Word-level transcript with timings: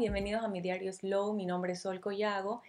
bienvenidos 0.00 0.42
a 0.42 0.48
mi 0.48 0.62
diario 0.62 0.90
Slow, 0.94 1.34
mi 1.34 1.44
nombre 1.44 1.74
es 1.74 1.82
Sol 1.82 2.00
Collago 2.00 2.62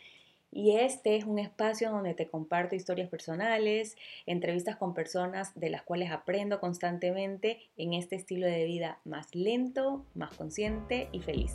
y 0.51 0.75
este 0.75 1.15
es 1.15 1.23
un 1.23 1.39
espacio 1.39 1.89
donde 1.89 2.13
te 2.13 2.27
comparto 2.27 2.75
historias 2.75 3.07
personales, 3.07 3.95
entrevistas 4.25 4.75
con 4.75 4.93
personas 4.93 5.57
de 5.57 5.69
las 5.69 5.81
cuales 5.81 6.11
aprendo 6.11 6.59
constantemente 6.59 7.61
en 7.77 7.93
este 7.93 8.17
estilo 8.17 8.47
de 8.47 8.65
vida 8.65 8.99
más 9.05 9.33
lento, 9.33 10.05
más 10.13 10.35
consciente 10.35 11.07
y 11.13 11.21
feliz. 11.21 11.53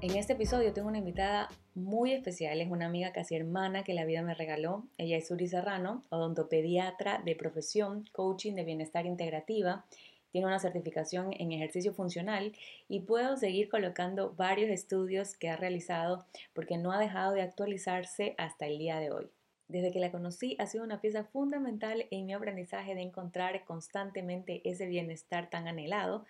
En 0.00 0.16
este 0.16 0.32
episodio 0.32 0.72
tengo 0.72 0.88
una 0.88 0.98
invitada 0.98 1.50
muy 1.74 2.12
especial, 2.12 2.58
es 2.60 2.70
una 2.70 2.86
amiga 2.86 3.12
casi 3.12 3.36
hermana 3.36 3.84
que 3.84 3.92
la 3.92 4.06
vida 4.06 4.22
me 4.22 4.34
regaló. 4.34 4.84
Ella 4.96 5.18
es 5.18 5.28
Suri 5.28 5.48
Serrano, 5.48 6.04
odontopediatra 6.08 7.20
de 7.22 7.36
profesión, 7.36 8.08
coaching 8.12 8.54
de 8.54 8.64
bienestar 8.64 9.04
integrativa 9.04 9.84
tiene 10.34 10.48
una 10.48 10.58
certificación 10.58 11.30
en 11.38 11.52
ejercicio 11.52 11.94
funcional 11.94 12.56
y 12.88 13.02
puedo 13.02 13.36
seguir 13.36 13.68
colocando 13.68 14.34
varios 14.34 14.68
estudios 14.68 15.36
que 15.36 15.48
ha 15.48 15.54
realizado 15.54 16.26
porque 16.54 16.76
no 16.76 16.90
ha 16.90 16.98
dejado 16.98 17.34
de 17.34 17.42
actualizarse 17.42 18.34
hasta 18.36 18.66
el 18.66 18.78
día 18.78 18.98
de 18.98 19.12
hoy. 19.12 19.30
Desde 19.68 19.92
que 19.92 20.00
la 20.00 20.10
conocí 20.10 20.56
ha 20.58 20.66
sido 20.66 20.82
una 20.82 21.00
pieza 21.00 21.22
fundamental 21.22 22.08
en 22.10 22.26
mi 22.26 22.34
aprendizaje 22.34 22.96
de 22.96 23.02
encontrar 23.02 23.64
constantemente 23.64 24.60
ese 24.64 24.86
bienestar 24.86 25.50
tan 25.50 25.68
anhelado 25.68 26.24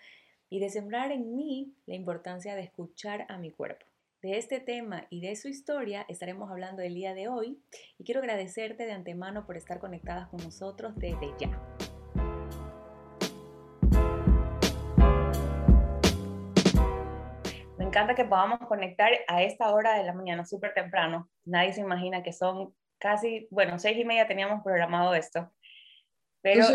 y 0.51 0.59
de 0.59 0.69
sembrar 0.69 1.11
en 1.11 1.35
mí 1.35 1.73
la 1.87 1.95
importancia 1.95 2.53
de 2.53 2.61
escuchar 2.61 3.25
a 3.27 3.39
mi 3.39 3.49
cuerpo. 3.49 3.87
De 4.21 4.37
este 4.37 4.59
tema 4.59 5.07
y 5.09 5.21
de 5.21 5.35
su 5.35 5.47
historia 5.47 6.05
estaremos 6.09 6.51
hablando 6.51 6.83
el 6.83 6.93
día 6.93 7.15
de 7.15 7.27
hoy 7.27 7.57
y 7.97 8.03
quiero 8.03 8.19
agradecerte 8.19 8.85
de 8.85 8.91
antemano 8.91 9.47
por 9.47 9.57
estar 9.57 9.79
conectadas 9.79 10.27
con 10.27 10.43
nosotros 10.43 10.93
desde 10.95 11.33
ya. 11.39 11.59
Encanta 17.95 18.13
que 18.13 18.25
podamos 18.25 18.59
conectar 18.67 19.09
a 19.25 19.41
esta 19.41 19.73
hora 19.73 19.97
de 19.97 20.03
la 20.03 20.11
mañana, 20.11 20.45
súper 20.45 20.73
temprano. 20.73 21.29
Nadie 21.45 21.71
se 21.71 21.79
imagina 21.79 22.21
que 22.21 22.33
son 22.33 22.75
casi, 22.97 23.47
bueno, 23.49 23.79
seis 23.79 23.97
y 23.97 24.03
media 24.03 24.27
teníamos 24.27 24.61
programado 24.63 25.15
esto. 25.15 25.49
Pero 26.41 26.65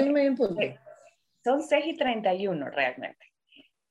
son 1.45 1.63
seis 1.63 1.85
y 1.87 1.97
treinta 1.97 2.33
y 2.33 2.47
uno 2.47 2.71
realmente. 2.71 3.27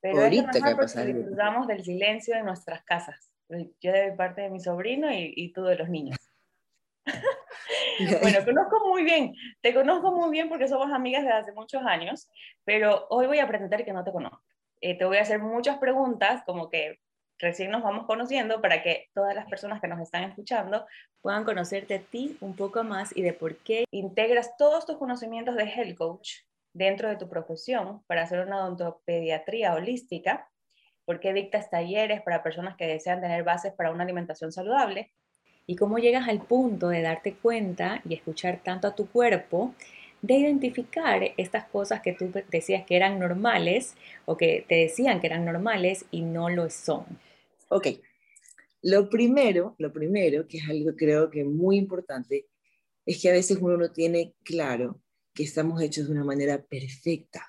Pero 0.02 0.22
Ahorita 0.22 0.50
es 0.56 0.64
que 0.64 0.76
pasa 0.76 1.06
disfrutamos 1.06 1.68
del 1.68 1.84
silencio 1.84 2.36
de 2.36 2.42
nuestras 2.42 2.84
casas. 2.84 3.32
Yo 3.80 3.92
de 3.92 4.12
parte 4.14 4.42
de 4.42 4.50
mi 4.50 4.60
sobrino 4.60 5.12
y, 5.12 5.32
y 5.36 5.54
tú 5.54 5.64
de 5.66 5.76
los 5.76 5.90
niños. 5.90 6.18
bueno, 8.22 8.44
conozco 8.44 8.88
muy 8.88 9.04
bien, 9.04 9.36
te 9.62 9.74
conozco 9.74 10.12
muy 10.12 10.32
bien 10.32 10.50
porque 10.50 10.68
somos 10.68 10.92
amigas 10.92 11.24
desde 11.24 11.38
hace 11.38 11.52
muchos 11.54 11.84
años, 11.84 12.30
pero 12.64 13.08
hoy 13.10 13.28
voy 13.28 13.40
a 13.40 13.48
pretender 13.48 13.86
que 13.86 13.94
no 13.94 14.04
te 14.04 14.12
conozco. 14.12 14.44
Eh, 14.82 14.98
te 14.98 15.06
voy 15.06 15.18
a 15.18 15.22
hacer 15.22 15.40
muchas 15.40 15.78
preguntas, 15.78 16.44
como 16.46 16.70
que 16.70 17.00
recién 17.40 17.72
nos 17.72 17.84
vamos 17.84 18.06
conociendo 18.06 18.62
para 18.62 18.84
que 18.84 19.10
todas 19.14 19.34
las 19.34 19.48
personas 19.48 19.82
que 19.82 19.88
nos 19.88 20.00
están 20.02 20.24
escuchando 20.24 20.86
puedan 21.22 21.46
conocerte 21.46 21.96
a 21.96 22.00
ti 22.00 22.38
un 22.42 22.56
poco 22.56 22.84
más 22.84 23.16
y 23.16 23.22
de 23.22 23.34
por 23.34 23.58
qué 23.58 23.86
integras 23.92 24.56
todos 24.58 24.86
tus 24.86 24.98
conocimientos 24.98 25.56
de 25.56 25.64
health 25.64 25.98
coach 25.98 26.32
dentro 26.74 27.10
de 27.10 27.16
tu 27.16 27.30
profesión 27.30 28.04
para 28.08 28.24
hacer 28.24 28.42
una 28.46 28.64
odontopediatría 28.64 29.74
holística, 29.74 30.50
por 31.06 31.20
qué 31.20 31.34
dictas 31.34 31.70
talleres 31.70 32.22
para 32.22 32.44
personas 32.44 32.76
que 32.78 32.86
desean 32.86 33.22
tener 33.22 33.44
bases 33.44 33.74
para 33.74 33.92
una 33.92 34.04
alimentación 34.04 34.52
saludable 34.52 35.12
y 35.66 35.76
cómo 35.76 35.98
llegas 35.98 36.28
al 36.28 36.42
punto 36.42 36.90
de 36.90 37.02
darte 37.02 37.36
cuenta 37.36 38.02
y 38.08 38.14
escuchar 38.14 38.60
tanto 38.64 38.88
a 38.88 38.96
tu 38.96 39.08
cuerpo 39.10 39.74
de 40.22 40.36
identificar 40.36 41.22
estas 41.38 41.66
cosas 41.66 42.02
que 42.02 42.14
tú 42.14 42.32
decías 42.50 42.86
que 42.86 42.96
eran 42.96 43.20
normales 43.20 43.96
o 44.26 44.36
que 44.36 44.66
te 44.68 44.76
decían 44.76 45.22
que 45.22 45.28
eran 45.28 45.46
normales 45.46 46.06
y 46.12 46.22
no 46.22 46.50
lo 46.50 46.70
son. 46.70 47.06
Ok, 47.70 47.88
lo 48.82 49.10
primero, 49.10 49.76
lo 49.78 49.94
primero, 49.94 50.48
que 50.48 50.58
es 50.58 50.70
algo 50.70 50.96
creo 50.96 51.30
que 51.30 51.44
muy 51.44 51.78
importante, 51.78 52.48
es 53.06 53.22
que 53.22 53.30
a 53.30 53.34
veces 53.34 53.60
uno 53.62 53.78
no 53.78 53.92
tiene 53.92 54.36
claro 54.44 55.02
que 55.34 55.44
estamos 55.44 55.82
hechos 55.82 56.08
de 56.08 56.14
una 56.14 56.24
manera 56.24 56.64
perfecta 56.64 57.46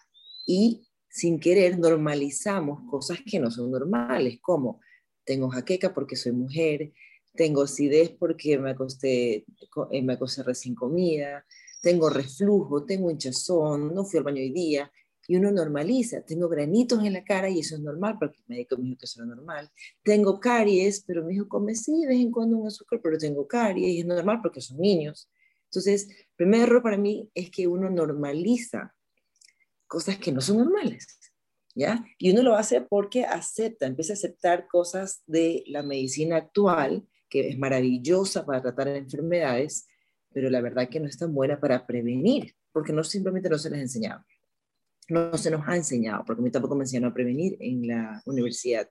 y 0.46 0.86
sin 1.08 1.40
querer 1.40 1.78
normalizamos 1.78 2.88
cosas 2.88 3.18
que 3.24 3.38
no 3.38 3.50
son 3.50 3.70
normales, 3.70 4.38
como 4.40 4.80
tengo 5.24 5.48
jaqueca 5.48 5.94
porque 5.94 6.16
soy 6.16 6.32
mujer, 6.32 6.92
tengo 7.34 7.62
acidez 7.62 8.10
porque 8.10 8.58
me 8.58 8.70
acosté, 8.70 9.44
eh, 9.90 10.02
me 10.02 10.14
acosté 10.14 10.42
recién 10.42 10.74
comida, 10.74 11.46
tengo 11.80 12.10
reflujo, 12.10 12.84
tengo 12.84 13.10
hinchazón, 13.10 13.94
no 13.94 14.04
fui 14.04 14.18
al 14.18 14.24
baño 14.24 14.42
hoy 14.42 14.52
día, 14.52 14.90
y 15.30 15.36
uno 15.36 15.52
normaliza. 15.52 16.22
Tengo 16.22 16.48
granitos 16.48 17.04
en 17.04 17.12
la 17.12 17.22
cara 17.22 17.48
y 17.48 17.60
eso 17.60 17.76
es 17.76 17.80
normal 17.80 18.16
porque 18.18 18.38
el 18.38 18.44
médico 18.48 18.76
me 18.76 18.86
dijo 18.86 18.98
que 18.98 19.04
eso 19.04 19.22
era 19.22 19.32
normal. 19.32 19.70
Tengo 20.02 20.40
caries, 20.40 21.04
pero 21.06 21.24
me 21.24 21.30
dijo, 21.30 21.46
come 21.46 21.76
sí, 21.76 22.00
de 22.00 22.08
vez 22.08 22.18
en 22.18 22.32
cuando 22.32 22.56
un 22.56 22.66
azúcar, 22.66 22.98
pero 23.00 23.16
tengo 23.16 23.46
caries 23.46 23.90
y 23.90 24.00
es 24.00 24.06
normal 24.06 24.40
porque 24.42 24.60
son 24.60 24.78
niños. 24.78 25.30
Entonces, 25.66 26.08
el 26.10 26.26
primer 26.34 26.62
error 26.62 26.82
para 26.82 26.96
mí 26.96 27.30
es 27.32 27.48
que 27.48 27.68
uno 27.68 27.88
normaliza 27.88 28.92
cosas 29.86 30.18
que 30.18 30.32
no 30.32 30.40
son 30.40 30.56
normales. 30.56 31.06
¿Ya? 31.76 32.04
Y 32.18 32.32
uno 32.32 32.42
lo 32.42 32.56
hace 32.56 32.80
porque 32.80 33.24
acepta, 33.24 33.86
empieza 33.86 34.14
a 34.14 34.16
aceptar 34.16 34.66
cosas 34.66 35.22
de 35.28 35.62
la 35.68 35.84
medicina 35.84 36.38
actual, 36.38 37.06
que 37.28 37.50
es 37.50 37.56
maravillosa 37.56 38.44
para 38.44 38.62
tratar 38.62 38.88
enfermedades, 38.88 39.86
pero 40.32 40.50
la 40.50 40.60
verdad 40.60 40.88
que 40.88 40.98
no 40.98 41.06
es 41.06 41.16
tan 41.16 41.32
buena 41.32 41.60
para 41.60 41.86
prevenir, 41.86 42.56
porque 42.72 42.92
no 42.92 43.04
simplemente 43.04 43.48
no 43.48 43.58
se 43.58 43.70
les 43.70 43.78
enseñaba 43.78 44.26
no 45.10 45.36
se 45.36 45.50
nos 45.50 45.66
ha 45.66 45.76
enseñado, 45.76 46.24
porque 46.24 46.40
a 46.40 46.44
mí 46.44 46.50
tampoco 46.50 46.74
me 46.74 46.84
enseñaron 46.84 47.10
a 47.10 47.14
prevenir 47.14 47.56
en 47.60 47.86
la 47.86 48.22
universidad, 48.26 48.88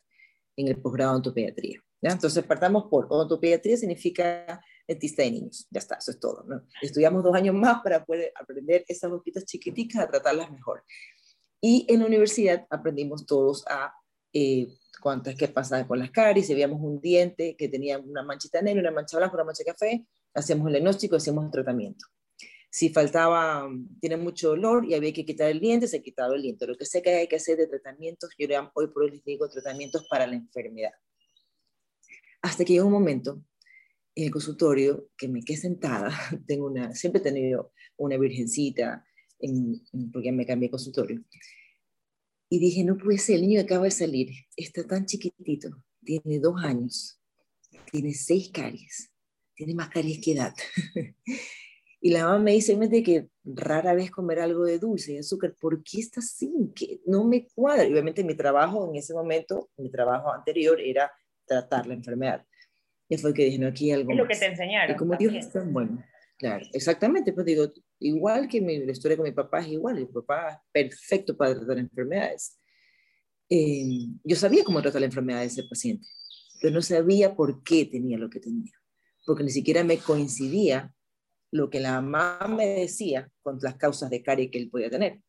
en 0.56 0.68
el 0.68 0.82
posgrado 0.82 1.12
de 1.12 1.18
ontopediatría. 1.18 1.80
¿ya? 2.02 2.12
Entonces, 2.12 2.44
partamos 2.44 2.86
por 2.90 3.08
ontopediatría 3.10 3.78
significa 3.78 4.62
dentista 4.88 5.24
de 5.24 5.32
niños. 5.32 5.68
Ya 5.70 5.80
está, 5.80 5.96
eso 5.96 6.12
es 6.12 6.20
todo. 6.20 6.44
¿no? 6.48 6.62
Estudiamos 6.82 7.24
dos 7.24 7.36
años 7.36 7.56
más 7.56 7.82
para 7.82 8.04
poder 8.04 8.32
aprender 8.36 8.84
esas 8.88 9.10
boquitas 9.10 9.46
chiquiticas, 9.46 10.04
a 10.04 10.10
tratarlas 10.10 10.52
mejor. 10.52 10.84
Y 11.62 11.86
en 11.90 12.00
la 12.00 12.08
universidad 12.08 12.66
aprendimos 12.70 13.26
todos 13.26 13.66
a 13.68 13.94
eh, 14.34 14.68
cuántas 15.02 15.36
que 15.36 15.48
pasaban 15.48 15.88
con 15.88 16.00
las 16.00 16.12
caries, 16.12 16.48
si 16.48 16.54
veíamos 16.54 16.80
un 16.82 17.02
diente 17.02 17.56
que 17.58 17.68
tenía 17.68 18.00
una 18.00 18.24
manchita 18.24 18.62
negra, 18.62 18.82
una 18.82 18.92
mancha 18.92 19.18
blanca, 19.18 19.36
una 19.36 19.46
mancha 19.46 19.64
café, 19.64 20.06
hacíamos 20.34 20.68
el 20.68 20.74
diagnóstico, 20.74 21.16
hacíamos 21.16 21.46
el 21.46 21.52
tratamiento. 21.52 22.06
Si 22.72 22.90
faltaba, 22.90 23.68
tiene 24.00 24.18
mucho 24.18 24.50
dolor 24.50 24.86
y 24.86 24.94
había 24.94 25.12
que 25.12 25.26
quitar 25.26 25.50
el 25.50 25.60
diente, 25.60 25.88
se 25.88 26.04
quitaba 26.04 26.36
el 26.36 26.44
diente. 26.44 26.68
Lo 26.68 26.78
que 26.78 26.86
sé 26.86 27.02
que 27.02 27.10
hay 27.10 27.28
que 27.28 27.38
hacer 27.38 27.58
de 27.58 27.68
tratamientos, 27.68 28.30
yo 28.38 28.48
hoy 28.76 28.88
por 28.88 29.04
hoy 29.04 29.12
les 29.12 29.24
digo 29.24 29.50
tratamientos 29.50 30.06
para 30.08 30.28
la 30.28 30.36
enfermedad. 30.36 30.92
Hasta 32.42 32.64
que 32.64 32.74
llegó 32.74 32.86
un 32.86 32.94
momento 32.94 33.44
en 34.16 34.26
el 34.26 34.32
consultorio 34.32 35.10
que 35.18 35.28
me 35.28 35.42
quedé 35.42 35.58
sentada, 35.58 36.12
tengo 36.48 36.68
una, 36.68 36.94
siempre 36.94 37.22
he 37.22 37.24
tenido 37.24 37.74
una 37.98 38.18
virgencita, 38.18 39.06
en, 39.40 39.82
porque 40.12 40.32
me 40.32 40.46
cambié 40.46 40.68
de 40.68 40.72
consultorio, 40.72 41.24
y 42.50 42.60
dije, 42.60 42.84
no 42.84 42.98
puede 42.98 43.18
ser, 43.20 43.36
el 43.36 43.44
niño 43.44 43.62
acaba 43.62 43.86
de 43.86 43.92
salir, 43.92 44.32
está 44.56 44.86
tan 44.86 45.06
chiquitito, 45.06 45.70
tiene 46.04 46.40
dos 46.40 46.56
años, 46.64 47.20
tiene 47.92 48.14
seis 48.14 48.50
caries, 48.52 49.12
tiene 49.56 49.76
más 49.76 49.90
caries 49.90 50.20
que 50.20 50.34
edad. 50.34 50.54
Y 52.02 52.12
la 52.12 52.26
mamá 52.26 52.40
me 52.40 52.54
dice, 52.54 52.76
de 52.76 53.04
que 53.04 53.28
rara 53.44 53.94
vez 53.94 54.10
comer 54.10 54.40
algo 54.40 54.64
de 54.64 54.80
dulce 54.80 55.14
y 55.14 55.18
azúcar, 55.18 55.56
¿por 55.60 55.84
qué 55.84 56.00
está 56.00 56.22
así? 56.22 56.52
Que 56.74 57.02
no 57.06 57.26
me 57.26 57.48
cuadra. 57.54 57.86
Y 57.86 57.92
obviamente 57.92 58.24
mi 58.24 58.36
trabajo 58.36 58.88
en 58.90 58.96
ese 58.96 59.14
momento, 59.14 59.70
mi 59.78 59.92
trabajo 59.92 60.32
anterior 60.32 60.80
era 60.80 61.12
tratar 61.46 61.88
la 61.88 61.96
enfermedad. 61.96 62.46
Y 63.10 63.18
fue 63.18 63.34
que 63.34 63.46
dije, 63.46 63.60
no, 63.60 63.68
aquí 63.68 63.92
algo 63.92 64.12
Es 64.12 64.18
lo 64.18 64.28
que 64.28 64.36
te 64.36 64.46
enseñaron. 64.46 64.96
Y 64.96 64.98
como 64.98 65.16
Dios 65.18 65.34
es 65.34 65.52
tan 65.52 65.74
bueno. 65.74 66.02
Claro, 66.38 66.66
exactamente. 66.72 67.34
Pues 67.34 67.46
digo, 67.46 67.66
igual 68.00 68.48
que 68.48 68.62
mi, 68.62 68.86
la 68.86 68.92
historia 68.92 69.18
con 69.18 69.26
mi 69.26 69.34
papá 69.34 69.60
es 69.60 69.68
igual. 69.68 69.96
Mi 69.96 70.06
papá 70.06 70.50
es 70.50 70.58
perfecto 70.72 71.36
para 71.36 71.56
tratar 71.56 71.80
enfermedades. 71.80 72.58
Eh, 73.50 74.08
yo 74.24 74.36
sabía 74.36 74.64
cómo 74.64 74.82
tratar 74.82 75.02
la 75.02 75.08
enfermedad 75.08 75.40
de 75.40 75.48
ese 75.48 75.64
paciente, 75.64 76.08
pero 76.62 76.72
no 76.72 76.82
sabía 76.84 77.36
por 77.36 77.64
qué 77.64 77.86
tenía 77.86 78.18
lo 78.18 78.30
que 78.30 78.40
tenía. 78.40 78.72
Porque 79.26 79.44
ni 79.44 79.50
siquiera 79.50 79.84
me 79.84 79.98
coincidía 79.98 80.94
lo 81.52 81.70
que 81.70 81.80
la 81.80 82.02
mamá 82.02 82.48
me 82.48 82.68
decía 82.68 83.32
con 83.42 83.60
las 83.62 83.76
causas 83.76 84.10
de 84.10 84.24
carie 84.24 84.52
que 84.52 84.60
él 84.60 84.70
podía 84.70 84.90
tener. 84.90 85.22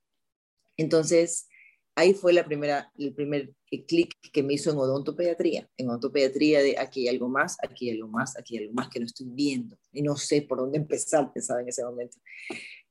Entonces, 0.76 1.48
ahí 1.94 2.14
fue 2.14 2.32
la 2.32 2.44
primera, 2.44 2.92
el 2.98 3.14
primer 3.14 3.52
clic 3.86 4.14
que 4.32 4.42
me 4.42 4.54
hizo 4.54 4.70
en 4.70 4.78
odontopediatría. 4.78 5.68
En 5.76 5.88
odontopediatría 5.88 6.62
de 6.62 6.78
aquí 6.78 7.02
hay 7.02 7.14
algo 7.14 7.28
más, 7.28 7.56
aquí 7.62 7.90
hay 7.90 7.96
algo 7.96 8.08
más, 8.08 8.36
aquí 8.38 8.56
hay 8.56 8.64
algo 8.64 8.74
más 8.74 8.88
que 8.88 9.00
no 9.00 9.06
estoy 9.06 9.26
viendo 9.30 9.76
y 9.92 10.02
no 10.02 10.16
sé 10.16 10.42
por 10.42 10.58
dónde 10.58 10.78
empezar, 10.78 11.32
pensaba 11.32 11.60
en 11.60 11.68
ese 11.68 11.84
momento. 11.84 12.18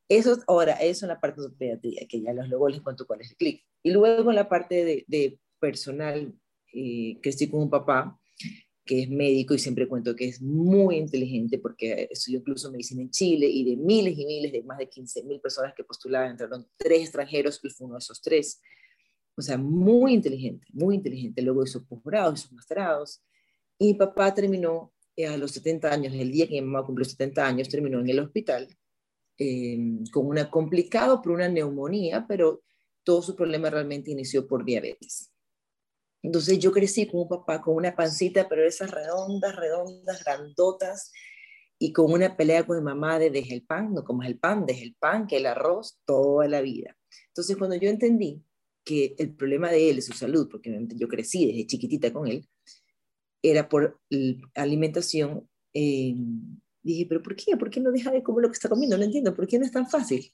Eso 0.08 0.38
ahora, 0.48 0.74
eso 0.74 1.06
en 1.06 1.10
la 1.10 1.20
parte 1.20 1.38
de 1.38 1.48
odontopediatría, 1.48 2.08
que 2.08 2.22
ya 2.22 2.34
luego 2.34 2.70
les 2.70 2.82
cuento 2.82 3.06
cuál 3.06 3.22
es 3.22 3.32
el 3.32 3.38
clic. 3.38 3.64
Y 3.84 3.92
luego 3.92 4.30
en 4.32 4.36
la 4.36 4.50
parte 4.50 5.06
de, 5.08 5.40
personal, 5.60 6.34
eh, 6.74 7.20
estoy 7.22 7.50
con 7.50 7.62
un 7.62 7.70
papá 7.70 8.20
que 8.90 9.04
es 9.04 9.10
médico 9.12 9.54
y 9.54 9.60
siempre 9.60 9.88
cuento 9.88 10.16
que 10.16 10.26
es 10.26 10.42
muy 10.42 10.96
inteligente 10.96 11.60
porque 11.60 12.08
estudió 12.10 12.40
incluso 12.40 12.72
medicina 12.72 13.04
en 13.04 13.12
Chile 13.12 13.46
y 13.46 13.64
de 13.64 13.78
miles 13.78 14.18
y 14.18 14.26
miles, 14.26 14.52
de 14.52 14.64
más 14.64 14.80
de 14.80 14.90
15 14.90 15.26
mil 15.26 15.40
personas 15.40 15.76
que 15.76 15.84
postulaban, 15.84 16.32
entraron 16.32 16.68
tres 16.76 17.02
extranjeros 17.02 17.60
y 17.64 17.70
fue 17.70 17.86
uno 17.86 17.98
de 17.98 18.00
esos 18.00 18.20
tres. 18.20 18.60
o 19.36 19.44
sea, 19.44 19.60
muy 19.60 20.16
inteligente, 20.16 20.66
muy 20.74 20.96
inteligente. 20.96 21.40
Luego 21.44 21.64
hizo 21.64 21.86
posgrados, 21.86 22.46
hizo 22.46 22.56
masterados. 22.56 23.22
Y 23.78 23.90
mi 23.90 23.94
papá 23.94 24.34
terminó 24.34 24.92
eh, 25.16 25.28
a 25.28 25.38
los 25.38 25.52
70 25.52 25.94
años, 25.94 26.14
el 26.16 26.32
día 26.32 26.48
que 26.48 26.56
mi 26.56 26.62
mamá 26.62 26.84
cumplió 26.84 27.06
70 27.06 27.46
años, 27.46 27.70
terminó 27.70 28.00
en 28.00 28.10
el 28.10 28.20
hospital 28.20 28.76
em, 29.38 30.04
con 30.12 30.26
una 30.26 30.50
complicado 30.50 31.22
por 31.22 31.34
una 31.34 31.48
neumonía, 31.48 32.26
pero 32.28 32.64
todo 33.04 33.22
su 33.22 33.36
problema 33.36 33.70
realmente 33.70 34.10
inició 34.10 34.48
por 34.48 34.66
diabetes. 34.66 35.32
Entonces 36.22 36.60
yo 36.60 36.72
crecí 36.72 37.08
con 37.08 37.22
un 37.22 37.30
papá 37.30 37.62
con 37.62 37.76
una 37.76 37.96
pancita, 37.96 38.48
pero 38.50 38.66
esas 38.66 38.92
redondas, 38.92 39.56
redondas, 39.56 40.24
grandotas, 40.24 41.12
y 41.80 41.94
con 41.94 42.12
una 42.12 42.36
pelea 42.36 42.66
con 42.66 42.78
mi 42.78 42.84
mamá 42.84 43.18
de 43.20 43.30
deje 43.30 43.54
el 43.54 43.64
pan, 43.64 43.94
no 43.94 44.04
comas 44.04 44.28
el 44.28 44.38
pan, 44.38 44.66
deje 44.66 44.84
el 44.84 44.96
pan, 44.96 45.28
que 45.28 45.38
el 45.38 45.46
arroz, 45.46 45.98
toda 46.06 46.48
la 46.50 46.62
vida. 46.62 46.98
Entonces 47.28 47.56
cuando 47.56 47.78
yo 47.78 47.90
entendí 47.90 48.44
que 48.84 49.16
el 49.18 49.34
problema 49.34 49.72
de 49.72 49.90
él 49.90 50.02
su 50.02 50.12
salud, 50.14 50.50
porque 50.52 50.78
yo 50.96 51.08
crecí 51.08 51.46
desde 51.46 51.68
chiquitita 51.68 52.12
con 52.12 52.28
él, 52.28 52.46
era 53.42 53.70
por 53.70 54.02
alimentación, 54.56 55.48
eh, 55.74 56.16
dije, 56.84 57.06
pero 57.08 57.24
¿por 57.24 57.36
qué? 57.38 57.56
¿Por 57.56 57.70
qué 57.70 57.80
no 57.80 57.92
deja 57.92 58.12
de 58.12 58.24
comer 58.24 58.44
lo 58.44 58.50
que 58.50 58.56
está 58.56 58.68
comiendo? 58.68 58.98
No 58.98 59.04
entiendo, 59.04 59.34
¿por 59.34 59.48
qué 59.48 59.58
no 59.58 59.66
es 59.66 59.72
tan 59.72 59.90
fácil? 59.90 60.34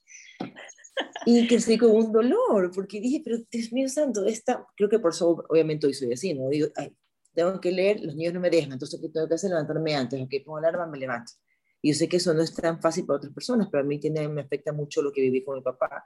Y 1.26 1.48
crecí 1.48 1.78
con 1.78 1.92
un 1.92 2.12
dolor, 2.12 2.72
porque 2.74 3.02
dije, 3.02 3.22
pero 3.24 3.38
Dios 3.52 3.74
mío 3.74 3.90
santo, 3.90 4.26
esta, 4.26 4.66
creo 4.76 4.90
que 4.90 5.00
por 5.00 5.12
eso 5.12 5.44
obviamente 5.50 5.88
hoy 5.88 5.94
soy 5.94 6.14
así, 6.14 6.34
¿no? 6.34 6.50
Digo, 6.50 6.68
ay, 6.76 6.96
tengo 7.34 7.60
que 7.60 7.72
leer, 7.72 8.00
los 8.02 8.16
niños 8.16 8.34
no 8.34 8.40
me 8.40 8.50
dejan, 8.50 8.74
entonces 8.74 9.00
¿qué 9.02 9.10
tengo 9.10 9.28
que 9.28 9.34
hacer? 9.34 9.50
Levantarme 9.50 9.96
antes, 9.96 10.22
ok, 10.22 10.32
pongo 10.46 10.58
alarma, 10.58 10.86
me 10.88 10.98
levanto. 10.98 11.34
Y 11.82 11.90
yo 11.92 11.96
sé 11.96 12.08
que 12.08 12.18
eso 12.18 12.34
no 12.34 12.42
es 12.42 12.54
tan 12.54 12.82
fácil 12.82 13.06
para 13.06 13.18
otras 13.18 13.34
personas, 13.34 13.68
pero 13.72 13.84
a 13.84 13.86
mí 13.86 14.00
tiene, 14.00 14.28
me 14.28 14.42
afecta 14.42 14.72
mucho 14.72 15.02
lo 15.02 15.12
que 15.12 15.22
viví 15.22 15.44
con 15.44 15.56
mi 15.56 15.62
papá, 15.62 16.06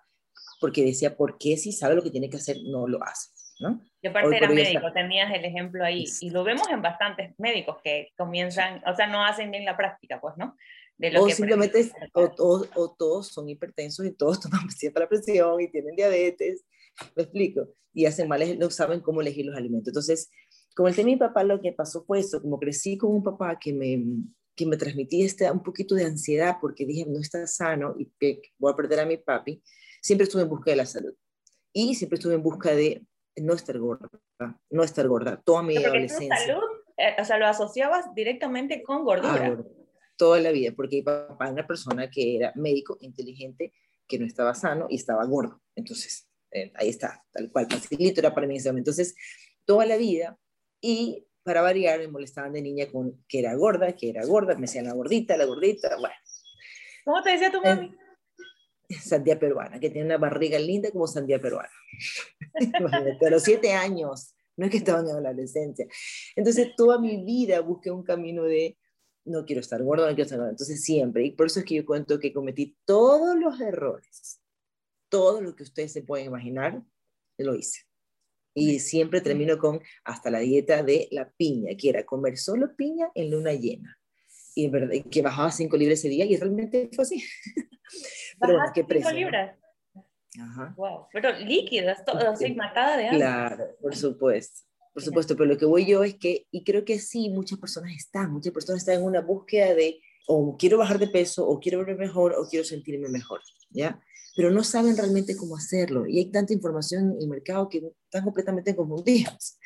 porque 0.59 0.83
decía, 0.83 1.15
¿por 1.15 1.38
qué 1.38 1.57
si 1.57 1.71
sabe 1.71 1.95
lo 1.95 2.03
que 2.03 2.12
tiene 2.12 2.30
que 2.30 2.38
hacer 2.38 2.57
no 2.63 2.88
lo 2.88 3.03
hace? 3.03 3.30
¿no? 3.59 3.81
Y 4.01 4.07
aparte 4.07 4.38
era 4.38 4.50
médico, 4.50 4.92
tenías 4.94 5.33
el 5.33 5.44
ejemplo 5.44 5.83
ahí, 5.83 6.06
y 6.21 6.30
lo 6.30 6.44
vemos 6.44 6.68
en 6.69 6.81
bastantes 6.81 7.38
médicos 7.38 7.77
que 7.83 8.12
comienzan, 8.18 8.81
o 8.88 8.95
sea, 8.95 9.07
no 9.07 9.24
hacen 9.24 9.51
bien 9.51 9.65
la 9.65 9.75
práctica, 9.75 10.19
pues, 10.21 10.35
¿no? 10.38 10.56
De 10.99 11.11
lo 11.11 11.23
o 11.23 11.29
simplemente, 11.29 11.89
o, 12.13 12.29
o, 12.75 12.95
todos 12.97 13.27
son 13.27 13.47
hipertensos 13.47 14.05
y 14.05 14.11
todos 14.11 14.39
toman 14.41 14.65
pastillas 14.65 14.93
para 14.93 15.05
la 15.05 15.09
presión 15.09 15.61
y 15.61 15.71
tienen 15.71 15.95
diabetes, 15.95 16.65
me 17.15 17.23
explico, 17.23 17.69
y 17.93 18.05
hacen 18.05 18.27
mal, 18.27 18.59
no 18.59 18.69
saben 18.69 18.99
cómo 18.99 19.21
elegir 19.21 19.45
los 19.45 19.55
alimentos. 19.55 19.87
Entonces, 19.87 20.29
como 20.75 20.89
el 20.89 20.95
tema 20.95 21.07
de 21.07 21.13
mi 21.13 21.19
papá, 21.19 21.43
lo 21.45 21.61
que 21.61 21.71
pasó 21.71 22.03
fue 22.03 22.19
eso, 22.19 22.41
como 22.41 22.59
crecí 22.59 22.97
con 22.97 23.11
un 23.11 23.23
papá 23.23 23.57
que 23.57 23.71
me, 23.71 24.03
que 24.55 24.65
me 24.65 24.75
transmitía 24.75 25.25
este, 25.25 25.49
un 25.49 25.63
poquito 25.63 25.95
de 25.95 26.03
ansiedad 26.03 26.57
porque 26.59 26.85
dije, 26.85 27.05
no 27.07 27.21
está 27.21 27.47
sano 27.47 27.95
y 27.97 28.11
que 28.19 28.41
voy 28.57 28.73
a 28.73 28.75
perder 28.75 28.99
a 28.99 29.05
mi 29.05 29.15
papi, 29.15 29.63
siempre 30.01 30.25
estuve 30.25 30.41
en 30.41 30.49
busca 30.49 30.71
de 30.71 30.77
la 30.77 30.85
salud. 30.85 31.15
Y 31.71 31.95
siempre 31.95 32.17
estuve 32.17 32.33
en 32.33 32.43
busca 32.43 32.75
de 32.75 33.05
no 33.37 33.53
estar 33.53 33.79
gorda, 33.79 34.09
no 34.69 34.83
estar 34.83 35.07
gorda, 35.07 35.41
toda 35.45 35.63
mi 35.63 35.77
adolescencia. 35.77 36.35
salud, 36.35 36.61
eh, 36.97 37.15
o 37.21 37.23
sea, 37.23 37.37
lo 37.37 37.47
asociabas 37.47 38.13
directamente 38.13 38.83
con 38.83 39.05
gordura. 39.05 39.57
Ah, 39.57 39.63
toda 40.19 40.42
la 40.42 40.51
vida, 40.51 40.74
porque 40.75 40.98
mi 40.98 41.01
papá 41.01 41.45
era 41.45 41.54
una 41.54 41.66
persona 41.66 42.12
que 42.12 42.36
era 42.36 42.51
médico, 42.56 42.98
inteligente, 43.00 43.74
que 44.06 44.19
no 44.19 44.25
estaba 44.25 44.54
sano 44.54 44.88
y 44.89 44.98
estaba 44.98 45.25
gordo. 45.25 45.62
Entonces, 45.75 46.27
eh, 46.51 46.74
ahí 46.75 46.89
está, 46.89 47.24
tal 47.31 47.50
cual, 47.50 47.68
facilito 47.69 48.19
era 48.19 48.36
para 48.36 48.45
mí 48.45 48.57
Entonces, 48.57 49.16
toda 49.63 49.86
la 49.86 49.95
vida, 49.95 50.38
y 50.81 51.25
para 51.44 51.62
variar, 51.62 52.00
me 52.00 52.10
molestaban 52.10 52.51
de 52.51 52.62
niña 52.62 52.92
con 52.92 53.24
que 53.30 53.39
era 53.39 53.56
gorda, 53.56 53.95
que 53.95 54.10
era 54.10 54.25
gorda, 54.25 54.56
me 54.56 54.62
decían 54.62 54.86
la 54.86 54.94
gordita, 54.94 55.38
la 55.38 55.45
gordita, 55.45 55.95
bueno. 55.98 56.16
¿Cómo 57.06 57.24
te 57.24 57.31
decía 57.31 57.50
tu 57.50 57.62
mami? 57.62 57.95
sandía 58.89 59.39
peruana, 59.39 59.80
que 59.80 59.92
tiene 59.92 60.07
una 60.07 60.18
barriga 60.18 60.57
linda 60.57 60.92
como 60.92 61.07
sandía 61.07 61.39
peruana. 61.39 61.69
a 63.25 63.30
los 63.30 63.44
siete 63.44 63.71
años, 63.71 64.33
no 64.57 64.66
es 64.66 64.71
que 64.71 64.77
estaba 64.77 65.00
en 65.00 65.24
la 65.24 65.30
adolescencia. 65.30 65.86
Entonces, 66.36 66.75
toda 66.75 67.00
mi 67.00 67.24
vida 67.24 67.62
busqué 67.62 67.92
un 67.92 68.04
camino 68.04 68.44
de 68.44 68.78
no 69.29 69.45
quiero 69.45 69.61
estar 69.61 69.81
gordo, 69.83 70.03
no 70.03 70.15
quiero 70.15 70.23
estar 70.23 70.39
gordo. 70.39 70.51
Entonces, 70.51 70.83
siempre, 70.83 71.25
y 71.25 71.31
por 71.31 71.47
eso 71.47 71.59
es 71.59 71.65
que 71.65 71.75
yo 71.75 71.85
cuento 71.85 72.19
que 72.19 72.33
cometí 72.33 72.77
todos 72.85 73.37
los 73.37 73.59
errores, 73.61 74.41
todo 75.09 75.41
lo 75.41 75.55
que 75.55 75.63
ustedes 75.63 75.91
se 75.93 76.01
pueden 76.01 76.27
imaginar, 76.27 76.81
lo 77.37 77.55
hice. 77.55 77.81
Y 78.53 78.79
siempre 78.79 79.21
termino 79.21 79.57
con 79.57 79.79
hasta 80.03 80.29
la 80.29 80.39
dieta 80.39 80.83
de 80.83 81.07
la 81.11 81.29
piña, 81.29 81.75
que 81.77 81.89
era 81.89 82.05
comer 82.05 82.37
solo 82.37 82.75
piña 82.75 83.09
en 83.15 83.31
luna 83.31 83.53
llena. 83.53 83.97
Y 84.55 84.65
es 84.65 84.71
verdad 84.71 84.93
que 85.09 85.21
bajaba 85.21 85.51
cinco 85.51 85.77
libras 85.77 85.99
ese 85.99 86.09
día 86.09 86.25
y 86.25 86.35
realmente 86.35 86.89
fue 86.93 87.03
así. 87.03 87.23
Pero 88.39 88.53
bueno, 88.53 88.71
qué 88.73 88.83
precio. 88.83 89.11
libras. 89.11 89.57
Ajá. 90.39 90.73
Wow. 90.75 91.07
Pero 91.13 91.31
líquidas, 91.39 92.03
todo, 92.05 92.29
así, 92.29 92.53
matada 92.53 92.97
de 92.97 93.03
hambre. 93.05 93.19
Claro, 93.19 93.65
por 93.81 93.95
supuesto. 93.95 94.69
Por 94.99 95.05
supuesto, 95.05 95.37
pero 95.37 95.49
lo 95.49 95.57
que 95.57 95.65
voy 95.65 95.85
yo 95.85 96.03
es 96.03 96.15
que, 96.15 96.45
y 96.51 96.65
creo 96.65 96.83
que 96.83 96.99
sí, 96.99 97.29
muchas 97.29 97.57
personas 97.57 97.93
están, 97.95 98.33
muchas 98.33 98.51
personas 98.51 98.81
están 98.81 98.95
en 98.95 99.05
una 99.05 99.21
búsqueda 99.21 99.73
de, 99.73 100.01
o 100.27 100.57
quiero 100.57 100.77
bajar 100.77 100.99
de 100.99 101.07
peso, 101.07 101.47
o 101.47 101.57
quiero 101.57 101.77
verme 101.77 101.95
mejor, 101.95 102.35
o 102.37 102.45
quiero 102.49 102.65
sentirme 102.65 103.07
mejor, 103.07 103.39
¿ya? 103.69 103.97
Pero 104.35 104.51
no 104.51 104.61
saben 104.61 104.97
realmente 104.97 105.37
cómo 105.37 105.55
hacerlo. 105.55 106.05
Y 106.05 106.19
hay 106.19 106.31
tanta 106.31 106.51
información 106.51 107.13
en 107.13 107.21
el 107.21 107.29
mercado 107.29 107.69
que 107.69 107.81
están 108.03 108.25
completamente 108.25 108.75
confundidos. 108.75 109.57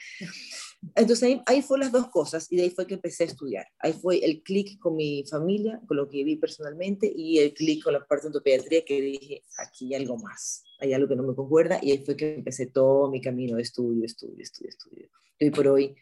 Entonces 0.95 1.23
ahí, 1.23 1.41
ahí 1.45 1.61
fue 1.61 1.79
las 1.79 1.91
dos 1.91 2.09
cosas 2.09 2.51
y 2.51 2.57
de 2.57 2.63
ahí 2.63 2.69
fue 2.69 2.85
que 2.85 2.95
empecé 2.95 3.23
a 3.23 3.27
estudiar. 3.27 3.67
Ahí 3.79 3.93
fue 3.93 4.23
el 4.23 4.43
clic 4.43 4.79
con 4.79 4.95
mi 4.95 5.23
familia, 5.29 5.81
con 5.87 5.97
lo 5.97 6.09
que 6.09 6.23
vi 6.23 6.35
personalmente 6.35 7.11
y 7.13 7.39
el 7.39 7.53
clic 7.53 7.83
con 7.83 7.93
la 7.93 8.05
parte 8.05 8.23
de 8.23 8.27
ontopediatría 8.27 8.85
que 8.85 9.01
dije, 9.01 9.43
aquí 9.57 9.93
hay 9.93 10.01
algo 10.01 10.17
más, 10.17 10.63
hay 10.79 10.93
algo 10.93 11.07
que 11.07 11.15
no 11.15 11.23
me 11.23 11.35
concuerda 11.35 11.79
y 11.81 11.91
ahí 11.91 11.99
fue 11.99 12.15
que 12.15 12.35
empecé 12.35 12.67
todo 12.67 13.09
mi 13.09 13.21
camino 13.21 13.55
de 13.55 13.63
estudio, 13.63 14.05
estudio, 14.05 14.41
estudio, 14.41 14.69
estudio. 14.69 15.09
Y 15.39 15.45
hoy 15.45 15.51
por 15.51 15.67
hoy 15.67 15.95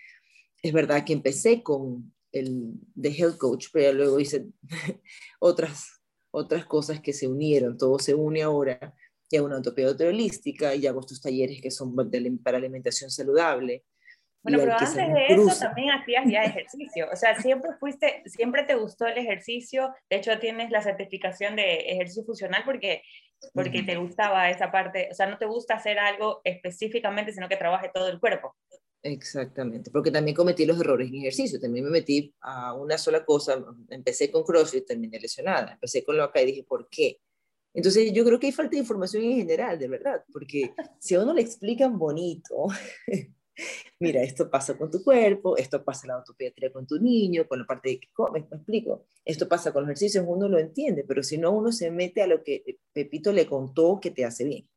es 0.62 0.74
verdad 0.74 1.06
que 1.06 1.14
empecé 1.14 1.64
con 1.64 2.14
el 2.32 2.74
de 2.96 3.10
Health 3.10 3.38
Coach, 3.38 3.68
pero 3.72 3.94
luego 3.94 4.20
hice 4.20 4.48
otras, 5.40 6.02
otras 6.32 6.66
cosas 6.66 7.02
que 7.02 7.14
se 7.14 7.28
unieron, 7.28 7.78
todo 7.78 8.00
se 8.00 8.14
une 8.14 8.42
ahora 8.42 8.96
y 9.30 9.38
hago 9.38 9.46
una 9.46 9.58
ontopediatría 9.58 10.10
holística 10.10 10.76
y 10.76 10.86
hago 10.88 11.00
estos 11.00 11.22
talleres 11.22 11.62
que 11.62 11.72
son 11.72 11.96
para 12.44 12.58
alimentación 12.58 13.10
saludable 13.10 13.86
bueno, 14.44 14.60
pero 14.60 14.74
antes 14.74 14.96
de 14.96 15.28
eso 15.30 15.60
también 15.60 15.92
hacías 15.92 16.26
ya 16.28 16.44
ejercicio, 16.44 17.08
o 17.12 17.16
sea, 17.16 17.40
siempre 17.40 17.72
fuiste, 17.80 18.24
siempre 18.26 18.64
te 18.64 18.76
gustó 18.76 19.06
el 19.06 19.18
ejercicio, 19.18 19.94
de 20.10 20.18
hecho 20.18 20.40
tienes 20.40 20.72
la 20.72 20.82
certificación 20.82 21.56
de 21.56 21.76
ejercicio 21.92 22.24
funcional 22.24 22.64
porque, 22.66 23.04
porque 23.54 23.84
te 23.84 23.98
gustaba 23.98 24.50
esa 24.50 24.72
parte, 24.72 25.10
o 25.12 25.14
sea, 25.14 25.28
no 25.28 25.38
te 25.38 25.46
gusta 25.46 25.76
hacer 25.76 26.00
algo 26.00 26.42
específicamente, 26.44 27.34
sino 27.34 27.48
que 27.48 27.58
trabaje 27.58 27.92
todo 27.94 28.08
el 28.10 28.20
cuerpo. 28.20 28.56
Exactamente, 29.04 29.90
porque 29.92 30.12
también 30.12 30.36
cometí 30.36 30.66
los 30.66 30.80
errores 30.80 31.10
en 31.10 31.16
ejercicio, 31.16 31.60
también 31.60 31.86
me 31.86 31.92
metí 31.92 32.34
a 32.42 32.74
una 32.74 32.98
sola 32.98 33.24
cosa, 33.26 33.64
empecé 33.90 34.32
con 34.32 34.44
CrossFit, 34.44 34.86
terminé 34.86 35.20
lesionada, 35.20 35.74
empecé 35.74 36.04
con 36.04 36.18
lo 36.18 36.24
acá 36.24 36.42
y 36.42 36.48
dije, 36.48 36.64
¿por 36.64 36.88
qué? 36.90 37.20
Entonces 37.74 38.12
yo 38.12 38.26
creo 38.26 38.40
que 38.40 38.48
hay 38.48 38.52
falta 38.52 38.72
de 38.72 38.80
información 38.80 39.24
en 39.24 39.38
general, 39.38 39.80
de 39.80 39.88
verdad, 39.88 40.24
porque 40.32 40.74
si 41.00 41.16
a 41.16 41.22
uno 41.22 41.34
le 41.34 41.42
explican 41.42 41.98
bonito, 41.98 42.68
mira, 44.00 44.22
esto 44.22 44.50
pasa 44.50 44.78
con 44.78 44.90
tu 44.90 45.04
cuerpo, 45.04 45.58
esto 45.58 45.84
pasa 45.84 46.06
en 46.06 46.10
la 46.10 46.16
autopediatría 46.16 46.72
con 46.72 46.88
tu 46.88 47.00
niño, 47.00 47.48
con 47.48 47.60
la 47.60 47.66
parte 47.66 47.90
de 47.90 48.00
que 48.00 48.08
comes, 48.14 48.50
me 48.50 48.58
explico. 48.58 49.06
Esto 49.26 49.48
pasa 49.48 49.72
con 49.72 49.84
los 49.84 49.90
ejercicios, 49.90 50.26
uno 50.28 50.48
lo 50.48 50.60
entiende, 50.60 51.04
pero 51.08 51.24
si 51.24 51.38
no, 51.38 51.52
uno 51.52 51.72
se 51.72 51.92
mete 51.92 52.22
a 52.22 52.28
lo 52.28 52.44
que 52.44 52.80
Pepito 52.94 53.32
le 53.32 53.46
contó 53.46 54.00
que 54.02 54.12
te 54.12 54.26
hace 54.26 54.44
bien. 54.46 54.70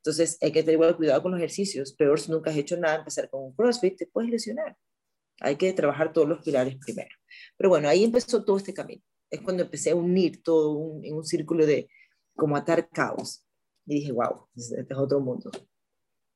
Entonces, 0.00 0.38
hay 0.40 0.50
que 0.50 0.62
tener 0.62 0.74
igual 0.74 0.96
cuidado 0.96 1.22
con 1.22 1.32
los 1.32 1.40
ejercicios. 1.40 1.92
Peor 1.92 2.18
si 2.18 2.30
nunca 2.30 2.50
has 2.50 2.56
hecho 2.56 2.76
nada, 2.76 2.96
empezar 2.96 3.28
con 3.28 3.42
un 3.44 3.52
CrossFit, 3.52 3.98
te 3.98 4.06
puedes 4.06 4.30
lesionar. 4.30 4.76
Hay 5.40 5.56
que 5.56 5.72
trabajar 5.74 6.12
todos 6.12 6.26
los 6.26 6.42
pilares 6.42 6.76
primero. 6.76 7.14
Pero 7.56 7.68
bueno, 7.68 7.88
ahí 7.88 8.04
empezó 8.04 8.44
todo 8.44 8.56
este 8.56 8.72
camino. 8.72 9.02
Es 9.30 9.42
cuando 9.42 9.62
empecé 9.62 9.90
a 9.90 9.96
unir 9.96 10.42
todo 10.42 11.00
en 11.02 11.14
un 11.14 11.24
círculo 11.24 11.66
de 11.66 11.88
como 12.34 12.56
atar 12.56 12.88
caos. 12.88 13.44
Y 13.86 13.96
dije, 13.96 14.12
wow, 14.12 14.46
este 14.56 14.86
es 14.88 14.98
otro 14.98 15.20
mundo. 15.20 15.50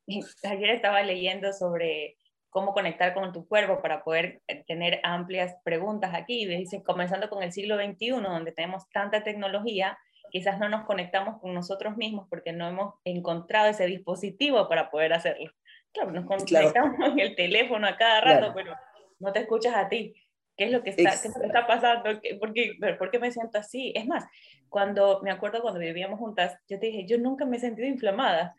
ayer 0.45 0.71
estaba 0.71 1.03
leyendo 1.03 1.53
sobre 1.53 2.17
cómo 2.51 2.73
conectar 2.73 3.15
con 3.15 3.33
tu 3.33 3.49
cuerpo 3.49 3.83
para 3.83 4.05
poder 4.05 4.41
eh, 4.47 4.63
tener 4.65 5.01
amplias 5.03 5.57
preguntas 5.65 6.13
aquí. 6.15 6.47
Dice, 6.47 6.83
comenzando 6.85 7.29
con 7.29 7.43
el 7.43 7.53
siglo 7.53 7.77
XXI, 7.77 8.11
donde 8.11 8.53
tenemos 8.53 8.89
tanta 8.91 9.25
tecnología, 9.25 9.99
quizás 10.31 10.59
no 10.61 10.69
nos 10.69 10.85
conectamos 10.85 11.41
con 11.41 11.53
nosotros 11.53 11.97
mismos 11.97 12.29
porque 12.31 12.53
no 12.53 12.69
hemos 12.69 12.95
encontrado 13.05 13.69
ese 13.69 13.87
dispositivo 13.87 14.69
para 14.69 14.91
poder 14.91 15.13
hacerlo. 15.13 15.51
Claro, 15.93 16.13
nos 16.13 16.27
conectamos 16.27 16.97
en 17.01 17.19
el 17.19 17.35
teléfono 17.35 17.87
a 17.87 17.97
cada 17.97 18.21
rato, 18.21 18.53
pero 18.55 18.75
no 19.19 19.33
te 19.33 19.41
escuchas 19.41 19.75
a 19.75 19.89
ti. 19.89 20.15
¿Qué 20.57 20.67
es 20.67 20.71
lo 20.71 20.85
que 20.85 20.91
está, 20.91 21.11
¿qué 21.21 21.29
está 21.29 21.67
pasando? 21.67 22.05
¿Por 22.39 22.53
qué, 22.53 22.77
¿Por 22.99 23.11
qué 23.11 23.19
me 23.19 23.33
siento 23.33 23.59
así? 23.59 23.93
Es 23.97 24.07
más, 24.07 24.25
cuando 24.69 25.21
me 25.23 25.33
acuerdo 25.33 25.61
cuando 25.61 25.81
vivíamos 25.81 26.21
juntas, 26.21 26.57
yo 26.69 26.79
te 26.79 26.87
dije, 26.87 27.05
yo 27.05 27.19
nunca 27.19 27.45
me 27.45 27.57
he 27.57 27.61
sentido 27.61 27.89
inflamada 27.89 28.55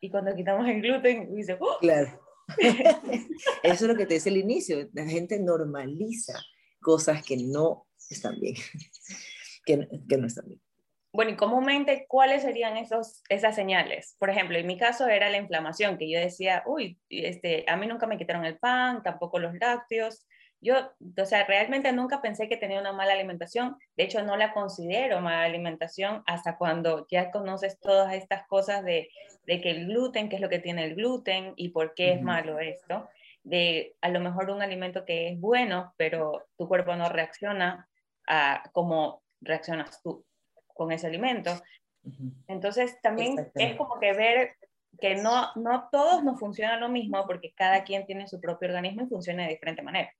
y 0.00 0.10
cuando 0.10 0.34
quitamos 0.34 0.68
el 0.68 0.80
gluten, 0.82 1.34
dice, 1.34 1.56
¡Oh! 1.60 1.78
Claro. 1.80 2.20
Eso 2.58 3.30
es 3.62 3.82
lo 3.82 3.96
que 3.96 4.06
te 4.06 4.14
dice 4.14 4.28
el 4.28 4.36
inicio. 4.36 4.88
La 4.92 5.04
gente 5.04 5.38
normaliza 5.40 6.38
cosas 6.80 7.24
que 7.24 7.36
no 7.36 7.86
están 8.10 8.38
bien. 8.40 8.54
que, 9.64 9.88
que 10.08 10.16
no 10.16 10.26
están 10.26 10.46
bien. 10.46 10.60
Bueno, 11.16 11.30
y 11.30 11.36
comúnmente, 11.36 12.04
¿cuáles 12.08 12.42
serían 12.42 12.76
esos, 12.76 13.22
esas 13.30 13.54
señales? 13.54 14.16
Por 14.18 14.28
ejemplo, 14.28 14.58
en 14.58 14.66
mi 14.66 14.76
caso 14.76 15.08
era 15.08 15.30
la 15.30 15.38
inflamación, 15.38 15.96
que 15.96 16.10
yo 16.10 16.20
decía, 16.20 16.62
uy, 16.66 17.00
este, 17.08 17.64
a 17.68 17.76
mí 17.78 17.86
nunca 17.86 18.06
me 18.06 18.18
quitaron 18.18 18.44
el 18.44 18.58
pan, 18.58 19.02
tampoco 19.02 19.38
los 19.38 19.54
lácteos. 19.54 20.26
Yo, 20.60 20.90
o 21.18 21.26
sea, 21.26 21.44
realmente 21.44 21.92
nunca 21.92 22.22
pensé 22.22 22.48
que 22.48 22.56
tenía 22.56 22.80
una 22.80 22.92
mala 22.92 23.12
alimentación. 23.12 23.76
De 23.96 24.04
hecho, 24.04 24.22
no 24.22 24.36
la 24.36 24.52
considero 24.52 25.20
mala 25.20 25.44
alimentación 25.44 26.22
hasta 26.26 26.56
cuando 26.56 27.06
ya 27.10 27.30
conoces 27.30 27.78
todas 27.78 28.14
estas 28.14 28.46
cosas 28.46 28.84
de, 28.84 29.08
de 29.46 29.60
que 29.60 29.70
el 29.70 29.86
gluten, 29.86 30.28
qué 30.28 30.36
es 30.36 30.42
lo 30.42 30.48
que 30.48 30.58
tiene 30.58 30.84
el 30.84 30.94
gluten 30.94 31.52
y 31.56 31.68
por 31.68 31.94
qué 31.94 32.12
es 32.12 32.22
malo 32.22 32.58
esto. 32.58 33.08
De 33.44 33.94
a 34.00 34.08
lo 34.08 34.20
mejor 34.20 34.50
un 34.50 34.62
alimento 34.62 35.04
que 35.04 35.28
es 35.28 35.40
bueno, 35.40 35.94
pero 35.96 36.46
tu 36.56 36.66
cuerpo 36.66 36.96
no 36.96 37.08
reacciona 37.08 37.88
a 38.26 38.62
como 38.72 39.22
reaccionas 39.40 40.02
tú 40.02 40.24
con 40.66 40.90
ese 40.90 41.06
alimento. 41.06 41.50
Entonces 42.48 43.00
también 43.02 43.50
es 43.54 43.76
como 43.76 43.98
que 44.00 44.12
ver 44.12 44.56
que 45.00 45.16
no, 45.16 45.48
no 45.56 45.88
todos 45.90 46.24
nos 46.24 46.38
funciona 46.38 46.78
lo 46.78 46.88
mismo 46.88 47.24
porque 47.26 47.52
cada 47.54 47.84
quien 47.84 48.06
tiene 48.06 48.26
su 48.26 48.40
propio 48.40 48.68
organismo 48.68 49.02
y 49.02 49.08
funciona 49.08 49.44
de 49.44 49.50
diferente 49.50 49.82
manera. 49.82 50.10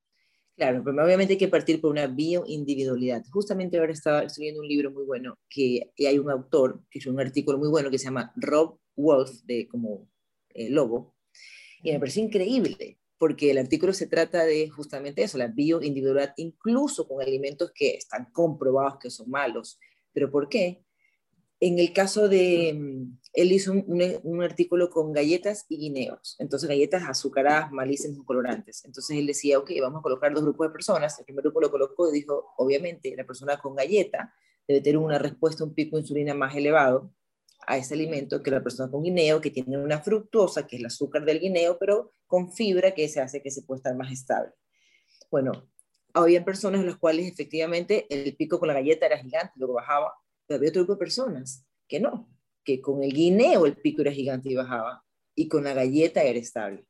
Claro, 0.57 0.83
pero 0.83 1.05
obviamente 1.05 1.35
hay 1.35 1.39
que 1.39 1.49
partir 1.49 1.81
por 1.81 1.91
una 1.91 2.07
bioindividualidad. 2.07 3.23
Justamente 3.31 3.79
ahora 3.79 3.93
estaba 3.93 4.23
escribiendo 4.23 4.63
un 4.63 4.69
libro 4.69 4.91
muy 4.91 5.05
bueno 5.05 5.39
que, 5.51 5.93
hay 5.99 6.19
un 6.19 6.31
autor 6.31 6.83
que 6.91 6.99
hizo 6.99 7.11
un 7.11 7.21
artículo 7.21 7.59
muy 7.59 7.69
bueno 7.69 7.91
que 7.91 7.99
se 7.99 8.07
llama 8.07 8.33
Rob 8.37 8.79
Wolf, 8.97 9.43
de 9.45 9.69
como 9.69 10.09
eh, 10.55 10.71
lobo, 10.71 11.15
y 11.83 11.93
me 11.93 11.99
pareció 11.99 12.23
increíble 12.23 12.99
porque 13.19 13.51
el 13.51 13.59
artículo 13.59 13.93
se 13.93 14.07
trata 14.07 14.45
de 14.45 14.69
justamente 14.69 15.23
eso, 15.23 15.39
la 15.39 15.49
bioindividualidad, 15.49 16.35
incluso 16.37 17.07
con 17.07 17.23
alimentos 17.23 17.73
que 17.75 17.95
están 17.95 18.29
comprobados 18.33 18.99
que 18.99 19.11
son 19.11 19.31
malos, 19.31 19.79
¿Pero 20.17 20.31
por 20.31 20.49
qué? 20.49 20.83
En 21.61 21.79
el 21.79 21.93
caso 21.93 22.27
de, 22.27 22.75
él 23.37 23.53
hizo 23.53 23.71
un, 23.71 24.43
artículo 24.43 24.89
con 24.89 25.13
galletas 25.13 25.67
y 25.69 25.77
guineos, 25.77 26.37
entonces 26.39 26.71
galletas 26.71 27.03
azucaradas, 27.07 27.71
malísimas, 27.71 28.25
colorantes. 28.25 28.83
Entonces 28.87 29.19
él 29.19 29.27
decía, 29.27 29.59
ok, 29.59 29.73
vamos 29.83 30.01
a 30.01 30.03
colocar 30.03 30.33
dos 30.33 30.43
grupos 30.43 30.69
de 30.69 30.73
personas. 30.73 31.19
El 31.19 31.27
primer 31.27 31.43
grupo 31.43 31.61
lo 31.61 31.71
colocó 31.71 32.09
y 32.09 32.15
dijo, 32.15 32.55
obviamente, 32.57 33.15
la 33.15 33.27
persona 33.27 33.59
con 33.59 33.77
galleta 33.77 34.33
debe 34.67 34.81
tener 34.81 34.97
una 34.97 35.19
respuesta, 35.19 35.65
un 35.65 35.75
pico 35.75 35.97
de 35.97 36.03
insulina 36.03 36.33
más 36.33 36.57
elevado 36.57 37.13
a 37.67 37.77
ese 37.77 37.93
alimento 37.93 38.43
que 38.43 38.51
la 38.51 38.63
persona 38.63 38.91
con 38.91 39.03
guineo, 39.03 39.39
que 39.43 39.51
tiene 39.51 39.77
una 39.77 40.01
fructosa, 40.01 40.67
que 40.67 40.77
es 40.77 40.81
el 40.81 40.87
azúcar 40.87 41.27
del 41.27 41.39
guineo, 41.39 41.79
pero 41.79 42.15
con 42.27 42.51
fibra 42.51 42.93
que 42.93 43.07
se 43.07 43.21
hace 43.21 43.43
que 43.43 43.51
se 43.51 43.63
pueda 43.63 43.81
estar 43.81 43.97
más 43.97 44.11
estable. 44.11 44.53
Bueno, 45.31 45.69
había 46.15 46.43
personas 46.43 46.81
en 46.81 46.87
las 46.87 46.97
cuales 46.97 47.31
efectivamente 47.31 48.07
el 48.09 48.35
pico 48.35 48.59
con 48.59 48.69
la 48.69 48.75
galleta 48.75 49.05
era 49.05 49.19
gigante, 49.19 49.53
luego 49.57 49.75
bajaba, 49.75 50.15
pero 50.47 50.57
había 50.57 50.71
otro 50.71 50.83
grupo 50.83 50.95
de 50.95 51.01
personas 51.01 51.67
que 51.87 52.01
no, 52.01 52.31
que 52.67 52.81
con 52.81 53.03
el 53.03 53.13
guineo 53.13 53.65
el 53.65 53.77
pico 53.77 54.03
era 54.03 54.11
gigante 54.11 54.51
y 54.51 54.57
bajaba, 54.57 55.03
y 55.35 55.49
con 55.49 55.65
la 55.65 55.73
galleta 55.73 56.23
era 56.23 56.39
estable. 56.39 56.85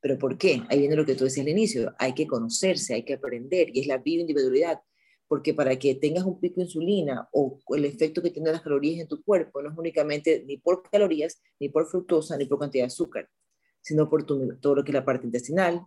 ¿Pero 0.00 0.18
por 0.18 0.38
qué? 0.38 0.62
Ahí 0.68 0.80
viene 0.80 0.96
lo 0.96 1.04
que 1.04 1.14
tú 1.14 1.24
decías 1.24 1.44
al 1.44 1.52
inicio, 1.52 1.94
hay 1.98 2.14
que 2.14 2.26
conocerse, 2.26 2.94
hay 2.94 3.04
que 3.04 3.14
aprender, 3.14 3.68
y 3.72 3.80
es 3.80 3.86
la 3.86 3.98
bioindividualidad, 3.98 4.80
porque 5.28 5.52
para 5.52 5.78
que 5.78 5.94
tengas 5.96 6.24
un 6.24 6.40
pico 6.40 6.56
de 6.56 6.62
insulina 6.62 7.28
o 7.32 7.60
el 7.76 7.84
efecto 7.84 8.22
que 8.22 8.30
tienen 8.30 8.52
las 8.52 8.62
calorías 8.62 8.98
en 8.98 9.08
tu 9.08 9.22
cuerpo, 9.22 9.60
no 9.60 9.70
es 9.70 9.76
únicamente 9.76 10.42
ni 10.46 10.56
por 10.56 10.82
calorías, 10.82 11.42
ni 11.60 11.68
por 11.68 11.86
fructosa, 11.86 12.38
ni 12.38 12.46
por 12.46 12.58
cantidad 12.58 12.84
de 12.84 12.86
azúcar, 12.86 13.28
sino 13.82 14.08
por 14.08 14.24
todo 14.24 14.74
lo 14.74 14.82
que 14.82 14.90
es 14.90 14.94
la 14.94 15.04
parte 15.04 15.26
intestinal, 15.26 15.82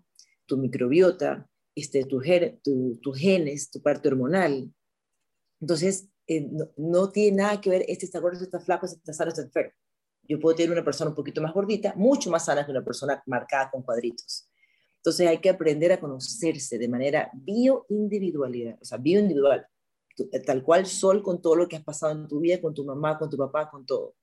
tu 0.45 0.57
microbiota, 0.57 1.49
este, 1.73 2.05
tu, 2.05 2.21
tus 3.01 3.17
genes, 3.17 3.71
tu 3.71 3.81
parte 3.81 4.09
hormonal. 4.09 4.71
Entonces, 5.59 6.10
eh, 6.27 6.47
no, 6.77 7.09
tiene 7.09 7.37
nada 7.37 7.59
que 7.59 7.69
ver, 7.69 7.85
este 7.87 8.05
está 8.05 8.19
gordo, 8.19 8.33
este 8.33 8.45
está 8.45 8.59
flaco, 8.59 8.85
este 8.85 8.97
está 8.97 9.13
sano, 9.13 9.29
este 9.29 9.41
está 9.41 9.59
enfermo. 9.59 9.77
Yo 10.23 10.39
puedo 10.39 10.55
tener 10.55 10.71
una 10.71 10.83
persona 10.83 11.09
un 11.09 11.15
poquito 11.15 11.41
más 11.41 11.53
gordita, 11.53 11.93
mucho 11.95 12.29
más 12.29 12.45
sana 12.45 12.65
que 12.65 12.71
una 12.71 12.83
persona 12.83 13.21
marcada 13.25 13.69
con 13.71 13.83
cuadritos. 13.83 14.47
Entonces 14.97 15.27
hay 15.27 15.39
que 15.39 15.49
aprender 15.49 15.91
a 15.91 15.99
conocerse 15.99 16.77
de 16.77 16.87
manera 16.87 17.29
bioindividualidad, 17.33 18.77
o 18.81 18.85
sea, 18.85 18.97
bioindividual, 18.97 19.67
tal 20.45 20.63
cual 20.63 20.85
sol 20.85 21.23
con 21.23 21.41
todo 21.41 21.55
lo 21.55 21.67
que 21.67 21.75
has 21.75 21.83
pasado 21.83 22.13
en 22.13 22.27
tu 22.27 22.39
vida, 22.39 22.61
con 22.61 22.73
tu 22.73 22.85
mamá, 22.85 23.17
con 23.17 23.29
tu 23.29 23.37
papá, 23.37 23.69
con 23.69 23.85
todo 23.85 24.15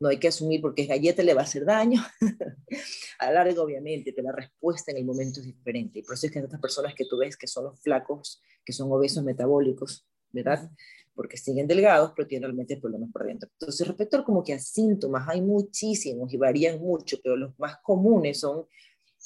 no 0.00 0.08
hay 0.08 0.18
que 0.18 0.28
asumir 0.28 0.60
porque 0.60 0.82
es 0.82 0.88
galleta 0.88 1.22
le 1.22 1.34
va 1.34 1.42
a 1.42 1.44
hacer 1.44 1.64
daño. 1.64 2.02
a 3.18 3.30
largo, 3.30 3.62
obviamente, 3.62 4.12
pero 4.12 4.28
la 4.28 4.36
respuesta 4.36 4.90
en 4.90 4.98
el 4.98 5.04
momento 5.04 5.40
es 5.40 5.46
diferente. 5.46 6.00
Y 6.00 6.02
por 6.02 6.14
eso 6.14 6.26
es 6.26 6.32
que 6.32 6.38
estas 6.40 6.60
personas 6.60 6.94
que 6.94 7.06
tú 7.06 7.18
ves 7.18 7.36
que 7.36 7.46
son 7.46 7.64
los 7.64 7.80
flacos, 7.80 8.42
que 8.64 8.72
son 8.72 8.90
obesos 8.92 9.24
metabólicos, 9.24 10.06
¿verdad? 10.30 10.70
Porque 11.16 11.36
siguen 11.36 11.66
delgados, 11.66 12.12
pero 12.14 12.28
tienen 12.28 12.44
realmente 12.44 12.76
problemas 12.76 13.10
por 13.10 13.26
dentro. 13.26 13.48
Entonces, 13.58 13.86
respecto 13.88 14.18
a 14.18 14.24
como 14.24 14.44
que 14.44 14.52
a 14.52 14.60
síntomas, 14.60 15.28
hay 15.28 15.40
muchísimos 15.40 16.32
y 16.32 16.36
varían 16.36 16.78
mucho, 16.78 17.16
pero 17.24 17.36
los 17.36 17.58
más 17.58 17.78
comunes 17.82 18.38
son 18.38 18.66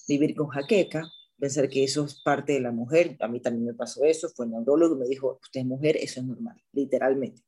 vivir 0.09 0.35
con 0.35 0.49
jaqueca, 0.49 1.07
pensar 1.39 1.69
que 1.69 1.85
eso 1.85 2.05
es 2.05 2.23
parte 2.23 2.55
de 2.55 2.61
la 2.61 2.73
mujer. 2.73 3.17
A 3.21 3.29
mí 3.29 3.41
también 3.41 3.67
me 3.67 3.75
pasó 3.75 4.05
eso, 4.05 4.29
fue 4.31 4.47
el 4.47 4.53
neurólogo 4.53 4.97
y 4.97 4.99
me 5.01 5.07
dijo, 5.07 5.39
usted 5.43 5.61
es 5.61 5.67
mujer, 5.67 5.97
eso 5.97 6.21
es 6.21 6.27
normal, 6.27 6.63
literalmente. 6.73 7.43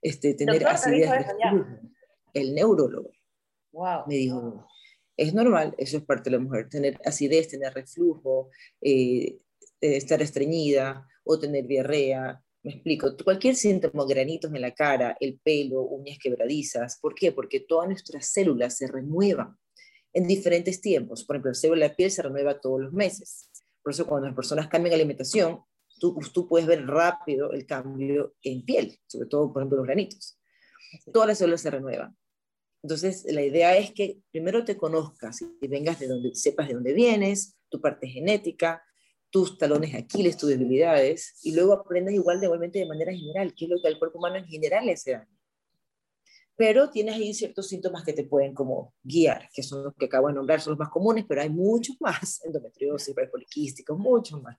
Este, 0.00 0.34
tener 0.34 0.66
acidez 0.66 1.10
el 2.32 2.54
neurólogo. 2.54 3.10
Me 4.06 4.14
dijo, 4.14 4.66
es 5.16 5.34
normal, 5.34 5.74
eso 5.78 5.96
es 5.96 6.04
parte 6.04 6.30
de 6.30 6.36
la 6.36 6.42
mujer, 6.42 6.68
tener 6.68 6.98
acidez, 7.04 7.48
tener 7.48 7.72
reflujo, 7.72 8.50
eh, 8.80 9.38
eh, 9.80 9.96
estar 9.96 10.20
estreñida 10.22 11.06
o 11.24 11.38
tener 11.38 11.66
diarrea. 11.66 12.42
Me 12.66 12.72
explico, 12.72 13.16
cualquier 13.22 13.54
síntoma, 13.54 14.04
granitos 14.08 14.52
en 14.52 14.60
la 14.60 14.74
cara, 14.74 15.16
el 15.20 15.38
pelo, 15.38 15.82
uñas 15.82 16.18
quebradizas. 16.20 16.98
¿Por 17.00 17.14
qué? 17.14 17.30
Porque 17.30 17.60
todas 17.60 17.86
nuestras 17.86 18.26
células 18.26 18.76
se 18.76 18.88
renuevan 18.88 19.56
en 20.12 20.26
diferentes 20.26 20.80
tiempos. 20.80 21.24
Por 21.24 21.36
ejemplo, 21.36 21.50
el 21.50 21.54
célula 21.54 21.84
de 21.84 21.90
la 21.90 21.94
piel 21.94 22.10
se 22.10 22.22
renueva 22.22 22.60
todos 22.60 22.80
los 22.80 22.92
meses. 22.92 23.50
Por 23.84 23.92
eso 23.92 24.04
cuando 24.04 24.26
las 24.26 24.34
personas 24.34 24.66
cambian 24.66 24.96
alimentación, 24.96 25.60
tú, 26.00 26.18
tú 26.34 26.48
puedes 26.48 26.66
ver 26.66 26.84
rápido 26.84 27.52
el 27.52 27.66
cambio 27.66 28.34
en 28.42 28.64
piel, 28.64 28.98
sobre 29.06 29.28
todo, 29.28 29.52
por 29.52 29.62
ejemplo, 29.62 29.78
los 29.78 29.86
granitos. 29.86 30.36
Todas 31.12 31.28
las 31.28 31.38
células 31.38 31.60
se 31.60 31.70
renuevan. 31.70 32.16
Entonces, 32.82 33.26
la 33.30 33.42
idea 33.42 33.76
es 33.76 33.92
que 33.92 34.18
primero 34.32 34.64
te 34.64 34.76
conozcas 34.76 35.40
y 35.40 35.68
vengas 35.68 36.00
de 36.00 36.08
donde 36.08 36.34
sepas 36.34 36.66
de 36.66 36.74
dónde 36.74 36.94
vienes, 36.94 37.56
tu 37.68 37.80
parte 37.80 38.08
genética, 38.08 38.82
tus 39.36 39.58
talones 39.58 39.94
Aquiles, 39.94 40.38
tus 40.38 40.48
debilidades, 40.48 41.38
y 41.42 41.54
luego 41.54 41.74
aprendas 41.74 42.14
igual 42.14 42.40
de, 42.40 42.46
igualmente 42.46 42.78
de 42.78 42.86
manera 42.86 43.12
general, 43.12 43.52
qué 43.54 43.66
es 43.66 43.70
lo 43.70 43.76
que 43.82 43.88
al 43.88 43.98
cuerpo 43.98 44.16
humano 44.16 44.36
en 44.36 44.46
general 44.46 44.86
le 44.86 44.94
hace 44.94 45.12
daño. 45.12 45.38
Pero 46.56 46.88
tienes 46.88 47.16
ahí 47.16 47.34
ciertos 47.34 47.68
síntomas 47.68 48.02
que 48.02 48.14
te 48.14 48.24
pueden 48.24 48.54
como 48.54 48.94
guiar, 49.02 49.50
que 49.52 49.62
son 49.62 49.84
los 49.84 49.94
que 49.94 50.06
acabo 50.06 50.28
de 50.28 50.32
nombrar, 50.32 50.62
son 50.62 50.70
los 50.70 50.78
más 50.78 50.88
comunes, 50.88 51.26
pero 51.28 51.42
hay 51.42 51.50
muchos 51.50 51.96
más, 52.00 52.42
endometriosis, 52.46 53.14
poliquísticos, 53.30 53.98
muchos 53.98 54.40
más. 54.40 54.56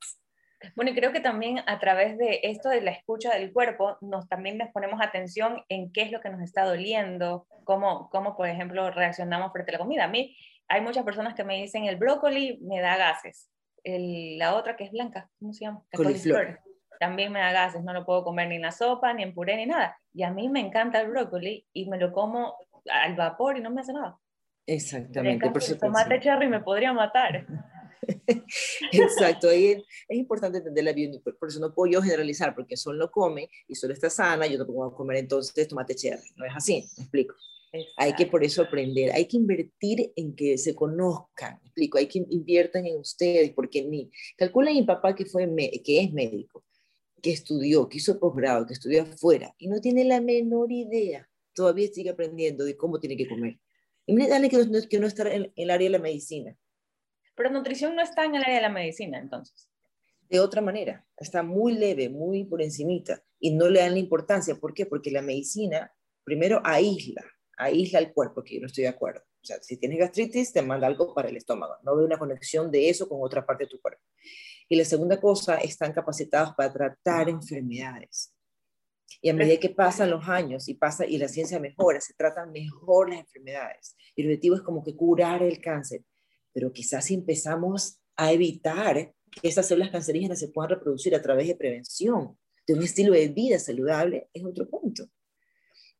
Bueno, 0.76 0.92
y 0.92 0.94
creo 0.94 1.12
que 1.12 1.22
también 1.22 1.58
a 1.66 1.80
través 1.80 2.16
de 2.20 2.42
esto 2.44 2.70
de 2.70 2.82
la 2.82 2.92
escucha 2.92 3.34
del 3.34 3.52
cuerpo, 3.52 3.98
nos 4.02 4.30
también 4.30 4.60
nos 4.60 4.70
ponemos 4.70 5.02
atención 5.02 5.64
en 5.70 5.92
qué 5.92 6.04
es 6.04 6.12
lo 6.12 6.22
que 6.22 6.30
nos 6.30 6.42
está 6.42 6.66
doliendo, 6.66 7.48
cómo, 7.64 8.10
cómo 8.12 8.38
por 8.38 8.48
ejemplo, 8.48 8.92
reaccionamos 8.92 9.52
frente 9.52 9.72
a 9.72 9.74
la 9.74 9.80
comida. 9.80 10.04
A 10.04 10.08
mí 10.08 10.38
hay 10.68 10.82
muchas 10.82 11.04
personas 11.04 11.34
que 11.34 11.44
me 11.44 11.60
dicen, 11.60 11.86
el 11.86 11.96
brócoli 11.96 12.60
me 12.62 12.80
da 12.80 12.96
gases. 12.96 13.50
La 13.84 14.56
otra 14.56 14.76
que 14.76 14.86
es 14.86 14.92
blanca, 14.92 15.30
¿cómo 15.40 15.54
se 15.54 15.66
llama? 15.66 15.84
Coliflor. 15.94 16.60
También 17.00 17.32
me 17.32 17.40
da 17.40 17.52
gases, 17.52 17.84
no 17.84 17.94
lo 17.94 18.06
puedo 18.06 18.24
comer 18.24 18.48
ni 18.50 18.56
en 18.56 18.64
la 18.64 18.72
sopa, 18.72 19.14
ni 19.14 19.24
en 19.24 19.34
puré, 19.34 19.56
ni 19.56 19.68
nada. 19.68 19.98
Y 20.14 20.24
a 20.24 20.32
mí 20.32 20.50
me 20.50 20.60
encanta 20.60 21.00
el 21.00 21.10
brócoli 21.10 21.66
y 21.72 21.88
me 21.88 21.98
lo 21.98 22.12
como 22.12 22.56
al 22.90 23.16
vapor 23.16 23.58
y 23.58 23.62
no 23.62 23.70
me 23.70 23.82
hace 23.82 23.94
nada. 23.94 24.18
Exactamente. 24.66 25.50
Por 25.50 25.64
el 25.64 25.80
tomate 25.80 26.20
cherry 26.20 26.48
me 26.48 26.62
podría 26.62 26.94
matar. 26.94 27.46
Exacto, 28.92 29.50
ahí 29.50 29.84
es, 30.08 30.18
importante 30.18 30.60
entender 30.60 30.84
la 30.84 30.94
bioindividualidad, 30.94 31.40
por 31.40 31.50
eso 31.50 31.60
no 31.60 31.74
puedo 31.74 31.92
yo 31.92 32.02
generalizar, 32.02 32.56
porque 32.56 32.78
Sol 32.78 32.98
no 32.98 33.10
come 33.12 33.50
y 33.68 33.76
Sol 33.76 33.92
está 33.92 34.10
sana, 34.10 34.48
yo 34.48 34.58
no 34.58 34.66
puedo 34.66 34.94
comer 34.94 35.18
entonces 35.18 35.68
tomate 35.68 35.96
cherry, 35.96 36.30
no 36.36 36.46
es 36.46 36.54
así, 36.56 36.86
me 36.98 37.04
explico. 37.04 37.36
Hay 37.98 38.14
que 38.14 38.26
por 38.26 38.44
eso 38.44 38.62
aprender, 38.62 39.12
hay 39.12 39.26
que 39.26 39.38
invertir 39.38 40.12
en 40.16 40.36
que 40.36 40.58
se 40.58 40.74
conozcan, 40.74 41.60
me 41.62 41.68
explico, 41.68 41.98
hay 41.98 42.08
que 42.08 42.26
inviertan 42.30 42.86
en 42.86 42.98
ustedes, 42.98 43.52
porque 43.54 43.84
ni, 43.84 44.10
calcula 44.38 44.72
mi 44.72 44.84
papá 44.84 45.14
que, 45.14 45.26
fue, 45.26 45.48
que 45.84 46.02
es 46.02 46.14
médico, 46.14 46.64
que 47.22 47.32
estudió, 47.32 47.90
que 47.90 47.98
hizo 47.98 48.20
posgrado, 48.20 48.66
que 48.66 48.74
estudió 48.74 49.04
afuera, 49.04 49.54
y 49.58 49.68
no 49.68 49.82
tiene 49.82 50.06
la 50.06 50.22
menor 50.22 50.72
idea, 50.72 51.30
todavía 51.54 51.88
sigue 51.90 52.10
aprendiendo 52.10 52.64
de 52.64 52.78
cómo 52.78 53.00
tiene 53.00 53.18
que 53.18 53.28
comer. 53.28 53.60
Y 54.06 54.16
dale 54.28 54.50
que 54.50 54.58
no, 54.58 54.80
que 54.90 55.00
no 55.00 55.08
está 55.08 55.32
en 55.34 55.52
el 55.56 55.70
área 55.70 55.86
de 55.86 55.98
la 55.98 56.00
medicina 56.00 56.58
pero 57.38 57.52
nutrición 57.52 57.96
no 57.96 58.02
está 58.02 58.26
en 58.26 58.34
el 58.34 58.42
área 58.42 58.56
de 58.56 58.62
la 58.64 58.70
medicina, 58.70 59.20
entonces. 59.20 59.70
De 60.28 60.40
otra 60.40 60.60
manera, 60.60 61.06
está 61.16 61.44
muy 61.44 61.74
leve, 61.74 62.10
muy 62.10 62.44
por 62.44 62.64
encimita, 62.64 63.24
y 63.40 63.52
no 63.52 63.70
le 63.70 63.80
dan 63.80 63.94
la 63.94 64.00
importancia. 64.00 64.56
¿Por 64.56 64.74
qué? 64.74 64.88
Porque 64.88 65.12
la 65.12 65.22
medicina, 65.22 65.94
primero, 66.24 66.60
aísla, 66.66 67.24
aísla 67.58 68.00
el 68.00 68.14
cuerpo, 68.14 68.44
que 68.44 68.56
yo 68.56 68.62
no 68.62 68.68
estoy 68.68 68.84
de 68.84 68.90
acuerdo. 68.90 69.22
O 69.42 69.46
sea, 69.46 69.62
si 69.62 69.78
tienes 69.78 70.00
gastritis, 70.00 70.54
te 70.54 70.62
manda 70.62 70.88
algo 70.88 71.14
para 71.14 71.30
el 71.30 71.38
estómago. 71.38 71.76
No 71.84 71.96
ve 71.96 72.06
una 72.06 72.18
conexión 72.18 72.72
de 72.72 72.90
eso 72.90 73.10
con 73.10 73.20
otra 73.22 73.46
parte 73.46 73.66
de 73.66 73.70
tu 73.70 73.82
cuerpo. 73.82 74.02
Y 74.70 74.76
la 74.76 74.86
segunda 74.86 75.20
cosa, 75.20 75.58
están 75.58 75.94
capacitados 75.94 76.54
para 76.56 76.72
tratar 76.72 77.30
enfermedades. 77.30 78.34
Y 79.22 79.30
a 79.30 79.34
medida 79.34 79.60
que 79.60 79.70
pasan 79.70 80.12
los 80.12 80.28
años 80.28 80.68
y, 80.68 80.74
pasa, 80.74 81.06
y 81.06 81.18
la 81.18 81.28
ciencia 81.28 81.60
mejora, 81.60 82.02
se 82.02 82.14
tratan 82.14 82.52
mejor 82.52 83.10
las 83.10 83.20
enfermedades. 83.20 83.96
Y 84.16 84.22
el 84.22 84.28
objetivo 84.28 84.56
es 84.56 84.62
como 84.62 84.84
que 84.84 84.96
curar 84.96 85.42
el 85.44 85.62
cáncer. 85.62 86.04
Pero 86.54 86.72
quizás 86.72 87.06
si 87.06 87.14
empezamos 87.14 88.00
a 88.16 88.32
evitar 88.32 89.14
que 89.32 89.48
esas 89.48 89.68
células 89.68 89.92
cancerígenas 89.92 90.40
se 90.40 90.50
puedan 90.50 90.72
reproducir 90.72 91.16
a 91.16 91.22
través 91.22 91.48
de 91.48 91.56
prevención, 91.56 92.38
de 92.66 92.74
un 92.74 92.84
estilo 92.84 93.14
de 93.14 93.30
vida 93.30 93.60
saludable, 93.60 94.30
es 94.34 94.44
otro 94.44 94.70
punto. 94.70 95.08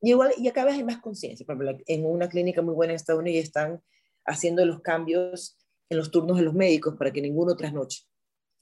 Y, 0.00 0.10
igual, 0.10 0.32
y 0.36 0.48
acá 0.48 0.64
hay 0.64 0.84
más 0.84 0.98
conciencia. 0.98 1.44
Por 1.44 1.56
ejemplo, 1.56 1.84
en 1.86 2.06
una 2.06 2.28
clínica 2.28 2.62
muy 2.62 2.74
buena 2.74 2.92
en 2.92 2.96
Estados 2.96 3.20
Unidos 3.20 3.44
están 3.44 3.82
haciendo 4.24 4.64
los 4.64 4.80
cambios 4.80 5.56
en 5.90 5.96
los 5.96 6.10
turnos 6.10 6.36
de 6.36 6.44
los 6.44 6.54
médicos 6.54 6.96
para 6.96 7.12
que 7.12 7.20
ninguno 7.20 7.56
trasnoche. 7.56 8.04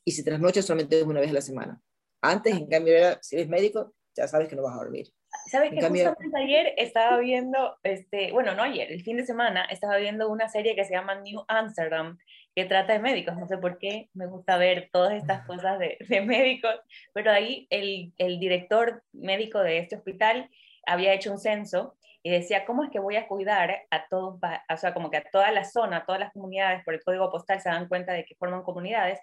Y 0.05 0.13
si 0.13 0.25
trasnoche 0.25 0.63
solamente 0.63 1.01
es 1.01 1.05
una 1.05 1.21
vez 1.21 1.31
a 1.31 1.35
la 1.35 1.41
semana. 1.41 1.83
Antes, 2.23 2.55
en 2.55 2.69
cambio, 2.69 2.97
era, 2.97 3.19
si 3.23 3.37
eres 3.37 3.49
médico, 3.49 3.95
ya 4.17 4.29
sabes 4.29 4.49
que 4.49 4.57
no 4.57 4.63
vas 4.63 4.75
a 4.75 4.85
dormir. 4.85 5.09
¿Sabes 5.51 5.71
que 5.71 5.81
justamente 5.81 6.39
ayer 6.39 6.75
estaba 6.77 7.19
viendo, 7.19 7.77
este, 7.83 8.33
bueno, 8.33 8.55
no 8.55 8.63
ayer, 8.63 8.91
el 8.91 9.03
fin 9.03 9.17
de 9.17 9.27
semana, 9.27 9.65
estaba 9.65 9.97
viendo 9.99 10.31
una 10.31 10.49
serie 10.49 10.75
que 10.75 10.85
se 10.85 10.95
llama 10.95 11.17
New 11.17 11.45
Amsterdam, 11.49 12.17
que 12.55 12.65
trata 12.65 12.95
de 12.95 13.01
médicos. 13.01 13.37
No 13.37 13.47
sé 13.47 13.59
por 13.59 13.79
qué 13.79 14.09
me 14.15 14.27
gusta 14.27 14.57
ver 14.57 14.89
todas 14.93 15.13
estas 15.13 15.47
cosas 15.47 15.79
de, 15.79 15.99
de 16.09 16.21
médicos, 16.23 16.75
pero 17.13 17.31
ahí 17.31 17.67
el, 17.71 18.13
el, 18.17 18.41
director 18.41 19.03
médico 19.13 19.61
de 19.61 19.79
este 19.79 19.97
hospital 19.97 20.49
había 20.87 21.13
hecho 21.13 21.33
un 21.33 21.39
censo 21.39 21.97
y 22.23 22.31
decía, 22.31 22.65
¿cómo 22.65 22.83
es 22.83 22.91
que 22.91 22.99
voy 22.99 23.17
a 23.17 23.29
cuidar 23.29 23.83
a 23.91 24.09
todos, 24.09 24.41
o 24.69 24.77
sea, 24.77 24.93
como 24.93 25.11
que 25.11 25.19
a 25.19 25.25
toda 25.31 25.53
la 25.53 25.65
zona, 25.65 25.99
a 25.99 26.07
todas 26.07 26.21
las 26.21 26.33
comunidades, 26.33 26.85
por 26.85 26.95
el 26.95 27.05
código 27.05 27.31
postal 27.31 27.61
se 27.61 27.69
dan 27.69 27.87
cuenta 27.89 28.13
de 28.13 28.25
que 28.25 28.35
forman 28.35 28.65
comunidades, 28.65 29.21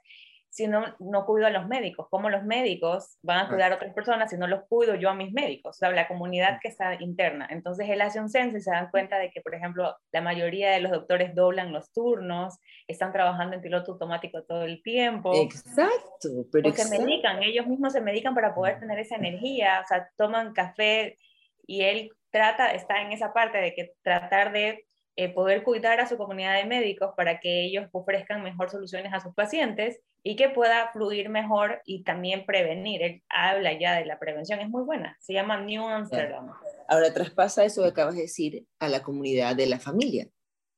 si 0.50 0.68
no, 0.68 0.86
no 1.00 1.26
cuido 1.26 1.48
a 1.48 1.50
los 1.50 1.68
médicos? 1.68 2.08
¿Cómo 2.12 2.30
los 2.30 2.44
médicos 2.44 3.18
van 3.24 3.40
a 3.40 3.50
cuidar 3.50 3.72
a 3.72 3.76
otras 3.76 3.94
personas 3.94 4.30
si 4.30 4.38
no 4.38 4.46
los 4.46 4.66
cuido 4.70 4.94
yo 4.94 5.10
a 5.10 5.16
mis 5.16 5.34
médicos? 5.34 5.76
O 5.76 5.80
sea, 5.80 5.90
la 5.90 6.08
comunidad 6.08 6.60
que 6.62 6.68
está 6.68 6.94
interna. 7.02 7.48
Entonces 7.50 7.90
él 7.90 8.00
hace 8.02 8.22
un 8.22 8.30
censo 8.30 8.58
y 8.58 8.62
se 8.62 8.70
dan 8.70 8.92
cuenta 8.92 9.18
de 9.18 9.32
que, 9.32 9.42
por 9.42 9.56
ejemplo, 9.56 9.98
la 10.12 10.22
mayoría 10.22 10.70
de 10.70 10.80
los 10.80 10.92
doctores 10.92 11.34
doblan 11.34 11.74
los 11.74 11.92
turnos, 11.92 12.60
están 12.88 13.12
trabajando 13.12 13.56
en 13.56 13.62
piloto 13.62 13.94
automático 13.94 14.44
todo 14.44 14.64
el 14.64 14.84
tiempo. 14.84 15.34
Exacto, 15.36 16.30
pero 16.52 16.72
se 16.72 17.00
medican, 17.00 17.42
ellos 17.42 17.66
mismos 17.66 17.92
se 17.92 18.00
medican 18.00 18.36
para 18.36 18.54
poder 18.54 18.80
tener 18.80 19.00
esa 19.00 19.16
energía, 19.16 19.82
o 19.84 19.88
sea, 19.88 20.08
toman 20.16 20.54
café 20.54 21.18
y 21.66 21.82
él 21.82 22.12
trata, 22.32 22.74
está 22.74 23.02
en 23.02 23.12
esa 23.12 23.34
parte 23.34 23.58
de 23.60 23.74
que 23.74 23.94
tratar 24.02 24.52
de 24.52 24.86
eh, 25.16 25.30
poder 25.32 25.64
cuidar 25.64 26.00
a 26.00 26.08
su 26.08 26.18
comunidad 26.18 26.56
de 26.56 26.66
médicos 26.66 27.12
para 27.16 27.40
que 27.40 27.66
ellos 27.66 27.88
ofrezcan 27.92 28.42
mejor 28.42 28.72
soluciones 28.72 29.14
a 29.14 29.20
sus 29.20 29.34
pacientes 29.36 30.00
y 30.24 30.36
que 30.36 30.50
pueda 30.50 30.92
fluir 30.92 31.30
mejor 31.30 31.82
y 31.86 32.04
también 32.04 32.48
prevenir. 32.48 33.04
Él 33.04 33.24
habla 33.30 33.78
ya 33.78 33.96
de 33.96 34.06
la 34.06 34.18
prevención, 34.18 34.60
es 34.60 34.70
muy 34.70 34.82
buena, 34.82 35.16
se 35.22 35.34
llama 35.34 35.62
New 35.62 35.88
Amsterdam. 35.88 36.52
Ahora 36.88 37.14
traspasa 37.14 37.64
eso 37.64 37.84
que 37.84 37.90
acabas 37.90 38.16
de 38.16 38.24
decir 38.24 38.66
a 38.80 38.90
la 38.90 39.04
comunidad 39.04 39.56
de 39.56 39.68
la 39.68 39.80
familia. 39.80 40.28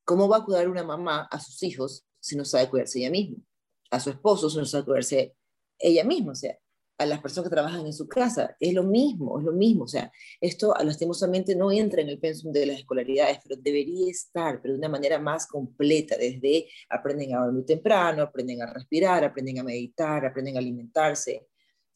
¿Cómo 0.03 0.27
va 0.27 0.37
a 0.37 0.43
cuidar 0.43 0.67
una 0.67 0.83
mamá 0.83 1.27
a 1.31 1.39
sus 1.39 1.63
hijos 1.63 2.05
si 2.19 2.35
no 2.35 2.43
sabe 2.43 2.69
cuidarse 2.69 2.99
ella 2.99 3.11
misma? 3.11 3.37
A 3.89 4.01
su 4.01 4.09
esposo 4.09 4.49
si 4.49 4.57
no 4.57 4.65
sabe 4.65 4.83
cuidarse 4.83 5.33
ella 5.79 6.03
misma. 6.03 6.33
O 6.33 6.35
sea, 6.35 6.57
a 6.97 7.05
las 7.05 7.21
personas 7.21 7.49
que 7.49 7.55
trabajan 7.55 7.85
en 7.85 7.93
su 7.93 8.07
casa. 8.07 8.55
Es 8.59 8.73
lo 8.73 8.83
mismo, 8.83 9.39
es 9.39 9.45
lo 9.45 9.51
mismo. 9.51 9.83
O 9.83 9.87
sea, 9.87 10.11
esto 10.39 10.73
lastimosamente 10.83 11.55
no 11.55 11.71
entra 11.71 12.01
en 12.01 12.09
el 12.09 12.19
pensum 12.19 12.51
de 12.51 12.65
las 12.65 12.79
escolaridades, 12.79 13.39
pero 13.43 13.59
debería 13.61 14.09
estar, 14.09 14.61
pero 14.61 14.73
de 14.73 14.79
una 14.79 14.89
manera 14.89 15.19
más 15.19 15.47
completa, 15.47 16.15
desde 16.17 16.67
aprenden 16.89 17.35
a 17.35 17.45
dormir 17.45 17.65
temprano, 17.65 18.23
aprenden 18.23 18.61
a 18.61 18.73
respirar, 18.73 19.23
aprenden 19.23 19.59
a 19.59 19.63
meditar, 19.63 20.25
aprenden 20.25 20.55
a 20.55 20.59
alimentarse. 20.59 21.47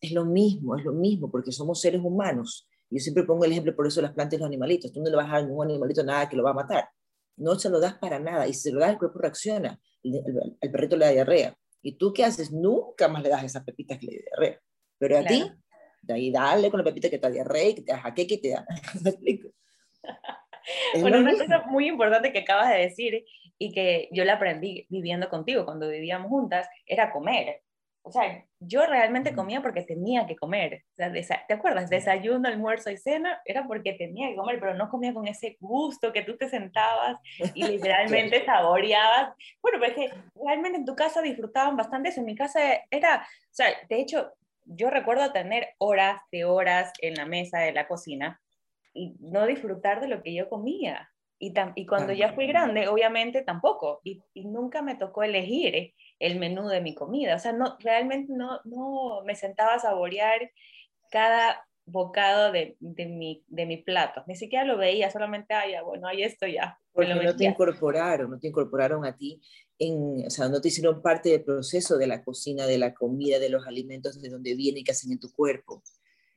Es 0.01 0.11
lo 0.11 0.25
mismo, 0.25 0.77
es 0.77 0.83
lo 0.83 0.93
mismo, 0.93 1.29
porque 1.29 1.51
somos 1.51 1.81
seres 1.81 2.01
humanos. 2.03 2.67
Yo 2.89 2.99
siempre 2.99 3.23
pongo 3.23 3.45
el 3.45 3.51
ejemplo 3.51 3.75
por 3.75 3.87
eso 3.87 4.01
las 4.01 4.13
plantas 4.13 4.37
y 4.37 4.39
los 4.39 4.47
animalitos. 4.47 4.91
Tú 4.91 5.01
no 5.01 5.09
le 5.09 5.15
vas 5.15 5.27
a 5.29 5.41
dar 5.41 5.45
un 5.45 5.63
animalito 5.63 6.03
nada 6.03 6.27
que 6.27 6.35
lo 6.35 6.43
va 6.43 6.51
a 6.51 6.55
matar. 6.55 6.89
No 7.37 7.57
se 7.57 7.69
lo 7.69 7.79
das 7.79 7.97
para 7.97 8.19
nada. 8.19 8.47
Y 8.47 8.53
si 8.53 8.61
se 8.61 8.71
lo 8.71 8.79
das, 8.79 8.91
el 8.91 8.97
cuerpo 8.97 9.19
reacciona. 9.19 9.79
El, 10.03 10.71
perrito 10.71 10.97
le 10.97 11.05
da 11.05 11.11
diarrea. 11.11 11.57
¿Y 11.81 11.97
tú 11.97 12.11
qué 12.13 12.25
haces? 12.25 12.51
Nunca 12.51 13.07
más 13.07 13.21
le 13.23 13.29
das 13.29 13.43
esas 13.43 13.63
pepitas 13.63 13.99
que 13.99 14.07
le 14.07 14.13
da 14.17 14.23
diarrea. 14.25 14.61
Pero 14.99 15.17
a 15.17 15.23
ti, 15.23 15.51
de 16.01 16.13
ahí 16.13 16.31
dale 16.31 16.69
con 16.69 16.79
la 16.79 16.83
pepita 16.83 17.09
que 17.09 17.17
te 17.17 17.31
da 17.31 17.43
rey, 17.43 17.73
que 17.73 17.81
te 17.81 17.91
da 17.91 17.99
jaque, 17.99 18.27
que 18.27 18.37
te 18.37 18.49
da. 18.49 18.65
bueno, 21.01 21.19
una 21.19 21.31
cosa 21.31 21.63
muy 21.67 21.87
importante 21.87 22.31
que 22.31 22.39
acabas 22.39 22.69
de 22.69 22.77
decir 22.77 23.25
y 23.57 23.71
que 23.71 24.09
yo 24.11 24.23
la 24.23 24.33
aprendí 24.33 24.85
viviendo 24.89 25.29
contigo 25.29 25.65
cuando 25.65 25.89
vivíamos 25.89 26.29
juntas 26.29 26.67
era 26.85 27.11
comer. 27.11 27.61
O 28.01 28.11
sea, 28.11 28.43
yo 28.59 28.85
realmente 28.85 29.35
comía 29.35 29.61
porque 29.61 29.83
tenía 29.83 30.25
que 30.25 30.35
comer. 30.35 30.85
O 30.97 31.23
sea, 31.23 31.45
¿Te 31.47 31.53
acuerdas? 31.53 31.89
Desayuno, 31.89 32.47
almuerzo 32.47 32.89
y 32.89 32.97
cena 32.97 33.41
era 33.45 33.67
porque 33.67 33.93
tenía 33.93 34.29
que 34.29 34.37
comer, 34.37 34.59
pero 34.59 34.73
no 34.73 34.89
comía 34.89 35.13
con 35.13 35.27
ese 35.27 35.57
gusto 35.59 36.13
que 36.13 36.23
tú 36.23 36.37
te 36.37 36.49
sentabas 36.49 37.17
y 37.53 37.63
literalmente 37.67 38.45
saboreabas. 38.45 39.35
Bueno, 39.61 39.79
pero 39.79 39.85
es 39.85 39.93
que 39.93 40.13
realmente 40.43 40.79
en 40.79 40.85
tu 40.85 40.95
casa 40.95 41.21
disfrutaban 41.21 41.75
bastante 41.75 42.09
eso. 42.09 42.21
En 42.21 42.25
mi 42.25 42.35
casa 42.35 42.59
era, 42.89 43.17
o 43.17 43.53
sea, 43.53 43.67
de 43.87 43.99
hecho, 43.99 44.31
yo 44.69 44.89
recuerdo 44.89 45.31
tener 45.31 45.69
horas 45.79 46.21
de 46.31 46.45
horas 46.45 46.93
en 47.01 47.15
la 47.15 47.25
mesa 47.25 47.59
de 47.59 47.73
la 47.73 47.87
cocina 47.87 48.39
y 48.93 49.15
no 49.19 49.45
disfrutar 49.45 49.99
de 49.99 50.07
lo 50.07 50.21
que 50.21 50.33
yo 50.33 50.47
comía. 50.49 51.09
Y, 51.39 51.53
y 51.75 51.85
cuando 51.85 52.13
ya 52.13 52.33
fui 52.33 52.47
grande, 52.47 52.87
obviamente 52.87 53.41
tampoco. 53.41 54.01
Y, 54.03 54.21
nunca 54.35 54.81
me 54.81 54.95
tocó 54.95 55.23
elegir 55.23 55.93
el 56.19 56.37
menú 56.37 56.67
de 56.67 56.81
mi 56.81 56.93
comida. 56.93 57.35
O 57.35 57.39
sea, 57.39 57.53
no, 57.53 57.77
realmente 57.79 58.33
no, 58.33 58.59
no 58.65 59.21
me 59.25 59.35
sentaba 59.35 59.75
a 59.75 59.79
saborear 59.79 60.51
cada 61.09 61.65
bocado 61.91 62.51
de, 62.51 62.77
de, 62.79 63.05
mi, 63.05 63.43
de 63.47 63.65
mi 63.65 63.77
plato. 63.77 64.23
Ni 64.27 64.35
siquiera 64.35 64.65
lo 64.65 64.77
veía, 64.77 65.11
solamente, 65.11 65.53
ah, 65.53 65.69
ya, 65.69 65.83
bueno, 65.83 66.07
ahí 66.07 66.23
esto 66.23 66.47
ya. 66.47 66.79
Porque 66.91 67.13
no 67.13 67.35
te 67.35 67.45
incorporaron, 67.45 68.31
no 68.31 68.39
te 68.39 68.47
incorporaron 68.47 69.05
a 69.05 69.15
ti 69.15 69.41
o 69.81 70.29
sea, 70.29 70.49
no 70.49 70.59
te 70.59 70.67
hicieron 70.67 71.01
parte 71.01 71.29
del 71.29 71.43
proceso 71.43 71.97
de 71.97 72.07
la 72.07 72.21
cocina, 72.23 72.65
de 72.65 72.77
la 72.77 72.93
comida, 72.93 73.39
de 73.39 73.49
los 73.49 73.65
alimentos, 73.65 74.21
de 74.21 74.29
dónde 74.29 74.53
vienen 74.55 74.81
y 74.81 74.83
qué 74.83 74.91
hacen 74.91 75.11
en 75.11 75.19
tu 75.19 75.31
cuerpo. 75.31 75.83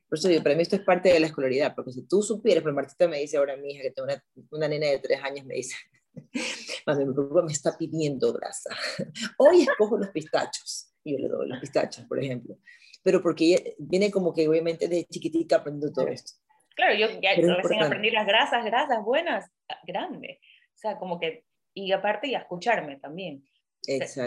Por 0.07 0.17
eso 0.17 0.29
digo, 0.29 0.43
para 0.43 0.55
mí 0.55 0.61
esto 0.61 0.75
es 0.77 0.83
parte 0.83 1.11
de 1.11 1.19
la 1.19 1.27
escolaridad, 1.27 1.73
porque 1.75 1.91
si 1.91 2.07
tú 2.07 2.21
supieras, 2.21 2.63
pero 2.63 2.75
Martita 2.75 3.07
me 3.07 3.19
dice 3.19 3.37
ahora, 3.37 3.57
mi 3.57 3.71
hija, 3.71 3.81
que 3.81 3.91
tengo 3.91 4.07
una, 4.07 4.23
una 4.51 4.67
nena 4.67 4.87
de 4.87 4.99
tres 4.99 5.19
años, 5.23 5.45
me 5.45 5.55
dice, 5.55 5.75
Mami, 6.87 7.05
mi 7.05 7.13
papá 7.13 7.41
me 7.41 7.51
está 7.51 7.77
pidiendo 7.77 8.31
grasa. 8.31 8.69
Hoy 9.37 9.63
escojo 9.63 9.97
los 9.97 10.09
pistachos. 10.09 10.93
Y 11.03 11.13
yo 11.13 11.19
le 11.19 11.27
doy 11.27 11.49
los 11.49 11.59
pistachos, 11.59 12.05
por 12.05 12.23
ejemplo. 12.23 12.57
Pero 13.03 13.21
porque 13.21 13.75
viene 13.77 14.09
como 14.09 14.33
que 14.33 14.47
obviamente 14.47 14.87
de 14.87 15.05
chiquitica 15.05 15.57
aprendiendo 15.57 15.93
todo 15.93 16.07
esto. 16.07 16.33
Claro, 16.75 16.95
yo 16.95 17.07
ya 17.21 17.35
recién 17.35 17.83
aprendí 17.83 18.09
las 18.09 18.25
grasas, 18.25 18.65
grasas 18.65 19.03
buenas, 19.03 19.51
grandes. 19.85 20.39
O 20.75 20.77
sea, 20.77 20.97
como 20.97 21.19
que 21.19 21.43
y 21.73 21.91
aparte 21.91 22.27
y 22.27 22.35
a 22.35 22.39
escucharme 22.39 22.97
también. 22.97 23.43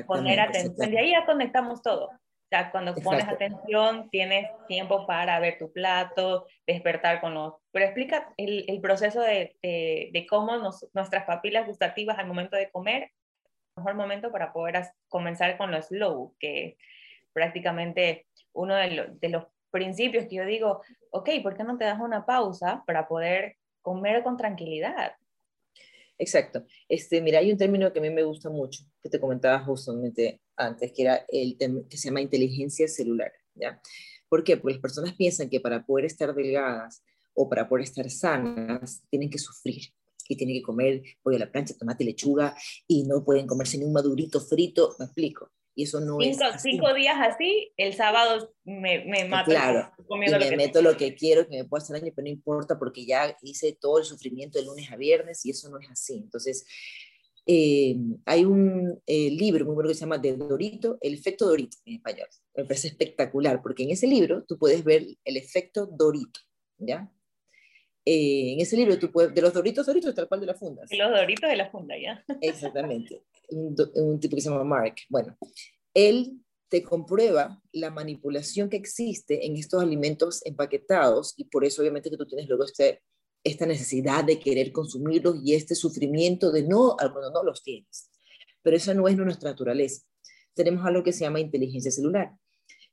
Poner 0.06 0.40
atención. 0.40 0.90
De 0.90 0.98
ahí 0.98 1.10
ya 1.12 1.24
conectamos 1.24 1.82
todo. 1.82 2.06
O 2.06 2.48
sea, 2.48 2.70
cuando 2.70 2.94
pones 2.94 3.26
atención, 3.26 4.08
tienes 4.10 4.48
tiempo 4.68 5.04
para 5.06 5.40
ver 5.40 5.58
tu 5.58 5.72
plato, 5.72 6.46
despertar 6.64 7.20
con 7.20 7.34
los... 7.34 7.54
Pero 7.72 7.86
explica 7.86 8.32
el, 8.36 8.64
el 8.68 8.80
proceso 8.80 9.20
de, 9.20 9.56
de, 9.62 10.26
cómo 10.28 10.56
nos, 10.56 10.86
nuestras 10.94 11.24
papilas 11.24 11.66
gustativas 11.66 12.18
al 12.18 12.28
momento 12.28 12.56
de 12.56 12.70
comer, 12.70 13.10
mejor 13.76 13.94
momento 13.94 14.30
para 14.30 14.52
poder 14.52 14.80
comenzar 15.08 15.56
con 15.56 15.72
lo 15.72 15.82
slow, 15.82 16.36
que 16.38 16.76
prácticamente 17.32 18.26
uno 18.56 18.74
de, 18.74 19.16
de 19.20 19.28
los 19.28 19.44
principios 19.70 20.26
que 20.26 20.36
yo 20.36 20.46
digo, 20.46 20.82
ok, 21.10 21.28
¿por 21.42 21.56
qué 21.56 21.64
no 21.64 21.76
te 21.76 21.84
das 21.84 22.00
una 22.00 22.24
pausa 22.24 22.82
para 22.86 23.06
poder 23.06 23.56
comer 23.82 24.22
con 24.22 24.36
tranquilidad? 24.36 25.12
Exacto. 26.18 26.64
Este, 26.88 27.20
mira, 27.20 27.40
hay 27.40 27.52
un 27.52 27.58
término 27.58 27.92
que 27.92 27.98
a 27.98 28.02
mí 28.02 28.10
me 28.10 28.22
gusta 28.22 28.48
mucho, 28.48 28.84
que 29.02 29.10
te 29.10 29.20
comentaba 29.20 29.60
justamente 29.60 30.40
antes, 30.56 30.92
que 30.92 31.02
era 31.02 31.24
el 31.28 31.56
que 31.58 31.96
se 31.96 32.08
llama 32.08 32.22
inteligencia 32.22 32.88
celular, 32.88 33.32
¿ya? 33.54 33.80
¿Por 34.28 34.42
qué? 34.42 34.56
Porque 34.56 34.74
las 34.74 34.82
personas 34.82 35.14
piensan 35.14 35.50
que 35.50 35.60
para 35.60 35.84
poder 35.84 36.06
estar 36.06 36.34
delgadas 36.34 37.04
o 37.34 37.48
para 37.48 37.68
poder 37.68 37.84
estar 37.84 38.08
sanas, 38.10 39.02
tienen 39.10 39.28
que 39.28 39.38
sufrir 39.38 39.82
y 40.28 40.36
tienen 40.36 40.56
que 40.56 40.62
comer 40.62 41.02
pollo 41.22 41.36
a 41.36 41.40
la 41.40 41.52
plancha, 41.52 41.74
tomate, 41.78 42.04
lechuga 42.04 42.56
y 42.88 43.04
no 43.04 43.22
pueden 43.22 43.46
comerse 43.46 43.78
ni 43.78 43.84
un 43.84 43.92
madurito 43.92 44.40
frito, 44.40 44.96
me 44.98 45.04
explico. 45.04 45.50
Y 45.78 45.84
eso 45.84 46.00
no 46.00 46.16
cinco, 46.18 46.44
es. 46.46 46.62
Cinco 46.62 46.94
días 46.94 47.16
así, 47.20 47.70
el 47.76 47.94
sábado 47.94 48.52
me, 48.64 49.04
me 49.04 49.26
mato. 49.26 49.50
Claro, 49.50 49.92
y 50.08 50.18
me 50.18 50.56
meto 50.56 50.80
lo 50.80 50.96
que 50.96 51.14
quiero, 51.14 51.46
que 51.46 51.58
me 51.58 51.64
pueda 51.66 51.84
hacer 51.84 52.00
daño, 52.00 52.12
pero 52.16 52.24
no 52.24 52.30
importa 52.30 52.78
porque 52.78 53.04
ya 53.04 53.36
hice 53.42 53.76
todo 53.78 53.98
el 53.98 54.06
sufrimiento 54.06 54.58
de 54.58 54.64
lunes 54.64 54.90
a 54.90 54.96
viernes 54.96 55.44
y 55.44 55.50
eso 55.50 55.68
no 55.68 55.78
es 55.78 55.90
así. 55.90 56.14
Entonces, 56.14 56.66
eh, 57.44 57.94
hay 58.24 58.46
un 58.46 59.00
eh, 59.06 59.30
libro 59.30 59.66
muy 59.66 59.74
bueno 59.74 59.88
que 59.88 59.94
se 59.94 60.00
llama 60.00 60.16
De 60.18 60.34
Dorito, 60.34 60.96
el 61.02 61.12
efecto 61.12 61.46
Dorito 61.46 61.76
en 61.84 61.96
español. 61.96 62.28
Me 62.56 62.64
parece 62.64 62.88
espectacular 62.88 63.62
porque 63.62 63.82
en 63.82 63.90
ese 63.90 64.06
libro 64.06 64.44
tú 64.44 64.58
puedes 64.58 64.82
ver 64.82 65.06
el 65.24 65.36
efecto 65.36 65.86
Dorito, 65.86 66.40
¿ya? 66.78 67.12
Eh, 68.08 68.52
en 68.52 68.60
ese 68.60 68.76
libro 68.76 68.98
tú 68.98 69.10
puedes, 69.10 69.34
de 69.34 69.42
los 69.42 69.52
Doritos, 69.52 69.84
Doritos, 69.84 70.14
tal 70.14 70.28
cual 70.28 70.40
de 70.40 70.46
la 70.46 70.54
funda. 70.54 70.84
Los 70.90 71.10
Doritos 71.10 71.50
de 71.50 71.56
la 71.56 71.70
funda, 71.70 71.94
ya. 71.98 72.24
Exactamente 72.40 73.22
un, 73.48 74.20
tipo 74.20 74.36
que 74.36 74.42
se 74.42 74.50
llama 74.50 74.64
Mark. 74.64 74.94
Bueno, 75.08 75.36
él 75.94 76.40
te 76.68 76.82
comprueba 76.82 77.60
la 77.72 77.90
manipulación 77.90 78.68
que 78.68 78.76
existe 78.76 79.46
en 79.46 79.56
estos 79.56 79.82
alimentos 79.82 80.44
empaquetados 80.44 81.34
y 81.36 81.44
por 81.44 81.64
eso 81.64 81.82
obviamente 81.82 82.10
que 82.10 82.16
tú 82.16 82.26
tienes 82.26 82.48
luego 82.48 82.64
este, 82.64 83.02
esta 83.44 83.66
necesidad 83.66 84.24
de 84.24 84.40
querer 84.40 84.72
consumirlos 84.72 85.36
y 85.44 85.54
este 85.54 85.74
sufrimiento 85.74 86.50
de 86.50 86.62
no, 86.62 86.96
cuando 86.96 87.30
no 87.30 87.42
los 87.42 87.62
tienes. 87.62 88.10
Pero 88.62 88.76
eso 88.76 88.94
no 88.94 89.06
es 89.06 89.16
nuestra 89.16 89.50
naturaleza. 89.50 90.02
Tenemos 90.54 90.84
algo 90.84 91.04
que 91.04 91.12
se 91.12 91.20
llama 91.20 91.38
inteligencia 91.38 91.90
celular, 91.90 92.32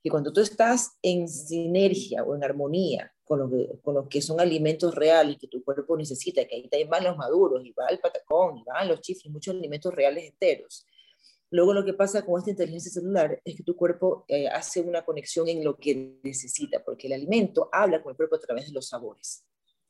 que 0.04 0.10
cuando 0.10 0.34
tú 0.34 0.42
estás 0.42 0.98
en 1.02 1.30
sinergia 1.30 2.24
o 2.24 2.36
en 2.36 2.44
armonía 2.44 3.12
con 3.24 3.40
lo 3.40 3.50
que, 3.50 3.80
con 3.82 3.96
lo 3.96 4.10
que 4.10 4.22
son 4.22 4.42
alimentos 4.42 4.94
reales 4.94 5.38
que 5.40 5.48
tu 5.48 5.64
cuerpo 5.64 5.96
necesita, 5.96 6.46
que 6.46 6.70
ahí 6.72 6.84
van 6.84 7.06
los 7.06 7.16
maduros, 7.16 7.66
y 7.66 7.72
va 7.72 7.88
el 7.88 8.00
patacón, 8.00 8.58
y 8.58 8.64
van 8.64 8.90
los 8.90 9.00
chifles, 9.00 9.32
muchos 9.32 9.56
alimentos 9.56 9.94
reales 9.94 10.26
enteros, 10.26 10.86
Luego 11.54 11.72
lo 11.72 11.86
que 11.86 11.94
pasa 11.94 12.26
con 12.26 12.40
esta 12.40 12.50
inteligencia 12.50 12.92
celular 12.92 13.40
es 13.46 13.56
que 13.56 13.62
tu 13.62 13.76
cuerpo 13.76 14.26
eh, 14.28 14.48
hace 14.48 14.82
una 14.82 15.06
conexión 15.06 15.48
en 15.48 15.64
lo 15.64 15.78
que 15.78 16.18
necesita, 16.24 16.84
porque 16.84 17.06
el 17.06 17.14
alimento 17.14 17.70
habla 17.72 18.02
con 18.02 18.10
el 18.10 18.18
cuerpo 18.18 18.38
a 18.38 18.40
través 18.40 18.66
de 18.66 18.74
los 18.74 18.88
sabores. 18.88 19.46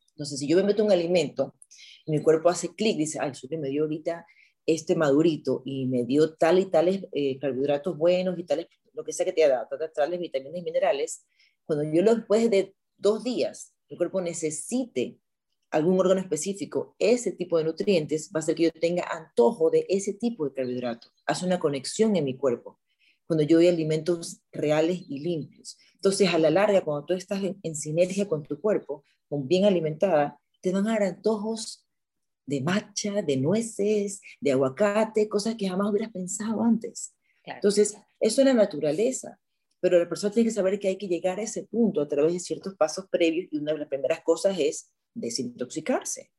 Entonces, 0.09 0.39
si 0.39 0.47
yo 0.49 0.57
me 0.57 0.63
meto 0.63 0.83
un 0.83 0.91
alimento 0.91 1.55
mi 2.05 2.21
cuerpo 2.21 2.49
hace 2.49 2.75
clic, 2.75 2.97
dice, 2.97 3.17
ay, 3.21 3.31
que 3.49 3.57
me 3.57 3.69
dio 3.69 3.83
ahorita 3.83 4.25
este 4.65 4.97
madurito 4.97 5.61
y 5.63 5.85
me 5.85 6.03
dio 6.03 6.33
tal 6.33 6.59
y 6.59 6.65
tales 6.65 7.05
eh, 7.13 7.39
carbohidratos 7.39 7.97
buenos 7.97 8.37
y 8.37 8.43
tales, 8.43 8.67
lo 8.93 9.03
que 9.03 9.13
sea 9.13 9.25
que 9.25 9.33
te 9.33 9.43
ha 9.43 9.49
dado, 9.49 9.67
tales 9.93 10.19
vitaminas 10.19 10.57
y 10.57 10.63
minerales, 10.63 11.25
cuando 11.65 11.83
yo 11.83 12.01
lo 12.01 12.15
después 12.15 12.49
de 12.49 12.75
dos 12.97 13.23
días, 13.23 13.73
el 13.89 13.97
cuerpo 13.97 14.21
necesite 14.21 15.19
algún 15.71 15.99
órgano 15.99 16.21
específico 16.21 16.95
ese 16.99 17.31
tipo 17.31 17.57
de 17.57 17.63
nutrientes, 17.63 18.29
va 18.33 18.39
a 18.39 18.43
hacer 18.43 18.55
que 18.55 18.63
yo 18.63 18.71
tenga 18.71 19.07
antojo 19.11 19.71
de 19.71 19.85
ese 19.89 20.13
tipo 20.13 20.45
de 20.45 20.53
carbohidrato. 20.53 21.09
Hace 21.25 21.45
una 21.45 21.59
conexión 21.59 22.15
en 22.15 22.25
mi 22.25 22.37
cuerpo 22.37 22.79
cuando 23.25 23.43
yo 23.43 23.57
doy 23.57 23.67
alimentos 23.67 24.41
reales 24.51 25.01
y 25.09 25.19
limpios. 25.19 25.77
Entonces, 25.95 26.33
a 26.33 26.37
la 26.37 26.49
larga, 26.49 26.81
cuando 26.81 27.05
tú 27.05 27.13
estás 27.13 27.41
en, 27.63 27.75
sinergia 27.75 28.27
con 28.27 28.43
tu 28.43 28.59
cuerpo, 28.59 29.03
con 29.29 29.47
bien 29.47 29.65
alimentada, 29.65 30.39
te 30.61 30.71
van 30.71 30.87
a 30.87 30.91
dar 30.91 31.03
antojos 31.03 31.87
de 32.45 32.61
matcha, 32.61 33.21
de 33.21 33.37
nueces, 33.37 34.21
de 34.41 34.51
aguacate, 34.51 35.29
cosas 35.29 35.55
que 35.55 35.67
jamás 35.67 35.89
hubieras 35.89 36.11
pensado 36.11 36.61
antes. 36.61 37.15
Entonces, 37.45 37.97
eso 38.23 38.39
es 38.39 38.47
la 38.47 38.53
naturaleza, 38.53 39.37
pero 39.81 39.99
la 39.99 40.07
persona 40.07 40.31
tiene 40.31 40.47
que 40.47 40.55
saber 40.55 40.79
que 40.79 40.87
hay 40.87 40.97
que 40.97 41.09
llegar 41.09 41.39
a 41.39 41.43
ese 41.43 41.63
punto 41.65 41.99
a 41.99 42.07
través 42.07 42.31
de 42.31 42.39
ciertos 42.39 42.73
pasos 42.75 43.05
previos 43.11 43.49
y 43.51 43.57
una 43.57 43.73
de 43.73 43.79
las 43.79 43.89
primeras 43.89 44.21
cosas 44.23 44.57
es 44.57 44.93
desintoxicarse. 45.13 46.31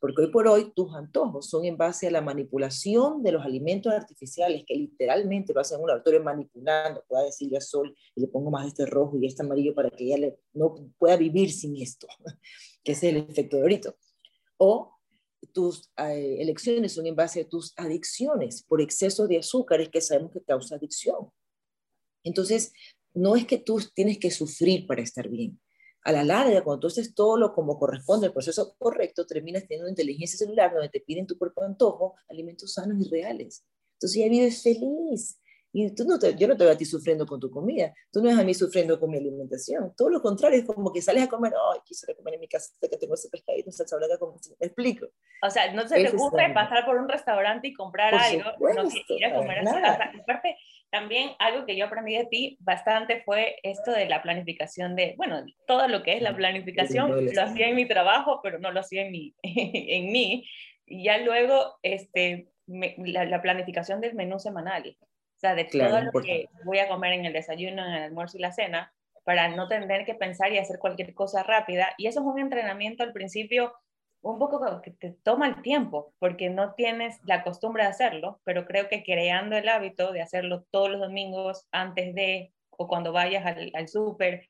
Porque 0.00 0.22
hoy 0.22 0.32
por 0.32 0.48
hoy 0.48 0.72
tus 0.74 0.92
antojos 0.92 1.48
son 1.48 1.64
en 1.66 1.76
base 1.76 2.08
a 2.08 2.10
la 2.10 2.20
manipulación 2.20 3.22
de 3.22 3.30
los 3.30 3.44
alimentos 3.44 3.92
artificiales 3.92 4.64
que 4.66 4.74
literalmente 4.74 5.54
lo 5.54 5.60
hacen 5.60 5.80
un 5.80 5.86
laboratorio 5.86 6.20
manipulando, 6.20 7.04
pueda 7.06 7.22
decirle 7.22 7.58
a 7.58 7.60
Sol 7.60 7.96
y 8.16 8.22
le 8.22 8.26
pongo 8.26 8.50
más 8.50 8.66
este 8.66 8.86
rojo 8.86 9.16
y 9.16 9.26
este 9.26 9.44
amarillo 9.44 9.72
para 9.72 9.88
que 9.90 10.12
ella 10.12 10.34
no 10.52 10.74
pueda 10.98 11.16
vivir 11.16 11.52
sin 11.52 11.80
esto, 11.80 12.08
que 12.82 12.90
es 12.90 13.02
el 13.04 13.18
efecto 13.18 13.56
de 13.56 13.62
ahorita. 13.62 13.94
O 14.56 14.99
tus 15.52 15.90
eh, 15.96 16.36
elecciones 16.40 16.92
son 16.92 17.06
en 17.06 17.16
base 17.16 17.42
a 17.42 17.48
tus 17.48 17.72
adicciones 17.76 18.62
por 18.62 18.80
exceso 18.80 19.26
de 19.26 19.38
azúcares 19.38 19.88
que 19.88 20.00
sabemos 20.00 20.32
que 20.32 20.42
causa 20.42 20.76
adicción. 20.76 21.30
Entonces, 22.22 22.72
no 23.14 23.36
es 23.36 23.46
que 23.46 23.58
tú 23.58 23.80
tienes 23.94 24.18
que 24.18 24.30
sufrir 24.30 24.86
para 24.86 25.02
estar 25.02 25.28
bien, 25.28 25.58
a 26.02 26.12
la 26.12 26.24
larga, 26.24 26.64
cuando 26.64 26.80
tú 26.80 26.86
haces 26.86 27.14
todo 27.14 27.36
lo 27.36 27.52
como 27.52 27.78
corresponde, 27.78 28.28
el 28.28 28.32
proceso 28.32 28.74
correcto, 28.78 29.26
terminas 29.26 29.66
teniendo 29.66 29.88
inteligencia 29.88 30.38
celular 30.38 30.72
donde 30.72 30.88
te 30.88 31.00
piden 31.00 31.26
tu 31.26 31.36
cuerpo 31.36 31.60
de 31.60 31.68
antojo 31.68 32.14
alimentos 32.28 32.72
sanos 32.72 33.04
y 33.04 33.10
reales. 33.10 33.64
Entonces 33.94 34.18
ya 34.18 34.28
vives 34.28 34.62
feliz. 34.62 35.38
Y 35.72 35.94
tú 35.94 36.04
no 36.04 36.18
te, 36.18 36.34
yo 36.36 36.48
no 36.48 36.56
te 36.56 36.64
veo 36.64 36.72
a 36.72 36.76
ti 36.76 36.84
sufriendo 36.84 37.26
con 37.26 37.38
tu 37.38 37.50
comida, 37.50 37.92
tú 38.12 38.20
no 38.20 38.28
ves 38.28 38.38
a 38.38 38.44
mí 38.44 38.54
sufriendo 38.54 38.98
con 38.98 39.10
mi 39.10 39.18
alimentación. 39.18 39.94
Todo 39.96 40.10
lo 40.10 40.20
contrario, 40.20 40.58
es 40.58 40.64
como 40.64 40.92
que 40.92 41.00
sales 41.00 41.24
a 41.24 41.28
comer, 41.28 41.52
ay, 41.72 41.80
quisiera 41.84 42.14
comer 42.14 42.34
en 42.34 42.40
mi 42.40 42.48
casa 42.48 42.72
que 42.80 42.96
tengo 42.96 43.14
ese 43.14 43.28
pescadito, 43.28 43.70
salsa 43.70 43.96
blanca, 43.96 44.18
me 44.58 44.66
explico. 44.66 45.06
O 45.42 45.50
sea, 45.50 45.72
no 45.72 45.86
se 45.86 46.02
te 46.02 46.16
ocurre 46.16 46.52
pasar 46.52 46.84
por 46.84 46.96
un 46.96 47.08
restaurante 47.08 47.68
y 47.68 47.72
comprar 47.72 48.14
algo, 48.14 48.50
no 48.58 48.88
ir 49.16 49.24
a 49.24 49.34
comer 49.34 49.58
así. 49.60 49.76
Aparte, 50.20 50.56
también 50.90 51.30
algo 51.38 51.64
que 51.66 51.76
yo 51.76 51.86
aprendí 51.86 52.16
de 52.16 52.26
ti 52.26 52.58
bastante 52.60 53.22
fue 53.22 53.56
esto 53.62 53.92
de 53.92 54.08
la 54.08 54.22
planificación 54.22 54.96
de, 54.96 55.14
bueno, 55.16 55.44
todo 55.66 55.86
lo 55.86 56.02
que 56.02 56.14
es 56.16 56.22
la 56.22 56.34
planificación 56.34 57.26
lo 57.32 57.42
hacía 57.42 57.68
en 57.68 57.76
mi 57.76 57.86
trabajo, 57.86 58.40
pero 58.42 58.58
no 58.58 58.72
lo 58.72 58.80
hacía 58.80 59.02
en 59.02 59.12
mí. 59.12 59.34
en 59.42 60.10
mí. 60.10 60.48
Y 60.86 61.04
ya 61.04 61.18
luego, 61.18 61.78
este, 61.82 62.48
la, 62.66 63.40
planificación 63.40 64.00
del 64.00 64.14
menú 64.14 64.38
semanal, 64.40 64.96
o 65.40 65.46
sea, 65.46 65.54
de 65.54 65.64
todo 65.64 66.02
lo 66.02 66.12
que 66.20 66.50
voy 66.66 66.80
a 66.80 66.88
comer 66.88 67.14
en 67.14 67.24
el 67.24 67.32
desayuno, 67.32 67.82
en 67.82 67.94
el 67.94 68.02
almuerzo 68.02 68.36
y 68.36 68.42
la 68.42 68.52
cena, 68.52 68.92
para 69.24 69.48
no 69.48 69.68
tener 69.68 70.04
que 70.04 70.14
pensar 70.14 70.52
y 70.52 70.58
hacer 70.58 70.78
cualquier 70.78 71.14
cosa 71.14 71.42
rápida. 71.42 71.94
Y 71.96 72.08
eso 72.08 72.20
es 72.20 72.26
un 72.26 72.38
entrenamiento 72.38 73.04
al 73.04 73.14
principio 73.14 73.72
un 74.20 74.38
poco 74.38 74.82
que 74.82 74.90
te 74.90 75.12
toma 75.22 75.48
el 75.48 75.62
tiempo, 75.62 76.12
porque 76.18 76.50
no 76.50 76.74
tienes 76.74 77.16
la 77.24 77.42
costumbre 77.42 77.84
de 77.84 77.88
hacerlo, 77.88 78.38
pero 78.44 78.66
creo 78.66 78.90
que 78.90 79.02
creando 79.02 79.56
el 79.56 79.66
hábito 79.70 80.12
de 80.12 80.20
hacerlo 80.20 80.66
todos 80.70 80.90
los 80.90 81.00
domingos 81.00 81.66
antes 81.72 82.14
de 82.14 82.52
o 82.72 82.86
cuando 82.86 83.10
vayas 83.10 83.46
al, 83.46 83.70
al 83.72 83.88
súper, 83.88 84.46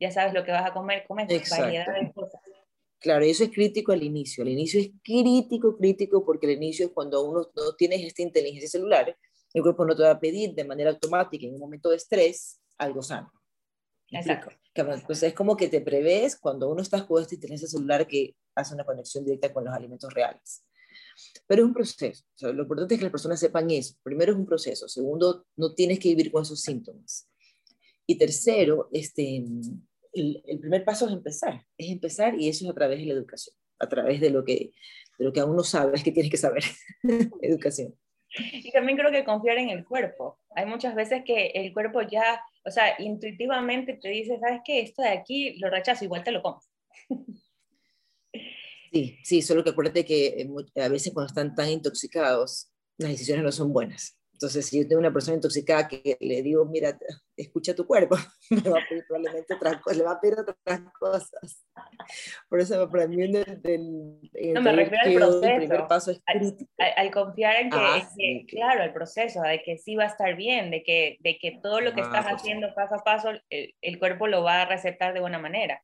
ya 0.00 0.10
sabes 0.10 0.34
lo 0.34 0.42
que 0.42 0.50
vas 0.50 0.68
a 0.68 0.72
comer, 0.72 1.04
comes 1.06 1.28
variedad 1.48 1.86
de 1.86 2.12
cosas. 2.12 2.40
Claro, 2.98 3.24
eso 3.24 3.44
es 3.44 3.50
crítico 3.50 3.92
al 3.92 4.02
inicio. 4.02 4.42
Al 4.42 4.48
inicio 4.48 4.80
es 4.80 4.90
crítico, 5.04 5.76
crítico, 5.76 6.24
porque 6.24 6.46
el 6.46 6.56
inicio 6.56 6.86
es 6.86 6.92
cuando 6.92 7.22
uno 7.22 7.48
no 7.54 7.76
tienes 7.76 8.02
esta 8.02 8.22
inteligencia 8.22 8.68
celular, 8.68 9.16
el 9.56 9.62
cuerpo 9.62 9.86
no 9.86 9.96
te 9.96 10.02
va 10.02 10.10
a 10.10 10.20
pedir 10.20 10.54
de 10.54 10.64
manera 10.64 10.90
automática 10.90 11.46
en 11.46 11.54
un 11.54 11.60
momento 11.60 11.88
de 11.88 11.96
estrés 11.96 12.60
algo 12.76 13.00
sano. 13.02 13.32
Exacto. 14.10 14.50
Pues 15.06 15.22
es 15.22 15.32
como 15.32 15.56
que 15.56 15.68
te 15.68 15.80
prevés 15.80 16.36
cuando 16.38 16.68
uno 16.68 16.82
está 16.82 17.06
con 17.06 17.22
esta 17.22 17.34
inteligencia 17.34 17.66
celular 17.66 18.06
que 18.06 18.36
hace 18.54 18.74
una 18.74 18.84
conexión 18.84 19.24
directa 19.24 19.54
con 19.54 19.64
los 19.64 19.72
alimentos 19.72 20.12
reales. 20.12 20.62
Pero 21.46 21.62
es 21.62 21.68
un 21.68 21.72
proceso. 21.72 22.22
lo 22.42 22.62
importante 22.62 22.94
es 22.94 22.98
que 22.98 23.06
las 23.06 23.10
personas 23.10 23.40
sepan 23.40 23.70
eso. 23.70 23.94
Primero 24.02 24.32
es 24.32 24.38
un 24.38 24.44
proceso. 24.44 24.88
Segundo, 24.88 25.46
no 25.56 25.74
tienes 25.74 25.98
que 26.00 26.10
vivir 26.10 26.30
con 26.30 26.42
esos 26.42 26.60
síntomas. 26.60 27.26
Y 28.06 28.18
tercero, 28.18 28.90
este, 28.92 29.42
el, 30.12 30.42
el, 30.46 30.58
primer 30.60 30.84
paso 30.84 31.06
es 31.06 31.14
empezar. 31.14 31.66
Es 31.78 31.90
empezar 31.90 32.38
y 32.38 32.50
eso 32.50 32.66
es 32.66 32.70
a 32.70 32.74
través 32.74 32.98
de 32.98 33.06
la 33.06 33.14
educación, 33.14 33.56
a 33.78 33.88
través 33.88 34.20
de 34.20 34.28
lo 34.28 34.44
que, 34.44 34.72
de 35.18 35.24
lo 35.24 35.32
que 35.32 35.40
aún 35.40 35.56
no 35.56 35.64
sabes 35.64 36.04
que 36.04 36.12
tienes 36.12 36.30
que 36.30 36.36
saber. 36.36 36.62
educación. 37.40 37.94
Y 38.52 38.70
también 38.70 38.98
creo 38.98 39.10
que 39.10 39.24
confiar 39.24 39.58
en 39.58 39.70
el 39.70 39.84
cuerpo. 39.84 40.38
Hay 40.54 40.66
muchas 40.66 40.94
veces 40.94 41.22
que 41.24 41.48
el 41.54 41.72
cuerpo 41.72 42.02
ya, 42.02 42.40
o 42.64 42.70
sea, 42.70 42.94
intuitivamente 42.98 43.94
te 43.94 44.08
dice, 44.08 44.38
¿sabes 44.38 44.60
qué? 44.64 44.80
Esto 44.80 45.02
de 45.02 45.10
aquí 45.10 45.58
lo 45.58 45.70
rechazo, 45.70 46.04
igual 46.04 46.24
te 46.24 46.32
lo 46.32 46.42
comes. 46.42 46.68
Sí, 48.92 49.18
sí, 49.24 49.42
solo 49.42 49.62
que 49.62 49.70
acuérdate 49.70 50.04
que 50.04 50.26
eh, 50.28 50.82
a 50.82 50.88
veces 50.88 51.12
cuando 51.12 51.26
están 51.28 51.54
tan 51.54 51.68
intoxicados, 51.68 52.70
las 52.96 53.10
decisiones 53.10 53.44
no 53.44 53.52
son 53.52 53.72
buenas. 53.72 54.18
Entonces, 54.36 54.66
si 54.66 54.82
yo 54.82 54.86
tengo 54.86 55.00
una 55.00 55.14
persona 55.14 55.36
intoxicada 55.36 55.88
que 55.88 56.18
le 56.20 56.42
digo, 56.42 56.66
mira, 56.66 56.98
escucha 57.38 57.74
tu 57.74 57.86
cuerpo, 57.86 58.16
me 58.50 58.68
va 58.68 58.80
a 58.80 58.86
pedir 58.86 59.02
probablemente 59.08 59.54
otras 59.54 59.80
cosas, 59.80 59.96
le 59.96 60.04
va 60.04 60.12
a 60.12 60.20
pedir 60.20 60.36
otras 60.38 60.80
cosas. 61.00 61.64
Por 62.46 62.60
eso, 62.60 62.86
para 62.90 63.08
mí, 63.08 63.22
el, 63.22 63.34
el, 63.64 64.52
no, 64.52 64.60
me 64.60 64.72
refiero 64.72 65.04
al 65.06 65.14
proceso. 65.14 65.46
El 65.46 65.56
primer 65.56 65.86
paso 65.88 66.10
es 66.10 66.20
crítico. 66.26 66.70
Al, 66.76 67.10
confiar 67.10 67.56
en 67.56 67.70
que, 67.70 67.78
ah, 67.78 68.08
claro, 68.46 68.84
el 68.84 68.92
proceso, 68.92 69.40
de 69.40 69.62
que 69.62 69.78
sí 69.78 69.96
va 69.96 70.04
a 70.04 70.08
estar 70.08 70.36
bien, 70.36 70.70
de 70.70 70.82
que, 70.82 71.16
de 71.20 71.38
que 71.38 71.58
todo 71.62 71.80
lo 71.80 71.94
que 71.94 72.02
ah, 72.02 72.04
estás 72.04 72.26
haciendo 72.26 72.74
paso 72.74 72.96
a 72.96 73.04
paso, 73.04 73.30
el, 73.48 73.74
el 73.80 73.98
cuerpo 73.98 74.26
lo 74.26 74.42
va 74.42 74.60
a 74.60 74.66
receptar 74.66 75.14
de 75.14 75.20
buena 75.20 75.38
manera. 75.38 75.82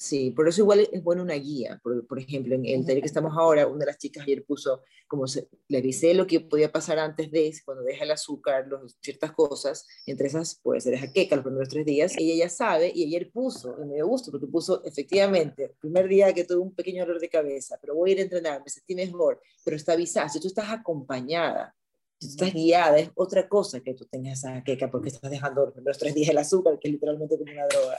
Sí, 0.00 0.30
por 0.30 0.48
eso 0.48 0.62
igual 0.62 0.88
es 0.90 1.02
bueno 1.02 1.22
una 1.22 1.34
guía. 1.34 1.78
Por, 1.82 2.06
por 2.06 2.18
ejemplo, 2.18 2.54
en 2.54 2.64
el 2.64 2.86
taller 2.86 3.02
que 3.02 3.06
estamos 3.06 3.36
ahora, 3.36 3.66
una 3.66 3.80
de 3.80 3.86
las 3.86 3.98
chicas 3.98 4.22
ayer 4.22 4.42
puso, 4.46 4.80
como 5.06 5.26
se, 5.26 5.46
le 5.68 5.76
avisé 5.76 6.14
lo 6.14 6.26
que 6.26 6.40
podía 6.40 6.72
pasar 6.72 6.98
antes 6.98 7.30
de, 7.30 7.52
cuando 7.66 7.84
deja 7.84 8.04
el 8.04 8.10
azúcar, 8.10 8.66
los, 8.66 8.96
ciertas 9.02 9.32
cosas, 9.32 9.86
entre 10.06 10.28
esas 10.28 10.54
puede 10.54 10.80
ser 10.80 10.98
jaqueca 10.98 11.36
los 11.36 11.44
primeros 11.44 11.68
tres 11.68 11.84
días, 11.84 12.14
ella 12.16 12.46
ya 12.46 12.48
sabe, 12.48 12.90
y 12.94 13.04
ayer 13.04 13.30
puso, 13.30 13.76
y 13.78 13.84
me 13.84 13.96
dio 13.96 14.06
gusto, 14.06 14.30
porque 14.30 14.46
puso 14.46 14.82
efectivamente, 14.86 15.64
el 15.64 15.72
primer 15.72 16.08
día 16.08 16.32
que 16.32 16.44
tuve 16.44 16.60
un 16.60 16.74
pequeño 16.74 17.04
dolor 17.04 17.20
de 17.20 17.28
cabeza, 17.28 17.76
pero 17.78 17.94
voy 17.94 18.08
a 18.08 18.12
ir 18.14 18.18
a 18.20 18.22
entrenar, 18.22 18.62
me 18.64 18.70
sentí 18.70 18.94
mejor, 18.94 19.38
pero 19.62 19.76
está 19.76 19.92
avisada, 19.92 20.30
si 20.30 20.40
tú 20.40 20.46
estás 20.48 20.70
acompañada, 20.70 21.76
si 22.18 22.28
tú 22.28 22.44
estás 22.44 22.54
guiada, 22.54 22.98
es 22.98 23.10
otra 23.16 23.48
cosa 23.48 23.80
que 23.80 23.92
tú 23.92 24.06
tengas 24.06 24.38
esa 24.38 24.52
jaqueca 24.52 24.90
porque 24.90 25.08
estás 25.08 25.30
dejando 25.30 25.66
los 25.66 25.74
primeros 25.74 25.98
tres 25.98 26.14
días 26.14 26.30
el 26.30 26.38
azúcar, 26.38 26.78
que 26.78 26.88
es 26.88 26.92
literalmente 26.92 27.36
como 27.36 27.52
una 27.52 27.66
droga. 27.66 27.98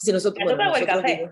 Si 0.00 0.12
nosotros, 0.12 0.42
bueno, 0.44 0.74
el 0.74 0.86
café. 0.86 1.30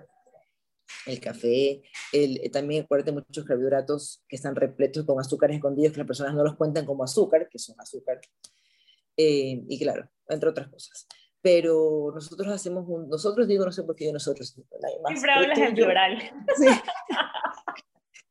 el 1.06 1.20
café, 1.20 1.82
el, 2.12 2.38
eh, 2.42 2.50
también 2.50 2.84
acuérdate 2.84 3.12
muchos 3.12 3.44
carbohidratos 3.44 4.22
que 4.28 4.36
están 4.36 4.54
repletos 4.54 5.06
con 5.06 5.18
azúcares 5.18 5.56
escondidos 5.56 5.92
que 5.92 5.98
las 5.98 6.06
personas 6.06 6.34
no 6.34 6.44
los 6.44 6.54
cuentan 6.56 6.84
como 6.84 7.02
azúcar, 7.02 7.48
que 7.48 7.58
son 7.58 7.80
azúcar. 7.80 8.20
Eh, 9.16 9.64
y 9.66 9.78
claro, 9.78 10.08
entre 10.28 10.50
otras 10.50 10.68
cosas. 10.68 11.06
Pero 11.40 12.12
nosotros 12.14 12.48
hacemos 12.48 12.84
un, 12.88 13.08
nosotros 13.08 13.48
digo, 13.48 13.64
no 13.64 13.72
sé 13.72 13.84
por 13.84 13.96
qué 13.96 14.12
nosotros, 14.12 14.54
nadie 14.82 15.00
más. 15.02 15.12
Siempre 15.12 15.32
hablas 15.32 15.58
en 15.58 15.74
plural. 15.74 16.18
Sí. 16.56 16.66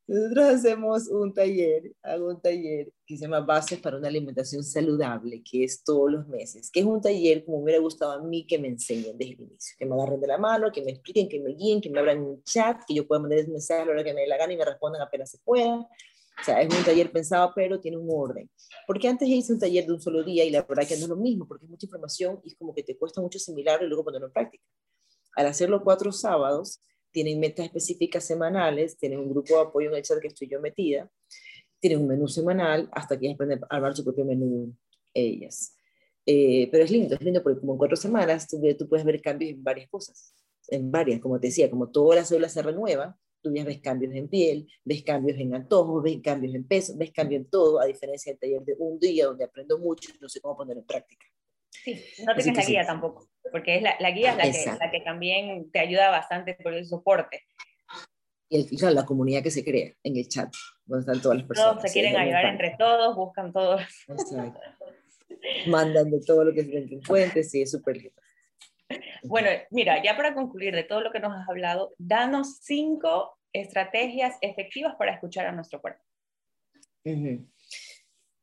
Nosotros 0.08 0.46
hacemos 0.46 1.08
un 1.10 1.34
taller, 1.34 1.94
hago 2.02 2.30
un 2.30 2.42
taller 2.42 2.94
que 3.06 3.18
se 3.18 3.24
llama 3.24 3.42
Bases 3.42 3.80
para 3.80 3.98
una 3.98 4.08
alimentación 4.08 4.64
saludable, 4.64 5.44
que 5.44 5.66
es 5.66 5.84
todos 5.84 6.10
los 6.10 6.26
meses, 6.30 6.72
que 6.72 6.80
es 6.80 6.86
un 6.86 7.02
taller 7.02 7.44
como 7.44 7.58
me 7.58 7.64
hubiera 7.66 7.82
gustado 7.82 8.14
a 8.14 8.22
mí 8.22 8.48
que 8.48 8.58
me 8.58 8.70
enseñen 8.70 9.18
desde 9.18 9.34
el 9.34 9.42
inicio, 9.42 9.76
que 9.78 9.86
me 9.86 9.96
agarren 9.96 10.22
de 10.22 10.28
la 10.28 10.38
mano, 10.38 10.72
que 10.72 10.82
me 10.82 10.92
expliquen, 10.92 11.28
que 11.28 11.42
me 11.42 11.54
guíen, 11.54 11.82
que 11.82 11.90
me 11.90 12.00
abran 12.00 12.22
un 12.22 12.42
chat, 12.44 12.82
que 12.88 12.94
yo 12.94 13.06
pueda 13.06 13.20
mandar 13.20 13.40
ese 13.40 13.52
mensaje 13.52 13.82
a 13.82 13.86
la 13.86 13.92
hora 13.92 14.04
que 14.06 14.14
me 14.14 14.22
dé 14.22 14.28
la 14.28 14.38
gana 14.38 14.54
y 14.54 14.58
me 14.58 14.64
respondan 14.64 15.02
apenas 15.02 15.30
se 15.30 15.40
pueda. 15.40 15.76
O 16.40 16.44
sea, 16.46 16.62
es 16.62 16.74
un 16.74 16.86
taller 16.86 17.12
pensado, 17.12 17.52
pero 17.54 17.78
tiene 17.82 17.98
un 17.98 18.08
orden. 18.10 18.50
Porque 18.86 19.10
antes 19.10 19.28
hice 19.28 19.52
un 19.52 19.60
taller 19.60 19.86
de 19.86 19.92
un 19.92 20.00
solo 20.00 20.24
día 20.24 20.46
y 20.46 20.52
la 20.52 20.62
verdad 20.62 20.88
que 20.88 20.96
no 20.96 21.04
es 21.04 21.10
lo 21.10 21.18
mismo, 21.18 21.46
porque 21.46 21.66
es 21.66 21.70
mucha 21.70 21.86
información 21.86 22.40
y 22.46 22.50
es 22.50 22.56
como 22.56 22.74
que 22.74 22.84
te 22.84 22.98
cuesta 22.98 23.20
mucho 23.20 23.40
asimilarlo 23.40 23.86
y 23.86 23.90
luego 23.90 24.06
ponerlo 24.06 24.28
en 24.28 24.34
práctica. 24.34 24.64
Al 25.36 25.48
hacerlo 25.48 25.84
cuatro 25.84 26.14
sábados, 26.14 26.80
tienen 27.18 27.40
metas 27.40 27.66
específicas 27.66 28.24
semanales, 28.24 28.96
tienen 28.96 29.18
un 29.18 29.32
grupo 29.32 29.56
de 29.56 29.62
apoyo 29.62 29.90
en 29.90 29.96
el 29.96 30.04
chat 30.04 30.20
que 30.20 30.28
estoy 30.28 30.48
yo 30.48 30.62
metida, 30.62 31.10
tienen 31.80 32.02
un 32.02 32.10
menú 32.10 32.28
semanal 32.28 32.88
hasta 32.92 33.20
que 33.20 33.32
aprenden 33.32 33.60
a 33.64 33.76
armar 33.76 33.96
su 33.96 34.04
propio 34.04 34.24
menú 34.24 34.72
ellas. 35.16 35.76
Eh, 36.28 36.70
pero 36.72 36.84
es 36.84 36.92
lindo, 36.92 37.16
es 37.16 37.22
lindo 37.22 37.42
porque 37.42 37.60
como 37.60 37.72
en 37.72 37.80
cuatro 37.80 37.98
semanas 37.98 38.48
tú, 38.48 38.62
tú, 38.78 38.88
puedes 38.88 39.04
ver 39.04 39.20
cambios 39.20 39.50
en 39.50 39.64
varias 39.64 39.90
cosas, 39.90 40.36
en 40.68 40.92
varias, 40.92 41.20
como 41.20 41.40
te 41.40 41.48
decía, 41.48 41.72
como 41.72 41.90
todas 41.90 42.20
las 42.20 42.28
células 42.28 42.54
se 42.54 42.62
renuevan, 42.62 43.16
tú 43.42 43.52
ya 43.52 43.64
ves 43.64 43.80
cambios 43.80 44.14
en 44.14 44.28
piel, 44.28 44.68
ves 44.86 45.02
cambios 45.02 45.40
en 45.40 45.56
antojos, 45.56 46.04
ves 46.04 46.20
cambios 46.22 46.54
en 46.54 46.68
peso, 46.68 46.94
ves 46.98 47.12
cambios 47.12 47.42
en 47.42 47.50
todo, 47.50 47.80
a 47.80 47.86
diferencia 47.86 48.32
del 48.32 48.40
taller 48.40 48.62
de 48.62 48.76
un 48.78 49.00
día 49.00 49.26
donde 49.26 49.44
aprendo 49.44 49.80
mucho 49.80 50.12
y 50.12 50.22
no 50.22 50.30
sé 50.30 50.40
cómo 50.40 50.56
ponerlo 50.56 50.82
en 50.82 50.86
práctica. 50.86 51.26
Sí, 51.72 52.00
no 52.24 52.36
tienes 52.36 52.58
la 52.58 52.64
guía 52.64 52.86
tampoco, 52.86 53.28
porque 53.52 53.78
es 53.78 53.82
la, 53.82 53.96
la 54.00 54.12
guía 54.12 54.32
es 54.32 54.38
la 54.38 54.44
que, 54.44 54.80
la 54.80 54.92
que, 54.92 55.02
también 55.02 55.72
te 55.72 55.80
ayuda 55.80 56.10
bastante 56.10 56.54
por 56.56 56.74
el 56.74 56.86
soporte. 56.86 57.44
Y 58.50 58.62
el, 58.62 58.78
claro, 58.78 58.96
la 58.96 59.06
comunidad 59.06 59.44
que 59.44 59.52
se 59.52 59.64
crea 59.64 59.94
en 60.04 60.18
el 60.18 60.28
chat, 60.28 60.54
donde 60.86 61.02
están 61.02 61.22
todas 61.22 61.40
las 61.40 61.48
personas. 61.48 61.72
Todos 61.72 61.84
se 61.84 61.94
quieren 61.94 62.16
ayudar 62.16 62.46
entre 62.46 62.76
todos, 62.78 63.16
buscan 63.16 63.52
todos. 63.52 63.82
Mandan 65.68 66.10
de 66.10 66.22
todo 66.22 66.46
lo 66.46 66.54
que 66.54 66.64
se 66.64 66.78
encuentre, 66.78 67.44
sí, 67.44 67.62
es 67.62 67.72
súper 67.72 67.98
lindo. 67.98 68.22
Bueno, 69.24 69.50
mira, 69.72 70.02
ya 70.02 70.16
para 70.16 70.34
concluir 70.34 70.74
de 70.74 70.84
todo 70.84 71.02
lo 71.02 71.12
que 71.12 71.20
nos 71.20 71.34
has 71.34 71.50
hablado, 71.50 71.94
danos 71.98 72.60
cinco 72.62 73.38
estrategias 73.52 74.38
efectivas 74.42 74.96
para 74.96 75.14
escuchar 75.14 75.46
a 75.46 75.52
nuestro 75.52 75.82
cuerpo. 75.82 76.02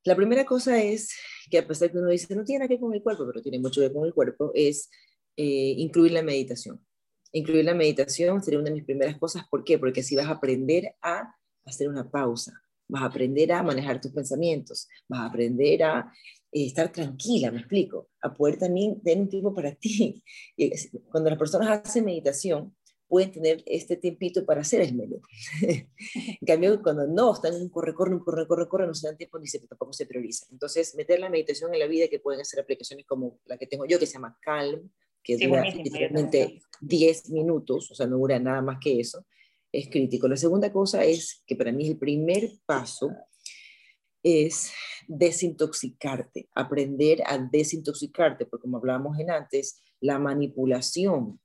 La 0.05 0.15
primera 0.15 0.45
cosa 0.45 0.81
es 0.83 1.15
que 1.51 1.59
a 1.59 1.67
pesar 1.67 1.91
que 1.91 1.99
uno 1.99 2.11
dice 2.11 2.35
no 2.37 2.45
tiene 2.45 2.61
nada 2.61 2.69
que 2.69 2.75
ver 2.75 2.81
con 2.81 2.95
el 2.95 3.03
cuerpo, 3.03 3.27
pero 3.27 3.43
tiene 3.43 3.59
mucho 3.59 3.81
que 3.81 3.89
ver 3.89 3.93
con 3.93 4.07
el 4.07 4.13
cuerpo, 4.13 4.51
es 4.55 4.91
eh, 5.37 5.75
incluir 5.79 6.13
la 6.13 6.23
meditación. 6.23 6.85
Incluir 7.33 7.65
la 7.65 7.75
meditación 7.75 8.43
sería 8.43 8.61
una 8.61 8.69
de 8.69 8.77
mis 8.77 8.85
primeras 8.85 9.19
cosas. 9.19 9.45
¿Por 9.51 9.65
qué? 9.65 9.79
Porque 9.79 10.01
así 10.01 10.15
vas 10.15 10.27
a 10.27 10.33
aprender 10.33 10.95
a 11.03 11.35
hacer 11.65 11.89
una 11.89 12.09
pausa, 12.11 12.53
vas 12.87 13.03
a 13.03 13.07
aprender 13.07 13.51
a 13.53 13.63
manejar 13.63 14.01
tus 14.01 14.13
pensamientos, 14.13 14.89
vas 15.09 15.21
a 15.21 15.27
aprender 15.27 15.83
a 15.83 16.13
eh, 16.53 16.67
estar 16.67 16.93
tranquila, 16.93 17.51
me 17.51 17.61
explico, 17.61 18.11
a 18.23 18.33
poder 18.33 18.59
también 18.59 19.01
tener 19.03 19.23
un 19.25 19.29
tiempo 19.29 19.55
para 19.55 19.75
ti. 19.75 20.23
Cuando 21.11 21.31
las 21.31 21.39
personas 21.39 21.83
hacen 21.83 22.05
meditación, 22.05 22.77
pueden 23.15 23.31
tener 23.31 23.63
este 23.67 23.97
tiempito 23.97 24.45
para 24.45 24.63
hacer 24.63 24.81
el 24.81 24.93
menú. 24.93 25.23
en 25.63 26.45
cambio, 26.45 26.83
cuando 26.83 27.07
no, 27.07 27.33
están 27.33 27.55
en 27.55 27.63
un 27.63 27.69
corre, 27.69 27.95
corre, 27.95 28.13
un 28.13 28.19
corre, 28.19 28.45
corre, 28.49 28.67
corre, 28.67 28.89
no 28.89 28.95
se 28.95 29.07
dan 29.07 29.17
tiempo 29.17 29.39
ni 29.39 29.47
se, 29.47 29.61
tampoco 29.61 29.93
se 29.93 30.05
prioriza. 30.05 30.47
Entonces, 30.51 30.97
meter 30.97 31.21
la 31.21 31.29
meditación 31.29 31.73
en 31.73 31.79
la 31.79 31.87
vida, 31.87 32.09
que 32.09 32.19
pueden 32.19 32.45
ser 32.45 32.59
aplicaciones 32.59 33.07
como 33.07 33.39
la 33.45 33.57
que 33.57 33.69
tengo 33.69 33.87
yo, 33.87 34.01
que 34.01 34.07
se 34.07 34.15
llama 34.15 34.37
Calm, 34.43 34.91
que 35.23 35.39
dura 35.39 35.63
literalmente 35.63 36.61
10 36.81 37.31
minutos, 37.31 37.89
o 37.93 37.95
sea, 37.95 38.09
no 38.09 38.17
dura 38.17 38.41
nada 38.41 38.63
más 38.63 38.79
que 38.83 38.99
eso, 38.99 39.25
es 39.71 39.89
crítico. 39.89 40.27
La 40.27 40.37
segunda 40.37 40.73
cosa 40.73 41.05
es 41.05 41.45
que 41.47 41.55
para 41.55 41.71
mí 41.71 41.87
el 41.87 41.99
primer 41.99 42.51
paso 42.67 43.13
es 44.25 44.73
desintoxicarte, 45.07 46.49
aprender 46.53 47.23
a 47.27 47.39
desintoxicarte, 47.39 48.47
porque 48.47 48.63
como 48.63 48.79
hablábamos 48.79 49.21
en 49.21 49.31
antes, 49.31 49.85
la 50.01 50.19
manipulación 50.19 51.39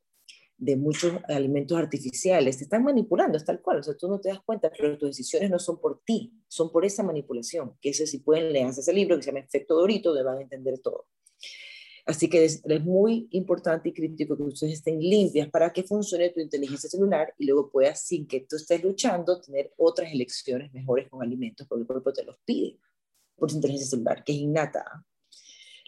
de 0.60 0.76
muchos 0.76 1.14
alimentos 1.30 1.78
artificiales, 1.78 2.58
te 2.58 2.66
están 2.66 2.84
manipulando, 2.84 3.38
es 3.38 3.46
tal 3.46 3.62
cual, 3.62 3.80
o 3.80 3.84
sea, 3.84 3.96
tú 3.96 4.10
no 4.10 4.20
te 4.20 4.30
das 4.30 4.42
cuenta, 4.42 4.70
pero 4.78 4.98
tus 4.98 5.10
decisiones 5.10 5.50
no 5.50 5.58
son 5.58 5.80
por 5.80 6.02
ti, 6.04 6.34
son 6.50 6.70
por 6.72 6.84
esa 6.84 7.02
manipulación, 7.02 7.78
que 7.82 7.90
ese 7.90 8.06
si 8.06 8.20
pueden 8.20 8.52
leer 8.52 8.68
ese 8.68 8.94
libro 8.94 9.16
que 9.16 9.24
se 9.24 9.32
llama 9.32 9.40
Efecto 9.40 9.76
Dorito, 9.76 10.10
donde 10.10 10.24
van 10.24 10.38
a 10.38 10.42
entender 10.42 10.80
todo. 10.80 11.08
Así 12.06 12.28
que 12.28 12.44
es, 12.44 12.62
es, 12.66 12.84
muy 12.84 13.28
importante 13.32 13.90
y 13.90 13.94
crítico 13.94 14.36
que 14.36 14.44
ustedes 14.44 14.74
estén 14.74 15.00
limpias 15.00 15.48
para 15.50 15.72
que 15.72 15.84
funcione 15.84 16.32
tu 16.32 16.42
inteligencia 16.42 16.90
celular 16.90 17.34
y 17.38 17.46
luego 17.46 17.72
puedas, 17.72 18.02
sin 18.02 18.28
que 18.28 18.42
tú 18.42 18.58
estés 18.58 18.84
luchando, 18.84 19.40
tener 19.40 19.72
otras 19.78 20.12
elecciones 20.12 20.74
mejores 20.74 21.08
con 21.08 21.22
alimentos, 21.22 21.68
porque 21.68 21.82
el 21.84 21.88
cuerpo 21.88 22.12
te 22.12 22.26
los 22.26 22.36
pide 22.44 22.78
por 23.36 23.50
su 23.50 23.58
inteligencia 23.58 23.92
celular, 23.92 24.24
que 24.24 24.34
es 24.34 24.40
innata. 24.40 25.06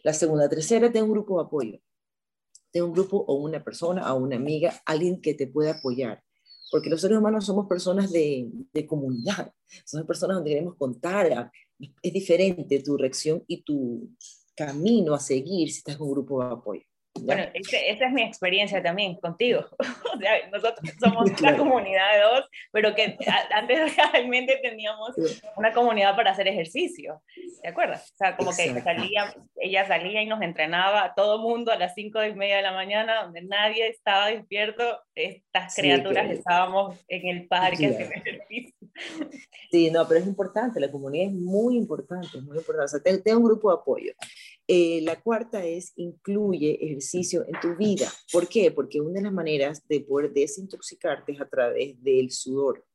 La 0.04 0.14
segunda, 0.14 0.48
tercera, 0.48 0.92
ten 0.92 1.04
un 1.04 1.12
grupo 1.12 1.38
de 1.40 1.46
apoyo 1.46 1.80
de 2.74 2.82
un 2.82 2.94
grupo 2.94 3.18
o 3.28 3.36
una 3.36 3.64
persona 3.64 4.14
o 4.14 4.20
una 4.20 4.36
amiga, 4.36 4.82
alguien 4.86 5.22
que 5.22 5.34
te 5.34 5.48
pueda 5.48 5.72
apoyar. 5.72 6.24
Porque 6.72 6.90
los 6.90 7.02
seres 7.02 7.18
humanos 7.18 7.46
somos 7.46 7.68
personas 7.68 8.12
de, 8.12 8.50
de 8.72 8.86
comunidad, 8.88 9.54
somos 9.86 10.08
personas 10.08 10.38
donde 10.38 10.52
queremos 10.52 10.76
contar. 10.76 11.52
Es 12.02 12.14
diferente 12.14 12.82
tu 12.82 12.98
reacción 12.98 13.44
y 13.48 13.64
tu 13.64 14.10
camino 14.56 15.14
a 15.14 15.20
seguir 15.20 15.72
si 15.72 15.80
estás 15.80 15.98
con 15.98 16.08
un 16.08 16.14
grupo 16.14 16.44
de 16.44 16.52
apoyo. 16.52 16.91
Bueno, 17.20 17.44
esa 17.54 18.06
es 18.06 18.12
mi 18.14 18.24
experiencia 18.24 18.82
también 18.82 19.16
contigo. 19.16 19.66
o 20.16 20.18
sea, 20.18 20.50
nosotros 20.50 20.80
somos 21.00 21.30
una 21.40 21.58
comunidad 21.58 22.14
de 22.14 22.22
dos, 22.22 22.50
pero 22.72 22.96
que 22.96 23.18
antes 23.52 23.96
realmente 24.14 24.60
teníamos 24.62 25.12
una 25.56 25.74
comunidad 25.74 26.16
para 26.16 26.32
hacer 26.32 26.48
ejercicio. 26.48 27.22
¿Te 27.62 27.70
acuerdas? 27.70 28.12
O 28.14 28.18
sea, 28.18 28.38
como 28.38 28.52
que 28.52 28.82
salía, 28.82 29.34
ella 29.58 29.88
salía 29.88 30.22
y 30.22 30.26
nos 30.26 30.42
entrenaba 30.42 31.14
todo 31.16 31.40
mundo 31.40 31.72
a 31.72 31.78
las 31.78 31.94
cinco 31.94 32.24
y 32.24 32.34
media 32.34 32.58
de 32.58 32.64
la 32.64 32.74
mañana, 32.74 33.24
donde 33.24 33.42
nadie 33.44 33.88
estaba 33.88 34.28
despierto. 34.28 35.00
Estas 35.14 35.76
criaturas 35.76 36.30
estábamos 36.32 36.98
en 37.08 37.28
el 37.28 37.48
parque 37.48 37.88
haciendo 37.88 38.16
ejercicio. 38.16 38.76
Sí, 39.72 39.90
no, 39.90 40.08
pero 40.08 40.20
es 40.20 40.28
importante, 40.28 40.80
la 40.80 40.92
comunidad 40.92 41.28
es 41.28 41.34
muy 41.34 41.78
importante, 41.78 42.38
es 42.38 42.44
muy 42.44 42.58
importante. 42.58 42.86
O 42.86 42.88
sea, 42.88 43.00
ten, 43.02 43.38
un 43.38 43.44
grupo 43.44 43.70
de 43.70 43.80
apoyo. 43.80 44.14
Eh, 44.68 45.02
la 45.02 45.22
cuarta 45.22 45.66
es 45.66 45.92
incluye 45.96 46.78
ejercicio 46.86 47.46
en 47.48 47.60
tu 47.60 47.76
vida. 47.76 48.12
¿Por 48.32 48.48
qué? 48.48 48.72
Porque 48.72 49.02
una 49.02 49.20
de 49.20 49.24
las 49.24 49.34
maneras 49.34 49.86
de 49.88 50.02
poder 50.02 50.32
desintoxicarte 50.32 51.34
es 51.34 51.42
a 51.42 51.50
través 51.50 52.02
del 52.02 52.32
sudor. 52.32 52.86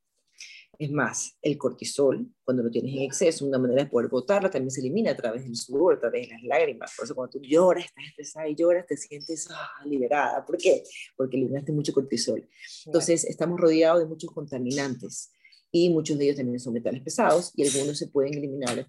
Es 0.78 0.90
más, 0.90 1.38
el 1.40 1.56
cortisol, 1.56 2.26
cuando 2.44 2.62
lo 2.62 2.70
tienes 2.70 2.94
en 2.94 3.02
exceso, 3.02 3.46
una 3.46 3.58
manera 3.58 3.84
de 3.84 3.90
poder 3.90 4.08
botarlo 4.08 4.50
también 4.50 4.70
se 4.70 4.80
elimina 4.80 5.12
a 5.12 5.16
través 5.16 5.44
del 5.44 5.56
sudor, 5.56 5.94
a 5.94 6.00
través 6.00 6.28
de 6.28 6.34
las 6.34 6.42
lágrimas. 6.42 6.92
Por 6.94 7.06
eso 7.06 7.14
cuando 7.14 7.38
tú 7.38 7.40
lloras, 7.40 7.86
estás 7.86 8.04
estresada 8.08 8.48
y 8.48 8.54
lloras, 8.54 8.86
te 8.86 8.96
sientes 8.96 9.48
ah, 9.50 9.70
liberada. 9.86 10.44
¿Por 10.44 10.58
qué? 10.58 10.82
Porque 11.16 11.36
eliminaste 11.38 11.72
mucho 11.72 11.94
cortisol. 11.94 12.46
Entonces, 12.84 13.24
estamos 13.24 13.58
rodeados 13.58 14.00
de 14.00 14.06
muchos 14.06 14.30
contaminantes 14.30 15.32
y 15.72 15.88
muchos 15.90 16.18
de 16.18 16.24
ellos 16.24 16.36
también 16.36 16.60
son 16.60 16.74
metales 16.74 17.02
pesados 17.02 17.52
y 17.54 17.66
algunos 17.66 17.98
se 17.98 18.08
pueden 18.08 18.34
eliminar 18.34 18.86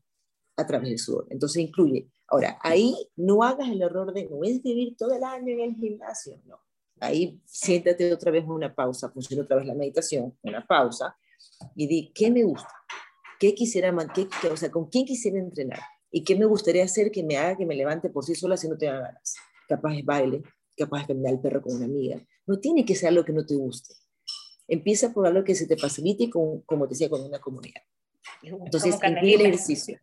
a 0.57 0.67
través 0.67 0.89
del 0.89 0.99
sudor. 0.99 1.27
Entonces 1.29 1.61
incluye. 1.63 2.09
Ahora, 2.27 2.59
ahí 2.61 3.09
no 3.15 3.43
hagas 3.43 3.69
el 3.69 3.81
error 3.81 4.13
de 4.13 4.25
no 4.25 4.43
es 4.43 4.61
vivir 4.61 4.97
todo 4.97 5.13
el 5.13 5.23
año 5.23 5.53
en 5.53 5.59
el 5.61 5.75
gimnasio, 5.75 6.39
no. 6.45 6.59
Ahí 6.99 7.39
siéntate 7.45 8.11
otra 8.11 8.31
vez 8.31 8.43
una 8.47 8.73
pausa, 8.73 9.09
funciona 9.09 9.43
otra 9.43 9.57
vez 9.57 9.65
la 9.65 9.75
meditación, 9.75 10.35
una 10.41 10.65
pausa 10.65 11.15
y 11.75 11.87
di 11.87 12.11
qué 12.13 12.31
me 12.31 12.43
gusta, 12.43 12.73
qué 13.39 13.53
quisiera, 13.53 13.95
qué, 14.13 14.27
qué, 14.41 14.47
o 14.47 14.57
sea, 14.57 14.71
con 14.71 14.89
quién 14.89 15.05
quisiera 15.05 15.37
entrenar 15.37 15.79
y 16.11 16.23
qué 16.23 16.35
me 16.35 16.45
gustaría 16.45 16.83
hacer 16.83 17.11
que 17.11 17.23
me 17.23 17.37
haga 17.37 17.55
que 17.55 17.65
me 17.65 17.75
levante 17.75 18.09
por 18.09 18.25
sí 18.25 18.35
sola 18.35 18.57
si 18.57 18.67
no 18.67 18.77
tenga 18.77 18.99
ganas. 18.99 19.35
Capaz 19.67 19.95
es 19.95 20.03
baile, 20.03 20.41
capaz 20.75 21.01
es 21.01 21.07
caminar 21.07 21.33
al 21.33 21.41
perro 21.41 21.61
con 21.61 21.75
una 21.75 21.85
amiga. 21.85 22.19
No 22.45 22.59
tiene 22.59 22.83
que 22.83 22.95
ser 22.95 23.09
algo 23.09 23.23
que 23.23 23.33
no 23.33 23.45
te 23.45 23.55
guste. 23.55 23.93
Empieza 24.67 25.13
por 25.13 25.27
algo 25.27 25.43
que 25.43 25.55
se 25.55 25.67
te 25.67 25.77
facilite 25.77 26.29
con, 26.29 26.61
como 26.61 26.87
te 26.87 26.93
decía, 26.93 27.09
con 27.09 27.21
una 27.21 27.39
comunidad. 27.39 27.81
Entonces, 28.41 28.95
incluye 28.95 29.35
el 29.35 29.41
ejercicio. 29.41 29.99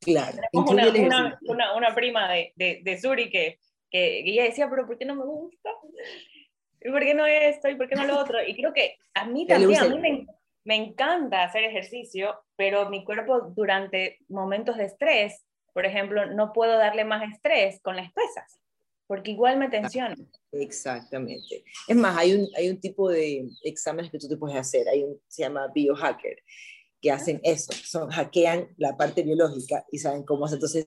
Claro. 0.00 0.38
Una, 0.52 0.88
una, 0.88 1.38
una, 1.42 1.76
una, 1.76 1.94
prima 1.94 2.32
de, 2.32 2.52
de, 2.56 2.80
de 2.82 3.00
Suri 3.00 3.30
que, 3.30 3.58
que, 3.90 4.20
ella 4.20 4.44
decía, 4.44 4.68
pero 4.70 4.86
¿por 4.86 4.96
qué 4.96 5.04
no 5.04 5.14
me 5.14 5.24
gusta? 5.24 5.70
¿Y 6.80 6.90
por 6.90 7.00
qué 7.00 7.14
no 7.14 7.26
esto? 7.26 7.68
¿Y 7.68 7.74
por 7.74 7.88
qué 7.88 7.96
no 7.96 8.06
lo 8.06 8.18
otro? 8.18 8.38
Y 8.46 8.54
creo 8.56 8.72
que 8.72 8.96
a 9.14 9.26
mí 9.26 9.46
también, 9.46 9.80
a 9.80 9.88
mí 9.88 9.98
me, 9.98 10.26
me 10.64 10.76
encanta 10.76 11.44
hacer 11.44 11.64
ejercicio, 11.64 12.34
pero 12.56 12.88
mi 12.88 13.04
cuerpo 13.04 13.52
durante 13.54 14.18
momentos 14.28 14.76
de 14.76 14.84
estrés, 14.84 15.44
por 15.74 15.84
ejemplo, 15.84 16.26
no 16.26 16.52
puedo 16.52 16.78
darle 16.78 17.04
más 17.04 17.30
estrés 17.30 17.80
con 17.82 17.96
las 17.96 18.10
pesas 18.12 18.60
porque 19.10 19.32
igual 19.32 19.58
me 19.58 19.68
tensiona. 19.68 20.14
Exactamente. 20.52 21.64
Es 21.88 21.96
más, 21.96 22.16
hay 22.16 22.32
un, 22.32 22.48
hay 22.56 22.70
un 22.70 22.80
tipo 22.80 23.10
de 23.10 23.44
exámenes 23.64 24.08
que 24.08 24.20
tú 24.20 24.28
te 24.28 24.36
puedes 24.36 24.56
hacer, 24.56 24.88
hay 24.88 25.02
un, 25.02 25.20
se 25.26 25.42
llama 25.42 25.66
biohacker, 25.74 26.36
que 27.00 27.10
hacen 27.10 27.40
eso, 27.42 27.72
son, 27.72 28.10
hackean 28.10 28.68
la 28.76 28.96
parte 28.96 29.22
biológica 29.22 29.84
y 29.90 29.98
saben 29.98 30.22
cómo 30.22 30.44
hacer. 30.44 30.56
Entonces, 30.56 30.86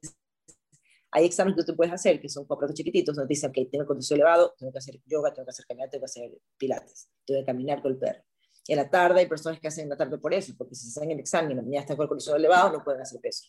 hay 1.12 1.26
exámenes 1.26 1.58
que 1.58 1.72
tú 1.72 1.76
puedes 1.76 1.94
hacer, 1.94 2.20
que 2.20 2.30
son 2.30 2.46
cuatro 2.46 2.74
chiquititos, 2.74 3.16
donde 3.16 3.30
dicen, 3.30 3.52
ok, 3.52 3.70
tengo 3.72 3.86
condición 3.86 4.18
elevado, 4.18 4.54
tengo 4.58 4.72
que 4.72 4.80
hacer 4.80 5.00
yoga, 5.06 5.34
tengo 5.34 5.46
que 5.46 5.52
hacer 5.52 5.66
caminata, 5.66 5.92
tengo 5.92 6.02
que 6.02 6.06
hacer 6.06 6.32
pilates, 6.58 7.10
tengo 7.26 7.42
que 7.42 7.46
caminar 7.46 7.82
con 7.82 7.92
el 7.92 7.98
perro. 7.98 8.24
Y 8.68 8.74
a 8.74 8.78
la 8.78 8.90
tarde 8.90 9.20
hay 9.20 9.28
personas 9.28 9.60
que 9.60 9.68
hacen 9.68 9.90
la 9.90 9.98
tarde 9.98 10.18
por 10.18 10.34
eso, 10.34 10.54
porque 10.58 10.74
si 10.74 10.90
se 10.90 11.00
hacen 11.00 11.12
el 11.12 11.20
examen 11.20 11.52
y 11.52 11.56
la 11.56 11.62
mañana 11.62 11.82
están 11.82 11.98
con 11.98 12.06
el 12.06 12.10
cortisol 12.10 12.40
elevado, 12.40 12.72
no 12.72 12.84
pueden 12.84 13.02
hacer 13.02 13.20
peso. 13.20 13.46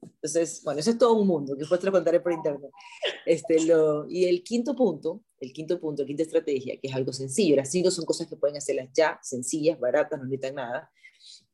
Entonces, 0.00 0.62
bueno, 0.62 0.78
eso 0.78 0.90
es 0.90 0.98
todo 0.98 1.14
un 1.14 1.26
mundo, 1.26 1.54
que 1.54 1.60
después 1.60 1.80
te 1.80 1.86
lo 1.86 1.92
contaré 1.92 2.20
por 2.20 2.32
internet. 2.32 2.70
Este, 3.26 3.64
lo, 3.64 4.08
y 4.08 4.26
el 4.26 4.44
quinto 4.44 4.76
punto, 4.76 5.22
el 5.40 5.52
quinto 5.52 5.80
punto, 5.80 6.02
la 6.02 6.06
quinta 6.06 6.22
estrategia, 6.22 6.78
que 6.80 6.88
es 6.88 6.94
algo 6.94 7.12
sencillo, 7.12 7.56
las 7.56 7.70
cinco 7.70 7.90
son 7.90 8.04
cosas 8.04 8.28
que 8.28 8.36
pueden 8.36 8.56
hacerlas 8.56 8.90
ya, 8.94 9.18
sencillas, 9.22 9.78
baratas, 9.80 10.18
no 10.18 10.26
necesitan 10.26 10.54
nada. 10.56 10.90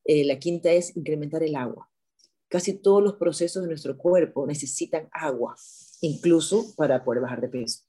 Eh, 0.04 0.24
la 0.24 0.38
quinta 0.38 0.70
es 0.72 0.96
incrementar 0.96 1.42
el 1.42 1.56
agua. 1.56 1.90
Casi 2.48 2.74
todos 2.74 3.02
los 3.02 3.14
procesos 3.14 3.62
de 3.62 3.68
nuestro 3.68 3.96
cuerpo 3.96 4.46
necesitan 4.46 5.08
agua, 5.12 5.56
incluso 6.02 6.74
para 6.76 7.02
poder 7.04 7.22
bajar 7.22 7.40
de 7.40 7.48
peso. 7.48 7.82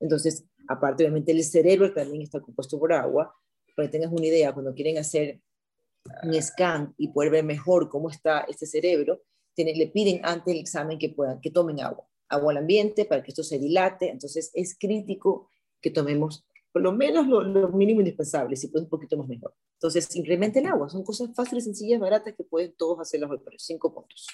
Entonces, 0.00 0.44
aparte, 0.68 1.04
obviamente, 1.04 1.32
el 1.32 1.42
cerebro 1.44 1.92
también 1.94 2.22
está 2.22 2.40
compuesto 2.40 2.78
por 2.78 2.92
agua. 2.92 3.34
Para 3.74 3.88
que 3.88 3.92
tengas 3.92 4.12
una 4.12 4.26
idea, 4.26 4.52
cuando 4.52 4.74
quieren 4.74 4.98
hacer 4.98 5.40
un 6.22 6.42
scan 6.42 6.94
y 6.98 7.08
poder 7.08 7.30
ver 7.30 7.44
mejor 7.44 7.88
cómo 7.88 8.10
está 8.10 8.40
este 8.40 8.66
cerebro, 8.66 9.22
tienen, 9.54 9.78
le 9.78 9.88
piden 9.88 10.20
antes 10.24 10.46
del 10.46 10.58
examen 10.58 10.98
que, 10.98 11.10
puedan, 11.10 11.40
que 11.40 11.50
tomen 11.50 11.80
agua, 11.80 12.06
agua 12.28 12.52
al 12.52 12.58
ambiente 12.58 13.04
para 13.04 13.22
que 13.22 13.30
esto 13.30 13.42
se 13.42 13.58
dilate. 13.58 14.10
Entonces, 14.10 14.50
es 14.52 14.76
crítico 14.78 15.50
que 15.80 15.90
tomemos 15.90 16.44
por 16.76 16.82
lo 16.82 16.92
menos 16.92 17.26
lo, 17.26 17.42
lo 17.42 17.70
mínimo 17.70 18.02
indispensable, 18.02 18.54
si 18.54 18.68
puede 18.68 18.84
un 18.84 18.90
poquito 18.90 19.16
más 19.16 19.26
mejor. 19.26 19.54
Entonces, 19.76 20.14
incremente 20.16 20.60
el 20.60 20.66
agua. 20.66 20.88
Son 20.88 21.04
cosas 21.04 21.34
fáciles, 21.34 21.64
sencillas, 21.64 22.00
baratas 22.00 22.34
que 22.34 22.44
pueden 22.44 22.74
todos 22.76 22.98
hacerlas 23.00 23.30
hoy, 23.30 23.40
pero 23.44 23.58
cinco 23.58 23.92
puntos. 23.92 24.26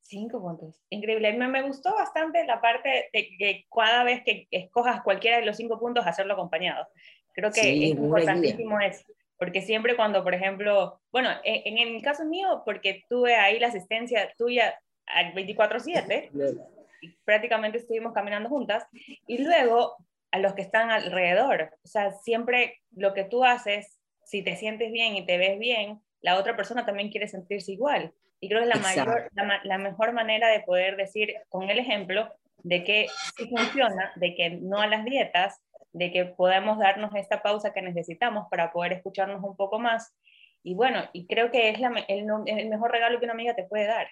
Cinco 0.00 0.40
puntos. 0.40 0.82
Increíble. 0.90 1.32
Me, 1.34 1.46
me 1.46 1.62
gustó 1.62 1.94
bastante 1.94 2.44
la 2.44 2.60
parte 2.60 3.10
de 3.12 3.28
que 3.38 3.66
cada 3.72 4.02
vez 4.02 4.22
que 4.24 4.48
escojas 4.50 5.02
cualquiera 5.02 5.38
de 5.38 5.46
los 5.46 5.56
cinco 5.56 5.78
puntos, 5.78 6.04
hacerlo 6.04 6.32
acompañado. 6.34 6.86
Creo 7.32 7.52
que 7.52 7.60
es 7.60 7.90
importantísimo 7.90 8.80
eso. 8.80 9.04
Porque 9.38 9.62
siempre 9.62 9.94
cuando, 9.94 10.24
por 10.24 10.34
ejemplo, 10.34 11.00
bueno, 11.12 11.30
en, 11.44 11.78
en, 11.78 11.94
el 11.94 12.02
caso 12.02 12.24
mío, 12.24 12.62
porque 12.64 13.04
tuve 13.08 13.36
ahí 13.36 13.60
la 13.60 13.68
asistencia 13.68 14.34
tuya 14.36 14.78
al 15.06 15.32
24/7, 15.32 16.30
prácticamente 17.24 17.78
estuvimos 17.78 18.12
caminando 18.12 18.48
juntas, 18.48 18.84
y 19.26 19.38
luego 19.38 19.96
a 20.32 20.38
los 20.40 20.54
que 20.54 20.62
están 20.62 20.90
alrededor. 20.90 21.70
O 21.84 21.88
sea, 21.88 22.10
siempre 22.10 22.80
lo 22.90 23.14
que 23.14 23.24
tú 23.24 23.44
haces, 23.44 23.99
si 24.30 24.42
te 24.42 24.54
sientes 24.54 24.92
bien 24.92 25.16
y 25.16 25.26
te 25.26 25.38
ves 25.38 25.58
bien, 25.58 26.00
la 26.20 26.38
otra 26.38 26.54
persona 26.54 26.86
también 26.86 27.10
quiere 27.10 27.26
sentirse 27.26 27.72
igual. 27.72 28.12
Y 28.38 28.48
creo 28.48 28.62
que 28.62 28.68
es 28.68 28.76
la, 28.76 28.80
mayor, 28.80 29.28
la, 29.64 29.78
mejor 29.78 30.12
manera 30.12 30.48
de 30.48 30.60
poder 30.60 30.96
decir 30.96 31.34
con 31.48 31.68
el 31.68 31.80
ejemplo 31.80 32.32
de 32.62 32.84
que 32.84 33.08
sí 33.36 33.48
funciona, 33.48 34.12
de 34.14 34.36
que 34.36 34.50
no 34.50 34.80
a 34.80 34.86
las 34.86 35.04
dietas, 35.04 35.60
de 35.92 36.12
que 36.12 36.26
podemos 36.26 36.78
darnos 36.78 37.12
esta 37.16 37.42
pausa 37.42 37.72
que 37.72 37.82
necesitamos 37.82 38.46
para 38.48 38.72
poder 38.72 38.92
escucharnos 38.92 39.42
un 39.42 39.56
poco 39.56 39.80
más. 39.80 40.14
Y 40.62 40.74
bueno, 40.74 41.02
y 41.12 41.26
creo 41.26 41.50
que 41.50 41.70
es 41.70 41.80
la, 41.80 41.88
el, 42.06 42.24
el, 42.46 42.68
mejor 42.68 42.92
regalo 42.92 43.18
que 43.18 43.24
una 43.24 43.34
amiga 43.34 43.56
te 43.56 43.64
puede 43.64 43.86
dar, 43.86 44.06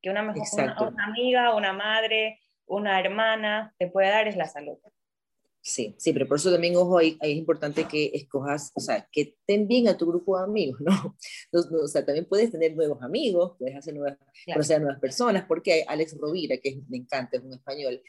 que 0.00 0.08
una, 0.08 0.22
mejor, 0.22 0.46
una, 0.52 0.82
una 0.82 1.04
amiga, 1.04 1.52
una 1.52 1.72
madre, 1.72 2.38
una 2.66 3.00
hermana 3.00 3.74
te 3.78 3.88
puede 3.88 4.10
dar 4.10 4.28
es 4.28 4.36
la 4.36 4.46
salud. 4.46 4.78
Sí, 5.66 5.94
sí, 5.96 6.12
pero 6.12 6.28
por 6.28 6.36
eso 6.36 6.52
también, 6.52 6.76
ojo, 6.76 6.98
ahí, 6.98 7.16
es 7.22 7.36
importante 7.38 7.84
que 7.84 8.10
escojas, 8.12 8.70
o 8.74 8.80
sea, 8.80 9.08
que 9.10 9.22
estén 9.22 9.66
bien 9.66 9.88
a 9.88 9.96
tu 9.96 10.04
grupo 10.04 10.36
de 10.36 10.44
amigos, 10.44 10.78
¿no? 10.82 11.16
O 11.82 11.88
sea, 11.88 12.04
también 12.04 12.26
puedes 12.26 12.52
tener 12.52 12.76
nuevos 12.76 13.02
amigos, 13.02 13.56
puedes 13.58 13.74
hacer 13.74 13.94
nuevas, 13.94 14.18
conocer 14.44 14.76
a 14.76 14.80
nuevas 14.80 15.00
personas, 15.00 15.46
porque 15.48 15.82
Alex 15.88 16.18
Rovira, 16.20 16.58
que 16.58 16.82
me 16.90 16.98
encanta, 16.98 17.38
es 17.38 17.42
un 17.42 17.54
español, 17.54 18.02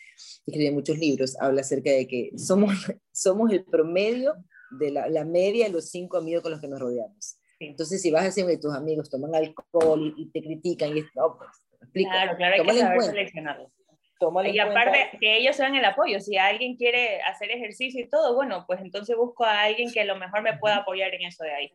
escribe 0.45 0.71
muchos 0.71 0.97
libros, 0.97 1.37
habla 1.39 1.61
acerca 1.61 1.91
de 1.91 2.05
que 2.05 2.31
somos, 2.35 2.73
somos 3.13 3.49
el 3.53 3.63
promedio 3.63 4.35
de 4.77 4.91
la, 4.91 5.07
la 5.07 5.23
media 5.23 5.67
de 5.67 5.71
los 5.71 5.89
cinco 5.89 6.17
amigos 6.17 6.43
con 6.43 6.51
los 6.51 6.59
que 6.59 6.67
nos 6.67 6.81
rodeamos. 6.81 7.37
Entonces, 7.61 8.01
si 8.01 8.11
vas 8.11 8.23
a 8.23 8.25
decir 8.25 8.45
que 8.45 8.57
tus 8.57 8.75
amigos 8.75 9.09
toman 9.09 9.33
alcohol 9.33 10.13
y, 10.17 10.29
te 10.29 10.41
critican, 10.41 10.97
y 10.97 11.03
no, 11.15 11.37
pues, 11.37 11.51
explica, 11.81 12.11
claro, 12.11 12.35
claro, 12.35 12.55
hay 12.57 12.67
que 12.67 13.31
saber 13.31 13.69
seleccionarlos 14.19 14.53
y 14.53 14.59
aparte 14.59 15.17
que 15.19 15.37
ellos 15.37 15.55
sean 15.55 15.75
el 15.75 15.85
apoyo, 15.85 16.19
si 16.19 16.37
alguien 16.37 16.75
quiere 16.75 17.21
hacer 17.21 17.51
ejercicio 17.51 18.03
y 18.03 18.09
todo, 18.09 18.35
bueno, 18.35 18.65
pues 18.67 18.81
entonces 18.81 19.15
busco 19.15 19.43
a 19.43 19.63
alguien 19.63 19.91
que 19.91 20.01
a 20.01 20.05
lo 20.05 20.15
mejor 20.17 20.41
me 20.41 20.57
pueda 20.57 20.77
apoyar 20.77 21.13
en 21.13 21.25
eso 21.25 21.43
de 21.43 21.53
ahí. 21.53 21.71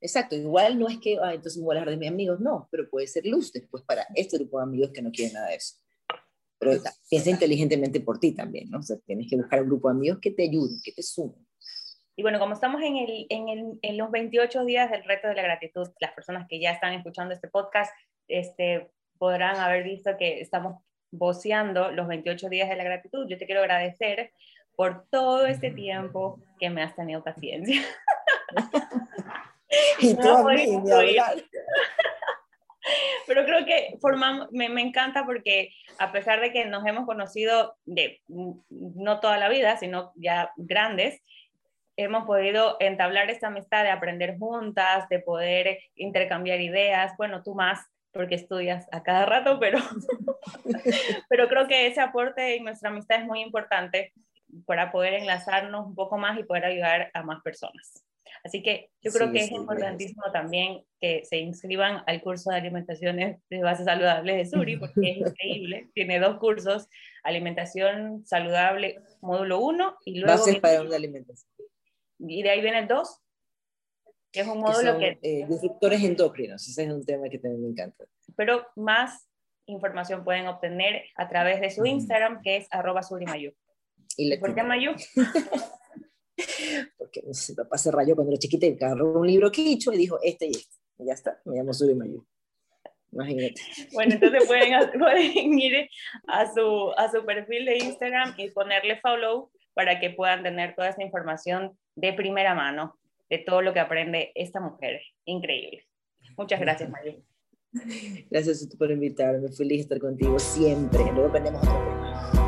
Exacto, 0.00 0.34
igual 0.34 0.78
no 0.78 0.88
es 0.88 0.98
que, 0.98 1.16
ah, 1.22 1.32
entonces 1.32 1.58
me 1.58 1.64
voy 1.64 1.76
a 1.76 1.80
hablar 1.80 1.94
de 1.94 2.00
mis 2.00 2.10
amigos, 2.10 2.40
no, 2.40 2.68
pero 2.70 2.90
puede 2.90 3.06
ser 3.06 3.24
luz 3.24 3.52
después 3.52 3.84
para 3.84 4.04
este 4.14 4.36
grupo 4.36 4.58
de 4.58 4.64
amigos 4.64 4.90
que 4.92 5.00
no 5.00 5.12
quieren 5.12 5.34
nada 5.34 5.48
de 5.48 5.56
eso. 5.56 5.76
Pero 6.58 6.72
piensa 7.08 7.30
inteligentemente 7.30 8.00
por 8.00 8.18
ti 8.18 8.32
también, 8.32 8.68
¿no? 8.68 8.78
O 8.78 8.82
sea, 8.82 8.96
tienes 9.06 9.28
que 9.28 9.36
buscar 9.36 9.62
un 9.62 9.68
grupo 9.68 9.88
de 9.88 9.94
amigos 9.94 10.18
que 10.20 10.32
te 10.32 10.44
ayuden, 10.44 10.80
que 10.84 10.92
te 10.92 11.02
sumen. 11.02 11.46
Y 12.16 12.22
bueno, 12.22 12.38
como 12.38 12.54
estamos 12.54 12.82
en, 12.82 12.96
el, 12.96 13.26
en, 13.30 13.48
el, 13.48 13.78
en 13.80 13.96
los 13.96 14.10
28 14.10 14.64
días 14.64 14.90
del 14.90 15.04
reto 15.04 15.28
de 15.28 15.34
la 15.34 15.42
gratitud, 15.42 15.88
las 15.98 16.12
personas 16.12 16.46
que 16.48 16.60
ya 16.60 16.72
están 16.72 16.92
escuchando 16.94 17.32
este 17.32 17.48
podcast 17.48 17.92
este, 18.28 18.90
podrán 19.18 19.56
haber 19.56 19.84
visto 19.84 20.16
que 20.18 20.40
estamos 20.40 20.82
voceando 21.12 21.92
los 21.92 22.08
28 22.08 22.48
días 22.48 22.68
de 22.68 22.76
la 22.76 22.84
gratitud. 22.84 23.28
Yo 23.28 23.38
te 23.38 23.46
quiero 23.46 23.60
agradecer 23.60 24.32
por 24.74 25.06
todo 25.10 25.46
este 25.46 25.70
tiempo 25.70 26.40
que 26.58 26.70
me 26.70 26.82
has 26.82 26.96
tenido 26.96 27.22
paciencia. 27.22 27.80
y 30.00 30.14
tú 30.16 30.22
Pero 33.28 33.44
creo 33.44 33.64
que 33.64 33.96
formamos, 34.00 34.50
me, 34.50 34.68
me, 34.68 34.80
encanta 34.80 35.24
porque 35.24 35.70
a 35.98 36.10
pesar 36.10 36.40
de 36.40 36.52
que 36.52 36.64
nos 36.64 36.84
hemos 36.84 37.06
conocido 37.06 37.76
de 37.84 38.20
no 38.26 39.20
toda 39.20 39.38
la 39.38 39.48
vida, 39.48 39.76
sino 39.76 40.10
ya 40.16 40.50
grandes, 40.56 41.22
hemos 41.96 42.24
podido 42.24 42.76
entablar 42.80 43.30
esta 43.30 43.46
amistad 43.48 43.84
de 43.84 43.90
aprender 43.90 44.36
juntas, 44.38 45.08
de 45.08 45.20
poder 45.20 45.78
intercambiar 45.94 46.60
ideas, 46.60 47.12
bueno, 47.16 47.42
tú 47.42 47.54
más, 47.54 47.86
porque 48.12 48.34
estudias 48.34 48.86
a 48.92 49.02
cada 49.02 49.26
rato, 49.26 49.58
pero, 49.58 49.78
pero 51.28 51.48
creo 51.48 51.66
que 51.66 51.86
ese 51.86 52.00
aporte 52.00 52.56
en 52.56 52.64
nuestra 52.64 52.90
amistad 52.90 53.20
es 53.20 53.26
muy 53.26 53.40
importante 53.40 54.12
para 54.66 54.92
poder 54.92 55.14
enlazarnos 55.14 55.86
un 55.86 55.94
poco 55.94 56.18
más 56.18 56.38
y 56.38 56.44
poder 56.44 56.66
ayudar 56.66 57.10
a 57.14 57.22
más 57.22 57.42
personas. 57.42 58.04
Así 58.44 58.62
que 58.62 58.90
yo 59.00 59.12
creo 59.12 59.30
que 59.30 59.38
es 59.38 59.52
importantísimo 59.52 60.24
también 60.32 60.82
que 61.00 61.24
se 61.24 61.38
inscriban 61.38 62.02
al 62.06 62.20
curso 62.22 62.50
de 62.50 62.56
alimentaciones 62.56 63.40
de 63.48 63.62
bases 63.62 63.84
saludables 63.84 64.36
de 64.36 64.56
Suri, 64.56 64.76
porque 64.76 65.10
es 65.10 65.16
increíble. 65.18 65.88
Tiene 65.94 66.18
dos 66.18 66.38
cursos, 66.38 66.88
alimentación 67.22 68.24
saludable, 68.26 69.00
módulo 69.20 69.60
1 69.60 69.96
y 70.04 70.18
luego... 70.18 70.38
Bases 70.38 70.58
para 70.58 70.82
una 70.82 70.96
alimentación. 70.96 71.50
Y 72.18 72.42
de 72.42 72.50
ahí 72.50 72.60
vienen 72.62 72.88
dos, 72.88 73.21
que 74.32 74.40
es 74.40 74.48
un 74.48 74.58
módulo 74.58 74.98
que... 74.98 75.18
Eh, 75.22 75.46
disruptores 75.48 76.02
endocrinos, 76.02 76.66
ese 76.66 76.84
es 76.84 76.90
un 76.90 77.04
tema 77.04 77.28
que 77.28 77.38
también 77.38 77.62
me 77.62 77.68
encanta. 77.68 78.04
Pero 78.34 78.66
más 78.76 79.28
información 79.66 80.24
pueden 80.24 80.48
obtener 80.48 81.04
a 81.16 81.28
través 81.28 81.60
de 81.60 81.70
su 81.70 81.84
Instagram, 81.84 82.40
que 82.42 82.56
es 82.56 82.68
arroba 82.70 83.02
surimayu. 83.02 83.52
¿Y 84.16 84.36
¿Por 84.38 84.54
qué 84.54 84.62
Mayu? 84.62 84.92
Porque 86.98 87.22
mi 87.22 87.54
papá 87.54 87.78
se 87.78 87.90
rayó 87.90 88.14
cuando 88.14 88.32
era 88.32 88.38
chiquita 88.38 88.66
y 88.66 88.72
agarró 88.72 89.20
un 89.20 89.26
libro 89.26 89.50
quicho 89.50 89.92
y 89.92 89.98
dijo 89.98 90.18
este 90.22 90.46
y 90.46 90.50
este. 90.50 90.76
Y 90.98 91.06
ya 91.06 91.14
está, 91.14 91.40
me 91.44 91.56
llamo 91.56 91.72
Surimayu. 91.72 92.26
Imagínate. 93.12 93.60
Bueno, 93.92 94.14
entonces 94.14 94.44
pueden, 94.46 94.90
pueden 94.98 95.58
ir 95.58 95.88
a 96.26 96.52
su, 96.52 96.92
a 96.96 97.10
su 97.10 97.24
perfil 97.24 97.64
de 97.66 97.78
Instagram 97.78 98.34
y 98.36 98.50
ponerle 98.50 99.00
follow 99.00 99.50
para 99.74 100.00
que 100.00 100.10
puedan 100.10 100.42
tener 100.42 100.74
toda 100.74 100.88
esa 100.88 101.02
información 101.02 101.78
de 101.94 102.12
primera 102.12 102.54
mano 102.54 102.98
de 103.32 103.38
todo 103.38 103.62
lo 103.62 103.72
que 103.72 103.80
aprende 103.80 104.30
esta 104.34 104.60
mujer. 104.60 105.00
Increíble. 105.24 105.86
Muchas 106.36 106.60
gracias, 106.60 106.90
María. 106.90 107.16
Gracias 108.30 108.68
a 108.74 108.76
por 108.76 108.90
invitarme. 108.90 109.48
Feliz 109.48 109.78
de 109.78 109.82
estar 109.84 109.98
contigo 109.98 110.38
siempre. 110.38 111.02
Luego 111.12 111.28
aprendemos 111.28 111.62
otro 111.62 111.78
tema. 111.78 112.41